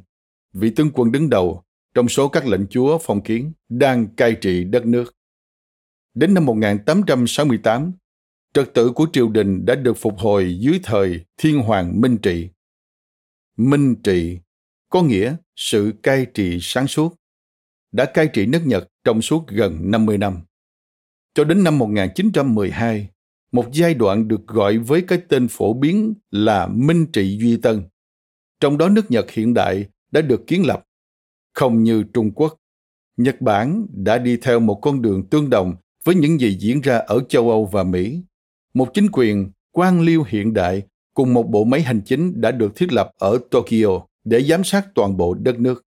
vị 0.52 0.70
tướng 0.70 0.90
quân 0.94 1.12
đứng 1.12 1.30
đầu 1.30 1.62
trong 1.94 2.08
số 2.08 2.28
các 2.28 2.46
lệnh 2.46 2.66
chúa 2.66 2.98
phong 2.98 3.22
kiến 3.22 3.52
đang 3.68 4.06
cai 4.16 4.36
trị 4.40 4.64
đất 4.64 4.86
nước. 4.86 5.14
Đến 6.14 6.34
năm 6.34 6.46
1868, 6.46 7.92
trật 8.54 8.74
tự 8.74 8.92
của 8.92 9.06
triều 9.12 9.28
đình 9.28 9.64
đã 9.64 9.74
được 9.74 9.96
phục 9.96 10.18
hồi 10.18 10.58
dưới 10.60 10.80
thời 10.82 11.24
Thiên 11.36 11.58
Hoàng 11.58 12.00
Minh 12.00 12.18
Trị. 12.18 12.48
Minh 13.56 13.94
Trị 14.02 14.38
có 14.88 15.02
nghĩa 15.02 15.36
sự 15.56 15.92
cai 16.02 16.26
trị 16.34 16.58
sáng 16.60 16.86
suốt, 16.86 17.14
đã 17.92 18.04
cai 18.04 18.28
trị 18.32 18.46
nước 18.46 18.62
Nhật 18.64 18.88
trong 19.04 19.22
suốt 19.22 19.48
gần 19.48 19.90
50 19.90 20.18
năm. 20.18 20.40
Cho 21.34 21.44
đến 21.44 21.64
năm 21.64 21.78
1912, 21.78 23.08
một 23.52 23.66
giai 23.72 23.94
đoạn 23.94 24.28
được 24.28 24.46
gọi 24.46 24.78
với 24.78 25.02
cái 25.02 25.20
tên 25.28 25.48
phổ 25.48 25.74
biến 25.74 26.14
là 26.30 26.66
Minh 26.66 27.06
Trị 27.12 27.38
Duy 27.40 27.56
Tân. 27.56 27.82
Trong 28.60 28.78
đó 28.78 28.88
nước 28.88 29.10
Nhật 29.10 29.30
hiện 29.30 29.54
đại 29.54 29.86
đã 30.10 30.20
được 30.20 30.46
kiến 30.46 30.66
lập. 30.66 30.84
Không 31.54 31.82
như 31.82 32.04
Trung 32.14 32.30
Quốc, 32.34 32.56
Nhật 33.16 33.40
Bản 33.40 33.86
đã 33.92 34.18
đi 34.18 34.36
theo 34.36 34.60
một 34.60 34.74
con 34.82 35.02
đường 35.02 35.26
tương 35.30 35.50
đồng 35.50 35.74
với 36.04 36.14
những 36.14 36.40
gì 36.40 36.56
diễn 36.60 36.80
ra 36.80 36.98
ở 36.98 37.20
châu 37.28 37.50
Âu 37.50 37.66
và 37.66 37.82
Mỹ. 37.82 38.22
Một 38.74 38.90
chính 38.94 39.08
quyền 39.12 39.50
quan 39.72 40.00
liêu 40.00 40.24
hiện 40.28 40.54
đại 40.54 40.82
cùng 41.14 41.34
một 41.34 41.50
bộ 41.50 41.64
máy 41.64 41.82
hành 41.82 42.00
chính 42.04 42.40
đã 42.40 42.50
được 42.50 42.76
thiết 42.76 42.92
lập 42.92 43.10
ở 43.18 43.38
Tokyo 43.50 44.06
để 44.24 44.42
giám 44.42 44.64
sát 44.64 44.86
toàn 44.94 45.16
bộ 45.16 45.34
đất 45.34 45.60
nước. 45.60 45.84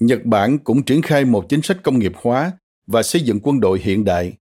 Nhật 0.00 0.24
Bản 0.24 0.58
cũng 0.58 0.82
triển 0.82 1.02
khai 1.02 1.24
một 1.24 1.46
chính 1.48 1.62
sách 1.62 1.82
công 1.82 1.98
nghiệp 1.98 2.12
hóa 2.14 2.52
và 2.86 3.02
xây 3.02 3.22
dựng 3.22 3.40
quân 3.42 3.60
đội 3.60 3.80
hiện 3.82 4.04
đại. 4.04 4.32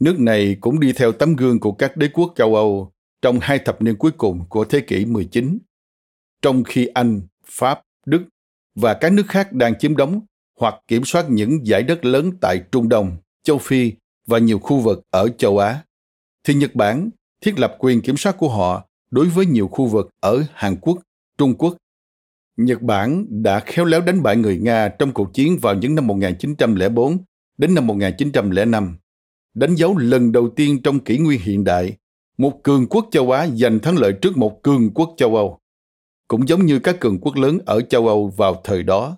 Nước 0.00 0.20
này 0.20 0.56
cũng 0.60 0.80
đi 0.80 0.92
theo 0.92 1.12
tấm 1.12 1.36
gương 1.36 1.60
của 1.60 1.72
các 1.72 1.96
đế 1.96 2.08
quốc 2.08 2.32
châu 2.36 2.54
Âu 2.54 2.92
trong 3.22 3.38
hai 3.42 3.58
thập 3.58 3.82
niên 3.82 3.96
cuối 3.96 4.10
cùng 4.18 4.44
của 4.48 4.64
thế 4.64 4.80
kỷ 4.80 5.04
19. 5.04 5.58
Trong 6.42 6.64
khi 6.64 6.86
Anh, 6.86 7.20
Pháp, 7.46 7.80
Đức 8.06 8.22
và 8.74 8.94
các 8.94 9.12
nước 9.12 9.26
khác 9.28 9.52
đang 9.52 9.78
chiếm 9.78 9.96
đóng 9.96 10.20
hoặc 10.60 10.74
kiểm 10.88 11.04
soát 11.04 11.26
những 11.30 11.66
giải 11.66 11.82
đất 11.82 12.04
lớn 12.04 12.30
tại 12.40 12.62
Trung 12.72 12.88
Đông, 12.88 13.16
châu 13.42 13.58
Phi 13.58 13.92
và 14.26 14.38
nhiều 14.38 14.58
khu 14.58 14.80
vực 14.80 15.02
ở 15.10 15.28
châu 15.28 15.58
Á, 15.58 15.84
thì 16.44 16.54
Nhật 16.54 16.74
Bản 16.74 17.10
thiết 17.40 17.58
lập 17.58 17.76
quyền 17.78 18.00
kiểm 18.00 18.16
soát 18.16 18.36
của 18.38 18.48
họ 18.48 18.88
đối 19.10 19.26
với 19.26 19.46
nhiều 19.46 19.68
khu 19.68 19.86
vực 19.86 20.10
ở 20.20 20.44
Hàn 20.52 20.76
Quốc, 20.80 20.98
Trung 21.38 21.54
Quốc. 21.54 21.76
Nhật 22.56 22.82
Bản 22.82 23.26
đã 23.28 23.60
khéo 23.60 23.84
léo 23.84 24.00
đánh 24.00 24.22
bại 24.22 24.36
người 24.36 24.58
Nga 24.58 24.88
trong 24.88 25.12
cuộc 25.12 25.34
chiến 25.34 25.58
vào 25.62 25.74
những 25.74 25.94
năm 25.94 26.06
1904 26.06 27.18
đến 27.58 27.74
năm 27.74 27.86
1905, 27.86 28.96
đánh 29.54 29.74
dấu 29.74 29.96
lần 29.96 30.32
đầu 30.32 30.50
tiên 30.56 30.82
trong 30.82 31.00
kỷ 31.00 31.18
nguyên 31.18 31.40
hiện 31.40 31.64
đại, 31.64 31.96
một 32.38 32.62
cường 32.62 32.86
quốc 32.86 33.08
châu 33.10 33.30
Á 33.30 33.48
giành 33.48 33.78
thắng 33.78 33.98
lợi 33.98 34.12
trước 34.22 34.36
một 34.36 34.62
cường 34.62 34.90
quốc 34.94 35.14
châu 35.16 35.36
Âu. 35.36 35.58
Cũng 36.28 36.48
giống 36.48 36.66
như 36.66 36.78
các 36.78 37.00
cường 37.00 37.20
quốc 37.20 37.36
lớn 37.36 37.58
ở 37.66 37.80
châu 37.80 38.08
Âu 38.08 38.28
vào 38.36 38.60
thời 38.64 38.82
đó, 38.82 39.16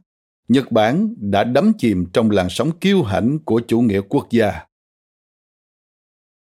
Nhật 0.49 0.73
Bản 0.73 1.15
đã 1.19 1.45
đắm 1.45 1.73
chìm 1.79 2.07
trong 2.13 2.31
làn 2.31 2.47
sóng 2.51 2.71
kiêu 2.81 3.03
hãnh 3.03 3.39
của 3.39 3.61
chủ 3.69 3.81
nghĩa 3.81 4.01
quốc 4.01 4.27
gia. 4.31 4.67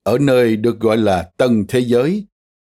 Ở 0.02 0.18
nơi 0.18 0.56
được 0.56 0.80
gọi 0.80 0.96
là 0.96 1.30
tầng 1.36 1.64
Thế 1.68 1.80
Giới, 1.80 2.26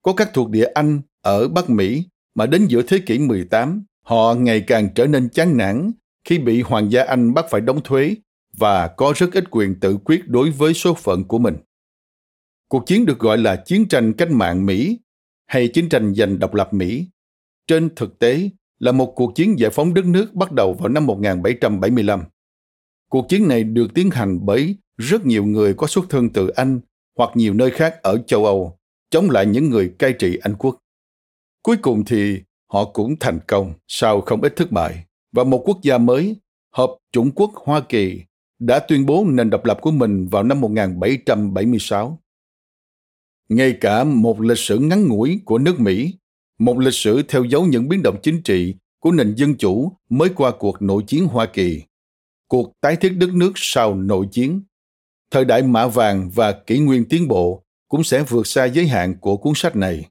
có 0.03 0.13
các 0.13 0.31
thuộc 0.35 0.51
địa 0.51 0.65
Anh 0.65 1.01
ở 1.23 1.49
Bắc 1.49 1.71
Mỹ 1.71 2.05
mà 2.35 2.47
đến 2.47 2.67
giữa 2.67 2.83
thế 2.83 2.99
kỷ 3.07 3.19
18, 3.19 3.85
họ 4.05 4.35
ngày 4.35 4.65
càng 4.67 4.89
trở 4.95 5.07
nên 5.07 5.29
chán 5.29 5.57
nản 5.57 5.93
khi 6.25 6.39
bị 6.39 6.63
Hoàng 6.63 6.93
gia 6.93 7.05
Anh 7.05 7.35
bắt 7.35 7.47
phải 7.51 7.61
đóng 7.61 7.81
thuế 7.85 8.15
và 8.57 8.89
có 8.89 9.13
rất 9.17 9.33
ít 9.33 9.45
quyền 9.51 9.81
tự 9.81 9.97
quyết 10.05 10.29
đối 10.29 10.51
với 10.51 10.75
số 10.75 10.95
phận 10.95 11.25
của 11.25 11.39
mình. 11.39 11.57
Cuộc 12.69 12.87
chiến 12.87 13.07
được 13.07 13.19
gọi 13.19 13.39
là 13.39 13.63
chiến 13.67 13.89
tranh 13.89 14.13
cách 14.13 14.31
mạng 14.31 14.67
Mỹ 14.67 14.99
hay 15.47 15.69
chiến 15.69 15.89
tranh 15.89 16.15
giành 16.15 16.39
độc 16.39 16.55
lập 16.55 16.75
Mỹ. 16.75 17.07
Trên 17.67 17.95
thực 17.95 18.19
tế 18.19 18.51
là 18.79 18.93
một 18.93 19.13
cuộc 19.17 19.35
chiến 19.35 19.59
giải 19.59 19.71
phóng 19.71 19.95
đất 19.95 20.05
nước 20.05 20.35
bắt 20.35 20.53
đầu 20.53 20.73
vào 20.73 20.89
năm 20.89 21.07
1775. 21.07 22.25
Cuộc 23.11 23.27
chiến 23.29 23.49
này 23.49 23.65
được 23.65 23.95
tiến 23.95 24.11
hành 24.11 24.39
bởi 24.47 24.77
rất 24.97 25.27
nhiều 25.27 25.45
người 25.45 25.75
có 25.75 25.87
xuất 25.87 26.05
thân 26.09 26.29
từ 26.31 26.49
Anh 26.49 26.81
hoặc 27.19 27.31
nhiều 27.35 27.55
nơi 27.55 27.71
khác 27.71 27.95
ở 28.03 28.23
châu 28.27 28.47
Âu, 28.47 28.79
chống 29.11 29.31
lại 29.31 29.47
những 29.47 29.71
người 29.71 29.95
cai 29.99 30.13
trị 30.13 30.39
Anh 30.43 30.55
quốc. 30.59 30.79
Cuối 31.63 31.77
cùng 31.77 32.05
thì 32.05 32.41
họ 32.73 32.85
cũng 32.85 33.17
thành 33.21 33.39
công 33.49 33.73
sau 33.89 34.21
không 34.21 34.41
ít 34.41 34.53
thất 34.57 34.73
bại 34.73 35.05
và 35.33 35.45
một 35.45 35.63
quốc 35.65 35.79
gia 35.83 35.99
mới, 35.99 36.37
Hợp 36.73 36.91
Chủng 37.13 37.31
quốc 37.31 37.51
Hoa 37.55 37.81
Kỳ, 37.81 38.23
đã 38.61 38.79
tuyên 38.79 39.07
bố 39.07 39.25
nền 39.25 39.51
độc 39.51 39.65
lập 39.65 39.79
của 39.81 39.91
mình 39.91 40.29
vào 40.29 40.43
năm 40.43 40.61
1776. 40.61 42.21
Ngay 43.49 43.77
cả 43.81 44.05
một 44.05 44.41
lịch 44.41 44.59
sử 44.59 44.79
ngắn 44.79 45.09
ngủi 45.09 45.41
của 45.45 45.59
nước 45.59 45.81
Mỹ, 45.81 46.15
một 46.59 46.79
lịch 46.79 46.95
sử 46.95 47.23
theo 47.29 47.45
dấu 47.45 47.67
những 47.67 47.89
biến 47.89 48.03
động 48.03 48.17
chính 48.23 48.43
trị 48.43 48.75
của 48.99 49.13
nền 49.13 49.35
dân 49.37 49.57
chủ 49.57 49.93
mới 50.09 50.29
qua 50.29 50.53
cuộc 50.59 50.83
nội 50.83 51.03
chiến 51.07 51.27
Hoa 51.27 51.47
Kỳ, 51.47 51.83
cuộc 52.49 52.73
tái 52.81 52.97
thiết 52.97 53.09
đất 53.09 53.35
nước 53.35 53.53
sau 53.55 53.95
nội 53.95 54.27
chiến 54.33 54.63
thời 55.31 55.45
đại 55.45 55.63
mã 55.63 55.87
vàng 55.87 56.31
và 56.35 56.53
kỷ 56.53 56.79
nguyên 56.79 57.05
tiến 57.09 57.29
bộ 57.29 57.65
cũng 57.89 58.05
sẽ 58.05 58.23
vượt 58.23 58.47
xa 58.47 58.65
giới 58.65 58.87
hạn 58.87 59.15
của 59.21 59.37
cuốn 59.37 59.53
sách 59.57 59.77
này. 59.77 60.09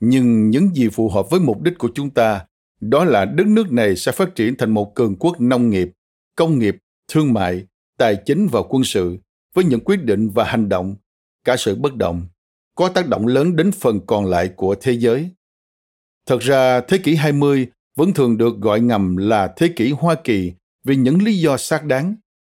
Nhưng 0.00 0.50
những 0.50 0.74
gì 0.74 0.88
phù 0.88 1.08
hợp 1.08 1.30
với 1.30 1.40
mục 1.40 1.62
đích 1.62 1.78
của 1.78 1.90
chúng 1.94 2.10
ta 2.10 2.46
đó 2.80 3.04
là 3.04 3.24
đất 3.24 3.46
nước 3.46 3.72
này 3.72 3.96
sẽ 3.96 4.12
phát 4.12 4.34
triển 4.34 4.56
thành 4.56 4.70
một 4.70 4.94
cường 4.94 5.16
quốc 5.18 5.40
nông 5.40 5.70
nghiệp, 5.70 5.90
công 6.36 6.58
nghiệp, 6.58 6.76
thương 7.12 7.32
mại, 7.32 7.66
tài 8.02 8.16
chính 8.16 8.48
và 8.48 8.62
quân 8.68 8.84
sự 8.84 9.18
với 9.54 9.64
những 9.64 9.80
quyết 9.80 10.04
định 10.04 10.30
và 10.30 10.44
hành 10.44 10.68
động, 10.68 10.96
cả 11.44 11.56
sự 11.56 11.74
bất 11.74 11.96
động, 11.96 12.26
có 12.74 12.88
tác 12.88 13.08
động 13.08 13.26
lớn 13.26 13.56
đến 13.56 13.72
phần 13.72 14.06
còn 14.06 14.26
lại 14.26 14.50
của 14.56 14.74
thế 14.80 14.92
giới. 14.92 15.30
Thật 16.26 16.38
ra, 16.40 16.80
thế 16.80 16.98
kỷ 16.98 17.14
20 17.14 17.66
vẫn 17.96 18.12
thường 18.12 18.38
được 18.38 18.58
gọi 18.58 18.80
ngầm 18.80 19.16
là 19.16 19.52
thế 19.56 19.68
kỷ 19.76 19.90
Hoa 19.90 20.14
Kỳ 20.24 20.52
vì 20.84 20.96
những 20.96 21.22
lý 21.22 21.38
do 21.38 21.56
xác 21.56 21.84
đáng 21.84 22.14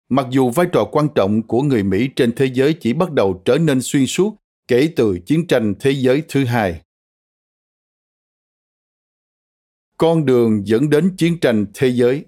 mặc 0.09 0.27
dù 0.29 0.49
vai 0.49 0.67
trò 0.71 0.85
quan 0.91 1.07
trọng 1.15 1.41
của 1.41 1.61
người 1.61 1.83
Mỹ 1.83 2.09
trên 2.15 2.35
thế 2.35 2.45
giới 2.53 2.73
chỉ 2.73 2.93
bắt 2.93 3.11
đầu 3.11 3.41
trở 3.45 3.57
nên 3.57 3.81
xuyên 3.81 4.05
suốt 4.05 4.35
kể 4.67 4.89
từ 4.95 5.19
chiến 5.25 5.47
tranh 5.47 5.73
thế 5.79 5.91
giới 5.91 6.23
thứ 6.27 6.45
hai. 6.45 6.81
Con 9.97 10.25
đường 10.25 10.67
dẫn 10.67 10.89
đến 10.89 11.15
chiến 11.17 11.39
tranh 11.39 11.65
thế 11.73 11.87
giới 11.87 12.25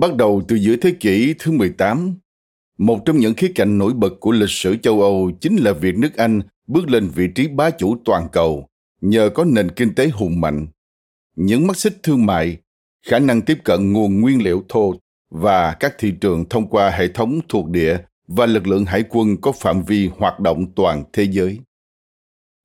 Bắt 0.00 0.16
đầu 0.16 0.42
từ 0.48 0.56
giữa 0.56 0.76
thế 0.76 0.90
kỷ 1.00 1.34
thứ 1.38 1.52
18, 1.52 2.14
một 2.78 2.98
trong 3.04 3.18
những 3.18 3.34
khía 3.34 3.52
cạnh 3.54 3.78
nổi 3.78 3.92
bật 3.92 4.12
của 4.20 4.32
lịch 4.32 4.50
sử 4.50 4.76
châu 4.76 5.00
Âu 5.00 5.30
chính 5.40 5.56
là 5.56 5.72
việc 5.72 5.98
nước 5.98 6.16
Anh 6.16 6.40
bước 6.66 6.88
lên 6.88 7.08
vị 7.14 7.28
trí 7.34 7.48
bá 7.48 7.70
chủ 7.70 7.96
toàn 8.04 8.28
cầu 8.32 8.68
nhờ 9.00 9.30
có 9.34 9.44
nền 9.44 9.70
kinh 9.70 9.94
tế 9.94 10.08
hùng 10.08 10.40
mạnh, 10.40 10.66
những 11.36 11.66
mắt 11.66 11.76
xích 11.76 12.02
thương 12.02 12.26
mại, 12.26 12.56
khả 13.06 13.18
năng 13.18 13.42
tiếp 13.42 13.58
cận 13.64 13.92
nguồn 13.92 14.20
nguyên 14.20 14.42
liệu 14.42 14.64
thô 14.68 14.94
và 15.30 15.76
các 15.80 15.94
thị 15.98 16.12
trường 16.20 16.48
thông 16.48 16.68
qua 16.68 16.90
hệ 16.90 17.08
thống 17.08 17.40
thuộc 17.48 17.68
địa 17.70 17.98
và 18.28 18.46
lực 18.46 18.66
lượng 18.66 18.84
hải 18.84 19.04
quân 19.08 19.36
có 19.40 19.52
phạm 19.52 19.82
vi 19.82 20.10
hoạt 20.18 20.40
động 20.40 20.66
toàn 20.74 21.04
thế 21.12 21.22
giới. 21.30 21.58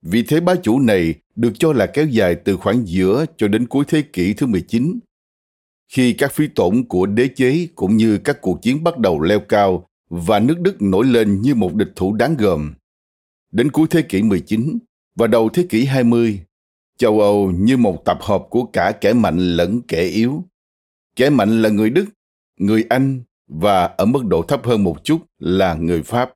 Vị 0.02 0.24
thế 0.28 0.40
bá 0.40 0.56
chủ 0.56 0.80
này 0.80 1.14
được 1.36 1.54
cho 1.60 1.74
là 1.74 1.86
kéo 1.86 2.06
dài 2.06 2.36
từ 2.36 2.58
khoảng 2.58 2.88
giữa 2.88 3.26
cho 3.38 3.48
đến 3.48 3.68
cuối 3.68 3.86
thế 3.88 4.02
kỷ 4.02 4.34
thứ 4.34 4.46
19. 4.46 5.00
Khi 5.94 6.14
các 6.14 6.32
phí 6.32 6.48
tổn 6.48 6.84
của 6.84 7.06
đế 7.06 7.28
chế 7.28 7.68
cũng 7.76 7.98
như 7.98 8.18
các 8.18 8.42
cuộc 8.42 8.62
chiến 8.62 8.84
bắt 8.84 8.98
đầu 8.98 9.22
leo 9.22 9.40
cao 9.40 9.90
và 10.10 10.40
nước 10.40 10.60
Đức 10.60 10.82
nổi 10.82 11.06
lên 11.06 11.42
như 11.42 11.56
một 11.56 11.76
địch 11.76 11.92
thủ 11.96 12.14
đáng 12.14 12.36
gờm. 12.38 12.74
Đến 13.52 13.72
cuối 13.72 13.88
thế 13.90 14.02
kỷ 14.02 14.22
19, 14.22 14.78
và 15.16 15.28
đầu 15.28 15.50
thế 15.50 15.66
kỷ 15.70 15.86
20, 15.86 16.42
châu 16.98 17.20
Âu 17.20 17.52
như 17.52 17.78
một 17.78 18.06
tập 18.06 18.18
hợp 18.22 18.44
của 18.50 18.64
cả 18.64 18.92
kẻ 19.02 19.14
mạnh 19.14 19.38
lẫn 19.38 19.82
kẻ 19.88 20.04
yếu. 20.04 20.44
Kẻ 21.16 21.30
mạnh 21.30 21.62
là 21.62 21.70
người 21.70 21.90
Đức, 21.90 22.06
người 22.60 22.86
Anh 22.90 23.24
và 23.48 23.86
ở 23.86 24.06
mức 24.06 24.26
độ 24.26 24.42
thấp 24.42 24.66
hơn 24.66 24.84
một 24.84 25.04
chút 25.04 25.22
là 25.40 25.74
người 25.74 26.04
Pháp. 26.04 26.34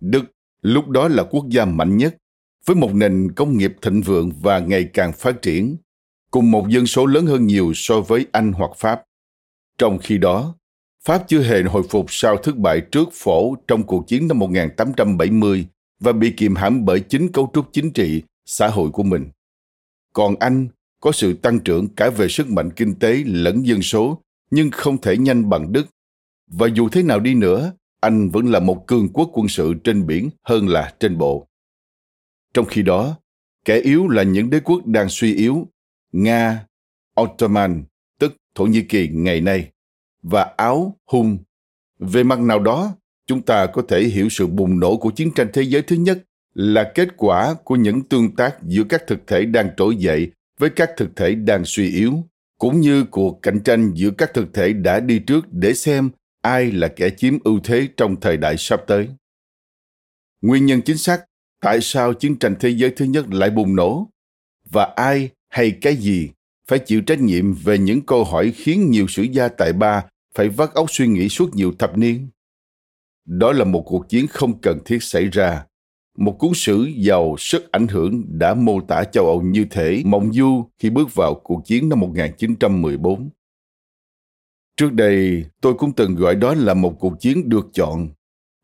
Đức 0.00 0.24
lúc 0.62 0.88
đó 0.88 1.08
là 1.08 1.24
quốc 1.24 1.46
gia 1.48 1.64
mạnh 1.64 1.96
nhất, 1.96 2.16
với 2.66 2.76
một 2.76 2.94
nền 2.94 3.32
công 3.32 3.58
nghiệp 3.58 3.76
thịnh 3.82 4.02
vượng 4.02 4.30
và 4.42 4.58
ngày 4.58 4.90
càng 4.92 5.12
phát 5.12 5.42
triển, 5.42 5.76
cùng 6.30 6.50
một 6.50 6.68
dân 6.68 6.86
số 6.86 7.06
lớn 7.06 7.26
hơn 7.26 7.46
nhiều 7.46 7.72
so 7.74 8.00
với 8.00 8.26
Anh 8.32 8.52
hoặc 8.52 8.70
Pháp. 8.76 9.02
Trong 9.78 9.98
khi 9.98 10.18
đó, 10.18 10.54
Pháp 11.04 11.24
chưa 11.28 11.42
hề 11.42 11.62
hồi 11.62 11.82
phục 11.90 12.06
sau 12.08 12.36
thất 12.36 12.56
bại 12.56 12.80
trước 12.92 13.08
phổ 13.12 13.54
trong 13.68 13.82
cuộc 13.82 14.08
chiến 14.08 14.28
năm 14.28 14.38
1870 14.38 15.66
và 16.00 16.12
bị 16.12 16.34
kiềm 16.36 16.54
hãm 16.54 16.84
bởi 16.84 17.00
chính 17.00 17.32
cấu 17.32 17.50
trúc 17.54 17.72
chính 17.72 17.90
trị, 17.90 18.22
xã 18.44 18.68
hội 18.68 18.90
của 18.90 19.02
mình. 19.02 19.30
Còn 20.12 20.34
Anh 20.40 20.68
có 21.00 21.12
sự 21.12 21.32
tăng 21.32 21.60
trưởng 21.60 21.88
cả 21.88 22.10
về 22.10 22.28
sức 22.28 22.50
mạnh 22.50 22.70
kinh 22.70 22.94
tế 22.94 23.22
lẫn 23.26 23.66
dân 23.66 23.82
số, 23.82 24.22
nhưng 24.50 24.70
không 24.70 25.00
thể 25.00 25.16
nhanh 25.16 25.48
bằng 25.48 25.72
Đức. 25.72 25.86
Và 26.46 26.66
dù 26.74 26.88
thế 26.88 27.02
nào 27.02 27.20
đi 27.20 27.34
nữa, 27.34 27.72
Anh 28.00 28.30
vẫn 28.30 28.46
là 28.46 28.60
một 28.60 28.86
cường 28.86 29.08
quốc 29.12 29.30
quân 29.32 29.48
sự 29.48 29.74
trên 29.84 30.06
biển 30.06 30.30
hơn 30.42 30.68
là 30.68 30.94
trên 31.00 31.18
bộ. 31.18 31.46
Trong 32.54 32.64
khi 32.64 32.82
đó, 32.82 33.16
kẻ 33.64 33.80
yếu 33.80 34.08
là 34.08 34.22
những 34.22 34.50
đế 34.50 34.60
quốc 34.60 34.86
đang 34.86 35.08
suy 35.08 35.34
yếu, 35.34 35.68
Nga, 36.22 36.66
Ottoman, 37.20 37.84
tức 38.18 38.36
Thổ 38.54 38.64
Nhĩ 38.64 38.82
Kỳ 38.82 39.08
ngày 39.08 39.40
nay, 39.40 39.70
và 40.22 40.42
Áo, 40.56 40.96
hung. 41.06 41.38
Về 41.98 42.22
mặt 42.22 42.38
nào 42.38 42.58
đó, 42.58 42.96
chúng 43.26 43.42
ta 43.42 43.66
có 43.66 43.82
thể 43.88 44.02
hiểu 44.04 44.28
sự 44.28 44.46
bùng 44.46 44.80
nổ 44.80 44.96
của 44.96 45.10
chiến 45.10 45.30
tranh 45.34 45.48
thế 45.52 45.62
giới 45.62 45.82
thứ 45.82 45.96
nhất 45.96 46.18
là 46.54 46.92
kết 46.94 47.08
quả 47.16 47.54
của 47.64 47.76
những 47.76 48.02
tương 48.02 48.36
tác 48.36 48.56
giữa 48.62 48.84
các 48.88 49.02
thực 49.06 49.26
thể 49.26 49.44
đang 49.44 49.70
trỗi 49.76 49.96
dậy 49.96 50.30
với 50.58 50.70
các 50.70 50.90
thực 50.96 51.16
thể 51.16 51.34
đang 51.34 51.64
suy 51.64 51.90
yếu 51.90 52.24
cũng 52.58 52.80
như 52.80 53.04
cuộc 53.04 53.38
cạnh 53.42 53.60
tranh 53.64 53.92
giữa 53.94 54.10
các 54.10 54.34
thực 54.34 54.54
thể 54.54 54.72
đã 54.72 55.00
đi 55.00 55.18
trước 55.18 55.52
để 55.52 55.74
xem 55.74 56.10
ai 56.42 56.72
là 56.72 56.88
kẻ 56.88 57.10
chiếm 57.10 57.38
ưu 57.44 57.60
thế 57.64 57.88
trong 57.96 58.20
thời 58.20 58.36
đại 58.36 58.56
sắp 58.58 58.80
tới. 58.86 59.08
Nguyên 60.42 60.66
nhân 60.66 60.82
chính 60.82 60.98
xác 60.98 61.24
tại 61.60 61.78
sao 61.82 62.14
chiến 62.14 62.38
tranh 62.38 62.54
thế 62.60 62.68
giới 62.68 62.90
thứ 62.90 63.04
nhất 63.04 63.26
lại 63.30 63.50
bùng 63.50 63.76
nổ 63.76 64.10
và 64.70 64.84
ai 64.96 65.30
hay 65.56 65.70
cái 65.80 65.96
gì 65.96 66.30
phải 66.68 66.78
chịu 66.78 67.00
trách 67.00 67.20
nhiệm 67.20 67.52
về 67.52 67.78
những 67.78 68.00
câu 68.06 68.24
hỏi 68.24 68.52
khiến 68.56 68.90
nhiều 68.90 69.06
sử 69.08 69.22
gia 69.22 69.48
tại 69.48 69.72
ba 69.72 70.04
phải 70.34 70.48
vắt 70.48 70.74
óc 70.74 70.86
suy 70.90 71.06
nghĩ 71.06 71.28
suốt 71.28 71.54
nhiều 71.54 71.72
thập 71.78 71.98
niên 71.98 72.28
đó 73.26 73.52
là 73.52 73.64
một 73.64 73.82
cuộc 73.86 74.08
chiến 74.08 74.26
không 74.26 74.60
cần 74.60 74.78
thiết 74.84 75.02
xảy 75.02 75.28
ra. 75.28 75.66
Một 76.18 76.36
cuốn 76.38 76.50
sử 76.54 76.88
giàu 76.96 77.36
sức 77.38 77.72
ảnh 77.72 77.88
hưởng 77.88 78.38
đã 78.38 78.54
mô 78.54 78.80
tả 78.80 79.04
châu 79.04 79.26
Âu 79.26 79.42
như 79.42 79.66
thể 79.70 80.02
mộng 80.04 80.32
du 80.32 80.70
khi 80.78 80.90
bước 80.90 81.14
vào 81.14 81.34
cuộc 81.44 81.62
chiến 81.64 81.88
năm 81.88 82.00
1914. 82.00 83.30
Trước 84.76 84.92
đây, 84.92 85.44
tôi 85.60 85.74
cũng 85.74 85.92
từng 85.92 86.14
gọi 86.14 86.34
đó 86.34 86.54
là 86.54 86.74
một 86.74 86.96
cuộc 86.98 87.20
chiến 87.20 87.48
được 87.48 87.66
chọn, 87.72 88.08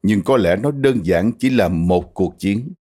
nhưng 0.02 0.22
có 0.22 0.36
lẽ 0.36 0.56
nó 0.56 0.70
đơn 0.70 1.00
giản 1.02 1.32
chỉ 1.38 1.50
là 1.50 1.68
một 1.68 2.14
cuộc 2.14 2.34
chiến. 2.38 2.72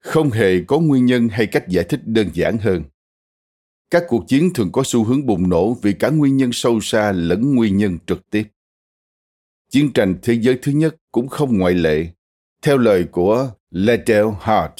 Không 0.00 0.30
hề 0.30 0.60
có 0.66 0.78
nguyên 0.78 1.06
nhân 1.06 1.28
hay 1.28 1.46
cách 1.46 1.68
giải 1.68 1.84
thích 1.88 2.00
đơn 2.04 2.28
giản 2.32 2.58
hơn. 2.58 2.82
Các 3.94 4.04
cuộc 4.08 4.28
chiến 4.28 4.50
thường 4.54 4.72
có 4.72 4.82
xu 4.84 5.04
hướng 5.04 5.26
bùng 5.26 5.48
nổ 5.48 5.74
vì 5.74 5.92
cả 5.92 6.10
nguyên 6.10 6.36
nhân 6.36 6.50
sâu 6.52 6.80
xa 6.80 7.12
lẫn 7.12 7.54
nguyên 7.54 7.76
nhân 7.76 7.98
trực 8.06 8.30
tiếp. 8.30 8.44
Chiến 9.70 9.92
tranh 9.92 10.14
thế 10.22 10.34
giới 10.40 10.58
thứ 10.62 10.72
nhất 10.72 10.96
cũng 11.12 11.28
không 11.28 11.58
ngoại 11.58 11.74
lệ. 11.74 12.06
Theo 12.62 12.78
lời 12.78 13.04
của 13.04 13.50
Liddell 13.70 14.28
Hart, 14.40 14.72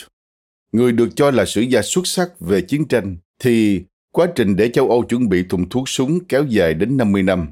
người 0.73 0.93
được 0.93 1.09
cho 1.17 1.31
là 1.31 1.45
sử 1.45 1.61
gia 1.61 1.83
xuất 1.83 2.07
sắc 2.07 2.41
về 2.41 2.61
chiến 2.61 2.89
tranh, 2.89 3.17
thì 3.39 3.85
Quá 4.15 4.29
trình 4.37 4.57
để 4.57 4.71
châu 4.73 4.91
Âu 4.91 5.05
chuẩn 5.05 5.29
bị 5.29 5.45
thùng 5.49 5.69
thuốc 5.69 5.89
súng 5.89 6.25
kéo 6.29 6.45
dài 6.45 6.75
đến 6.75 6.97
50 6.97 7.23
năm, 7.23 7.49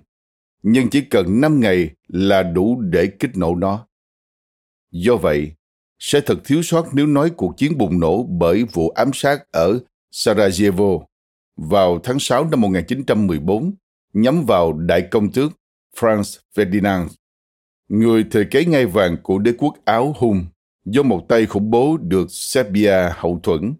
nhưng 0.62 0.90
chỉ 0.90 1.00
cần 1.00 1.40
5 1.40 1.60
ngày 1.60 1.90
là 2.08 2.42
đủ 2.42 2.80
để 2.80 3.06
kích 3.06 3.30
nổ 3.36 3.54
nó. 3.56 3.86
Do 4.90 5.16
vậy, 5.16 5.52
sẽ 5.98 6.20
thật 6.20 6.38
thiếu 6.44 6.62
sót 6.62 6.88
nếu 6.92 7.06
nói 7.06 7.30
cuộc 7.36 7.54
chiến 7.56 7.78
bùng 7.78 8.00
nổ 8.00 8.22
bởi 8.22 8.64
vụ 8.72 8.90
ám 8.90 9.10
sát 9.14 9.44
ở 9.52 9.78
Sarajevo 10.12 11.04
vào 11.56 11.98
tháng 12.04 12.18
6 12.18 12.44
năm 12.50 12.60
1914 12.60 13.74
nhắm 14.12 14.44
vào 14.46 14.72
đại 14.72 15.08
công 15.10 15.32
tước 15.32 15.52
Franz 15.96 16.38
Ferdinand, 16.56 17.08
người 17.88 18.24
thừa 18.30 18.44
kế 18.50 18.64
ngai 18.64 18.86
vàng 18.86 19.16
của 19.22 19.38
đế 19.38 19.52
quốc 19.58 19.74
Áo 19.84 20.14
Hung 20.18 20.46
do 20.84 21.02
một 21.02 21.24
tay 21.28 21.46
khủng 21.46 21.70
bố 21.70 21.96
được 21.96 22.26
Serbia 22.30 23.10
hậu 23.12 23.40
thuẫn, 23.42 23.74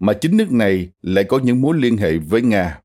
mà 0.00 0.12
chính 0.12 0.36
nước 0.36 0.52
này 0.52 0.88
lại 1.02 1.24
có 1.24 1.38
những 1.38 1.60
mối 1.60 1.78
liên 1.78 1.96
hệ 1.96 2.18
với 2.18 2.42
Nga. 2.42 2.80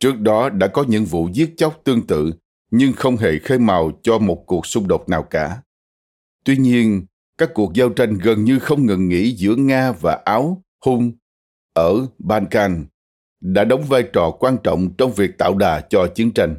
Trước 0.00 0.18
đó 0.20 0.48
đã 0.48 0.66
có 0.66 0.84
những 0.88 1.04
vụ 1.04 1.28
giết 1.32 1.54
chóc 1.56 1.80
tương 1.84 2.06
tự, 2.06 2.32
nhưng 2.70 2.92
không 2.92 3.16
hề 3.16 3.38
khơi 3.38 3.58
mào 3.58 3.92
cho 4.02 4.18
một 4.18 4.44
cuộc 4.46 4.66
xung 4.66 4.88
đột 4.88 5.08
nào 5.08 5.22
cả. 5.22 5.62
Tuy 6.44 6.56
nhiên, 6.56 7.06
các 7.38 7.50
cuộc 7.54 7.74
giao 7.74 7.88
tranh 7.88 8.18
gần 8.18 8.44
như 8.44 8.58
không 8.58 8.86
ngừng 8.86 9.08
nghỉ 9.08 9.36
giữa 9.36 9.54
Nga 9.54 9.92
và 9.92 10.22
Áo, 10.24 10.62
Hung 10.84 11.12
ở 11.74 12.06
Balkan 12.18 12.86
đã 13.40 13.64
đóng 13.64 13.82
vai 13.82 14.02
trò 14.12 14.30
quan 14.30 14.56
trọng 14.64 14.94
trong 14.98 15.12
việc 15.12 15.38
tạo 15.38 15.54
đà 15.54 15.80
cho 15.80 16.06
chiến 16.14 16.32
tranh. 16.32 16.56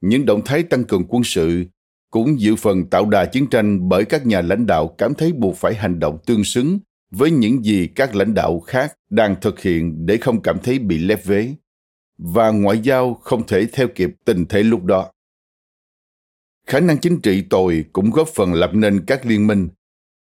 Những 0.00 0.26
động 0.26 0.42
thái 0.44 0.62
tăng 0.62 0.84
cường 0.84 1.04
quân 1.08 1.24
sự 1.24 1.64
cũng 2.10 2.40
dự 2.40 2.56
phần 2.56 2.90
tạo 2.90 3.10
đà 3.10 3.24
chiến 3.24 3.46
tranh 3.50 3.88
bởi 3.88 4.04
các 4.04 4.26
nhà 4.26 4.40
lãnh 4.40 4.66
đạo 4.66 4.94
cảm 4.98 5.14
thấy 5.14 5.32
buộc 5.32 5.56
phải 5.56 5.74
hành 5.74 5.98
động 5.98 6.18
tương 6.26 6.44
xứng 6.44 6.78
với 7.10 7.30
những 7.30 7.64
gì 7.64 7.86
các 7.86 8.14
lãnh 8.14 8.34
đạo 8.34 8.60
khác 8.60 8.94
đang 9.10 9.40
thực 9.40 9.60
hiện 9.60 10.06
để 10.06 10.16
không 10.16 10.42
cảm 10.42 10.58
thấy 10.58 10.78
bị 10.78 10.98
lép 10.98 11.24
vế. 11.24 11.54
Và 12.18 12.50
ngoại 12.50 12.80
giao 12.82 13.14
không 13.14 13.46
thể 13.46 13.66
theo 13.72 13.88
kịp 13.94 14.10
tình 14.24 14.46
thế 14.48 14.62
lúc 14.62 14.84
đó. 14.84 15.10
Khả 16.66 16.80
năng 16.80 16.98
chính 16.98 17.20
trị 17.20 17.44
tồi 17.50 17.84
cũng 17.92 18.10
góp 18.10 18.28
phần 18.28 18.54
lập 18.54 18.70
nên 18.74 19.04
các 19.06 19.26
liên 19.26 19.46
minh, 19.46 19.68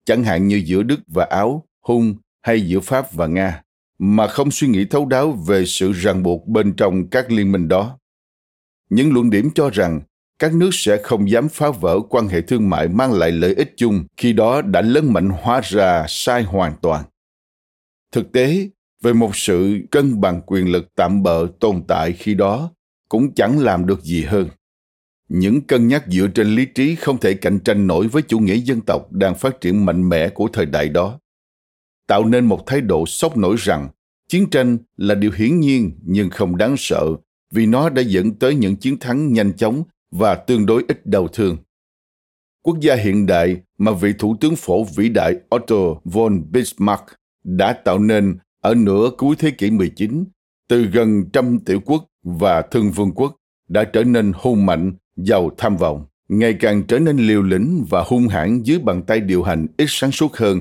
chẳng 0.04 0.24
hạn 0.24 0.48
như 0.48 0.62
giữa 0.66 0.82
đức 0.82 1.00
và 1.06 1.24
áo, 1.24 1.64
hung 1.80 2.14
hay 2.42 2.60
giữa 2.60 2.80
pháp 2.80 3.12
và 3.12 3.26
nga 3.26 3.62
mà 3.99 4.26
không 4.26 4.51
suy 4.51 4.68
nghĩ 4.68 4.84
thấu 4.84 5.07
đáo 5.07 5.32
về 5.32 5.64
sự 5.66 5.92
ràng 5.92 6.22
buộc 6.22 6.46
bên 6.46 6.76
trong 6.76 7.09
các 7.09 7.30
liên 7.30 7.53
minh 7.53 7.68
đó. 7.68 7.99
Những 8.90 9.12
luận 9.12 9.30
điểm 9.30 9.51
cho 9.55 9.70
rằng 9.70 10.01
các 10.38 10.55
nước 10.55 10.70
sẽ 10.72 11.03
không 11.03 11.30
dám 11.30 11.49
phá 11.49 11.70
vỡ 11.70 12.01
quan 12.09 12.28
hệ 12.28 12.40
thương 12.40 12.70
mại 12.70 12.88
mang 12.88 13.12
lại 13.12 13.32
lợi 13.32 13.55
ích 13.55 13.74
chung 13.76 14.05
khi 14.16 14.32
đó 14.32 14.62
đã 14.62 14.80
lớn 14.80 15.12
mạnh 15.12 15.28
hóa 15.28 15.61
ra 15.64 16.07
sai 16.09 16.42
hoàn 16.42 16.74
toàn. 16.82 17.05
Thực 18.12 18.32
tế, 18.32 18.68
về 19.03 19.12
một 19.12 19.36
sự 19.36 19.78
cân 19.90 20.20
bằng 20.20 20.40
quyền 20.46 20.72
lực 20.72 20.94
tạm 20.94 21.22
bợ 21.22 21.46
tồn 21.61 21.82
tại 21.88 22.12
khi 22.12 22.34
đó 22.34 22.70
cũng 23.09 23.34
chẳng 23.34 23.59
làm 23.59 23.86
được 23.86 24.03
gì 24.03 24.22
hơn. 24.22 24.49
Những 25.28 25.61
cân 25.61 25.88
nhắc 25.88 26.05
dựa 26.07 26.26
trên 26.34 26.46
lý 26.46 26.64
trí 26.64 26.94
không 26.94 27.18
thể 27.18 27.34
cạnh 27.34 27.59
tranh 27.64 27.86
nổi 27.86 28.09
với 28.09 28.22
chủ 28.22 28.38
nghĩa 28.38 28.57
dân 28.57 28.80
tộc 28.80 29.12
đang 29.12 29.34
phát 29.34 29.61
triển 29.61 29.86
mạnh 29.86 30.09
mẽ 30.09 30.28
của 30.28 30.49
thời 30.53 30.66
đại 30.66 30.88
đó 30.88 31.20
tạo 32.09 32.24
nên 32.24 32.44
một 32.44 32.66
thái 32.66 32.80
độ 32.80 33.06
sốc 33.06 33.36
nổi 33.36 33.56
rằng 33.59 33.88
chiến 34.28 34.50
tranh 34.50 34.78
là 34.96 35.14
điều 35.14 35.30
hiển 35.36 35.61
nhiên 35.61 35.92
nhưng 36.04 36.30
không 36.30 36.56
đáng 36.56 36.74
sợ 36.78 37.04
vì 37.50 37.66
nó 37.66 37.88
đã 37.88 38.02
dẫn 38.02 38.34
tới 38.34 38.54
những 38.54 38.76
chiến 38.76 38.98
thắng 38.98 39.32
nhanh 39.32 39.52
chóng 39.52 39.82
và 40.11 40.34
tương 40.34 40.66
đối 40.66 40.84
ít 40.88 41.06
đau 41.06 41.28
thương. 41.28 41.56
Quốc 42.62 42.80
gia 42.80 42.94
hiện 42.94 43.26
đại 43.26 43.56
mà 43.78 43.92
vị 43.92 44.12
thủ 44.18 44.36
tướng 44.40 44.56
phổ 44.56 44.84
vĩ 44.84 45.09
đại 45.09 45.34
Otto 45.54 45.76
von 46.04 46.42
Bismarck 46.50 47.04
đã 47.44 47.72
tạo 47.72 47.98
nên 47.98 48.38
ở 48.61 48.74
nửa 48.74 49.11
cuối 49.18 49.36
thế 49.38 49.50
kỷ 49.50 49.70
19, 49.70 50.24
từ 50.68 50.82
gần 50.82 51.24
trăm 51.32 51.59
tiểu 51.59 51.80
quốc 51.84 52.04
và 52.22 52.62
thương 52.62 52.90
vương 52.90 53.12
quốc 53.12 53.36
đã 53.68 53.84
trở 53.84 54.04
nên 54.04 54.32
hung 54.34 54.66
mạnh, 54.66 54.92
giàu 55.16 55.50
tham 55.59 55.76
vọng, 55.76 56.06
ngày 56.28 56.56
càng 56.61 56.82
trở 56.82 56.98
nên 56.98 57.16
liều 57.16 57.42
lĩnh 57.42 57.84
và 57.90 58.02
hung 58.06 58.28
hãn 58.28 58.62
dưới 58.62 58.78
bàn 58.78 59.02
tay 59.02 59.20
điều 59.20 59.42
hành 59.42 59.66
ít 59.76 59.86
sáng 59.88 60.12
suốt 60.12 60.36
hơn 60.36 60.61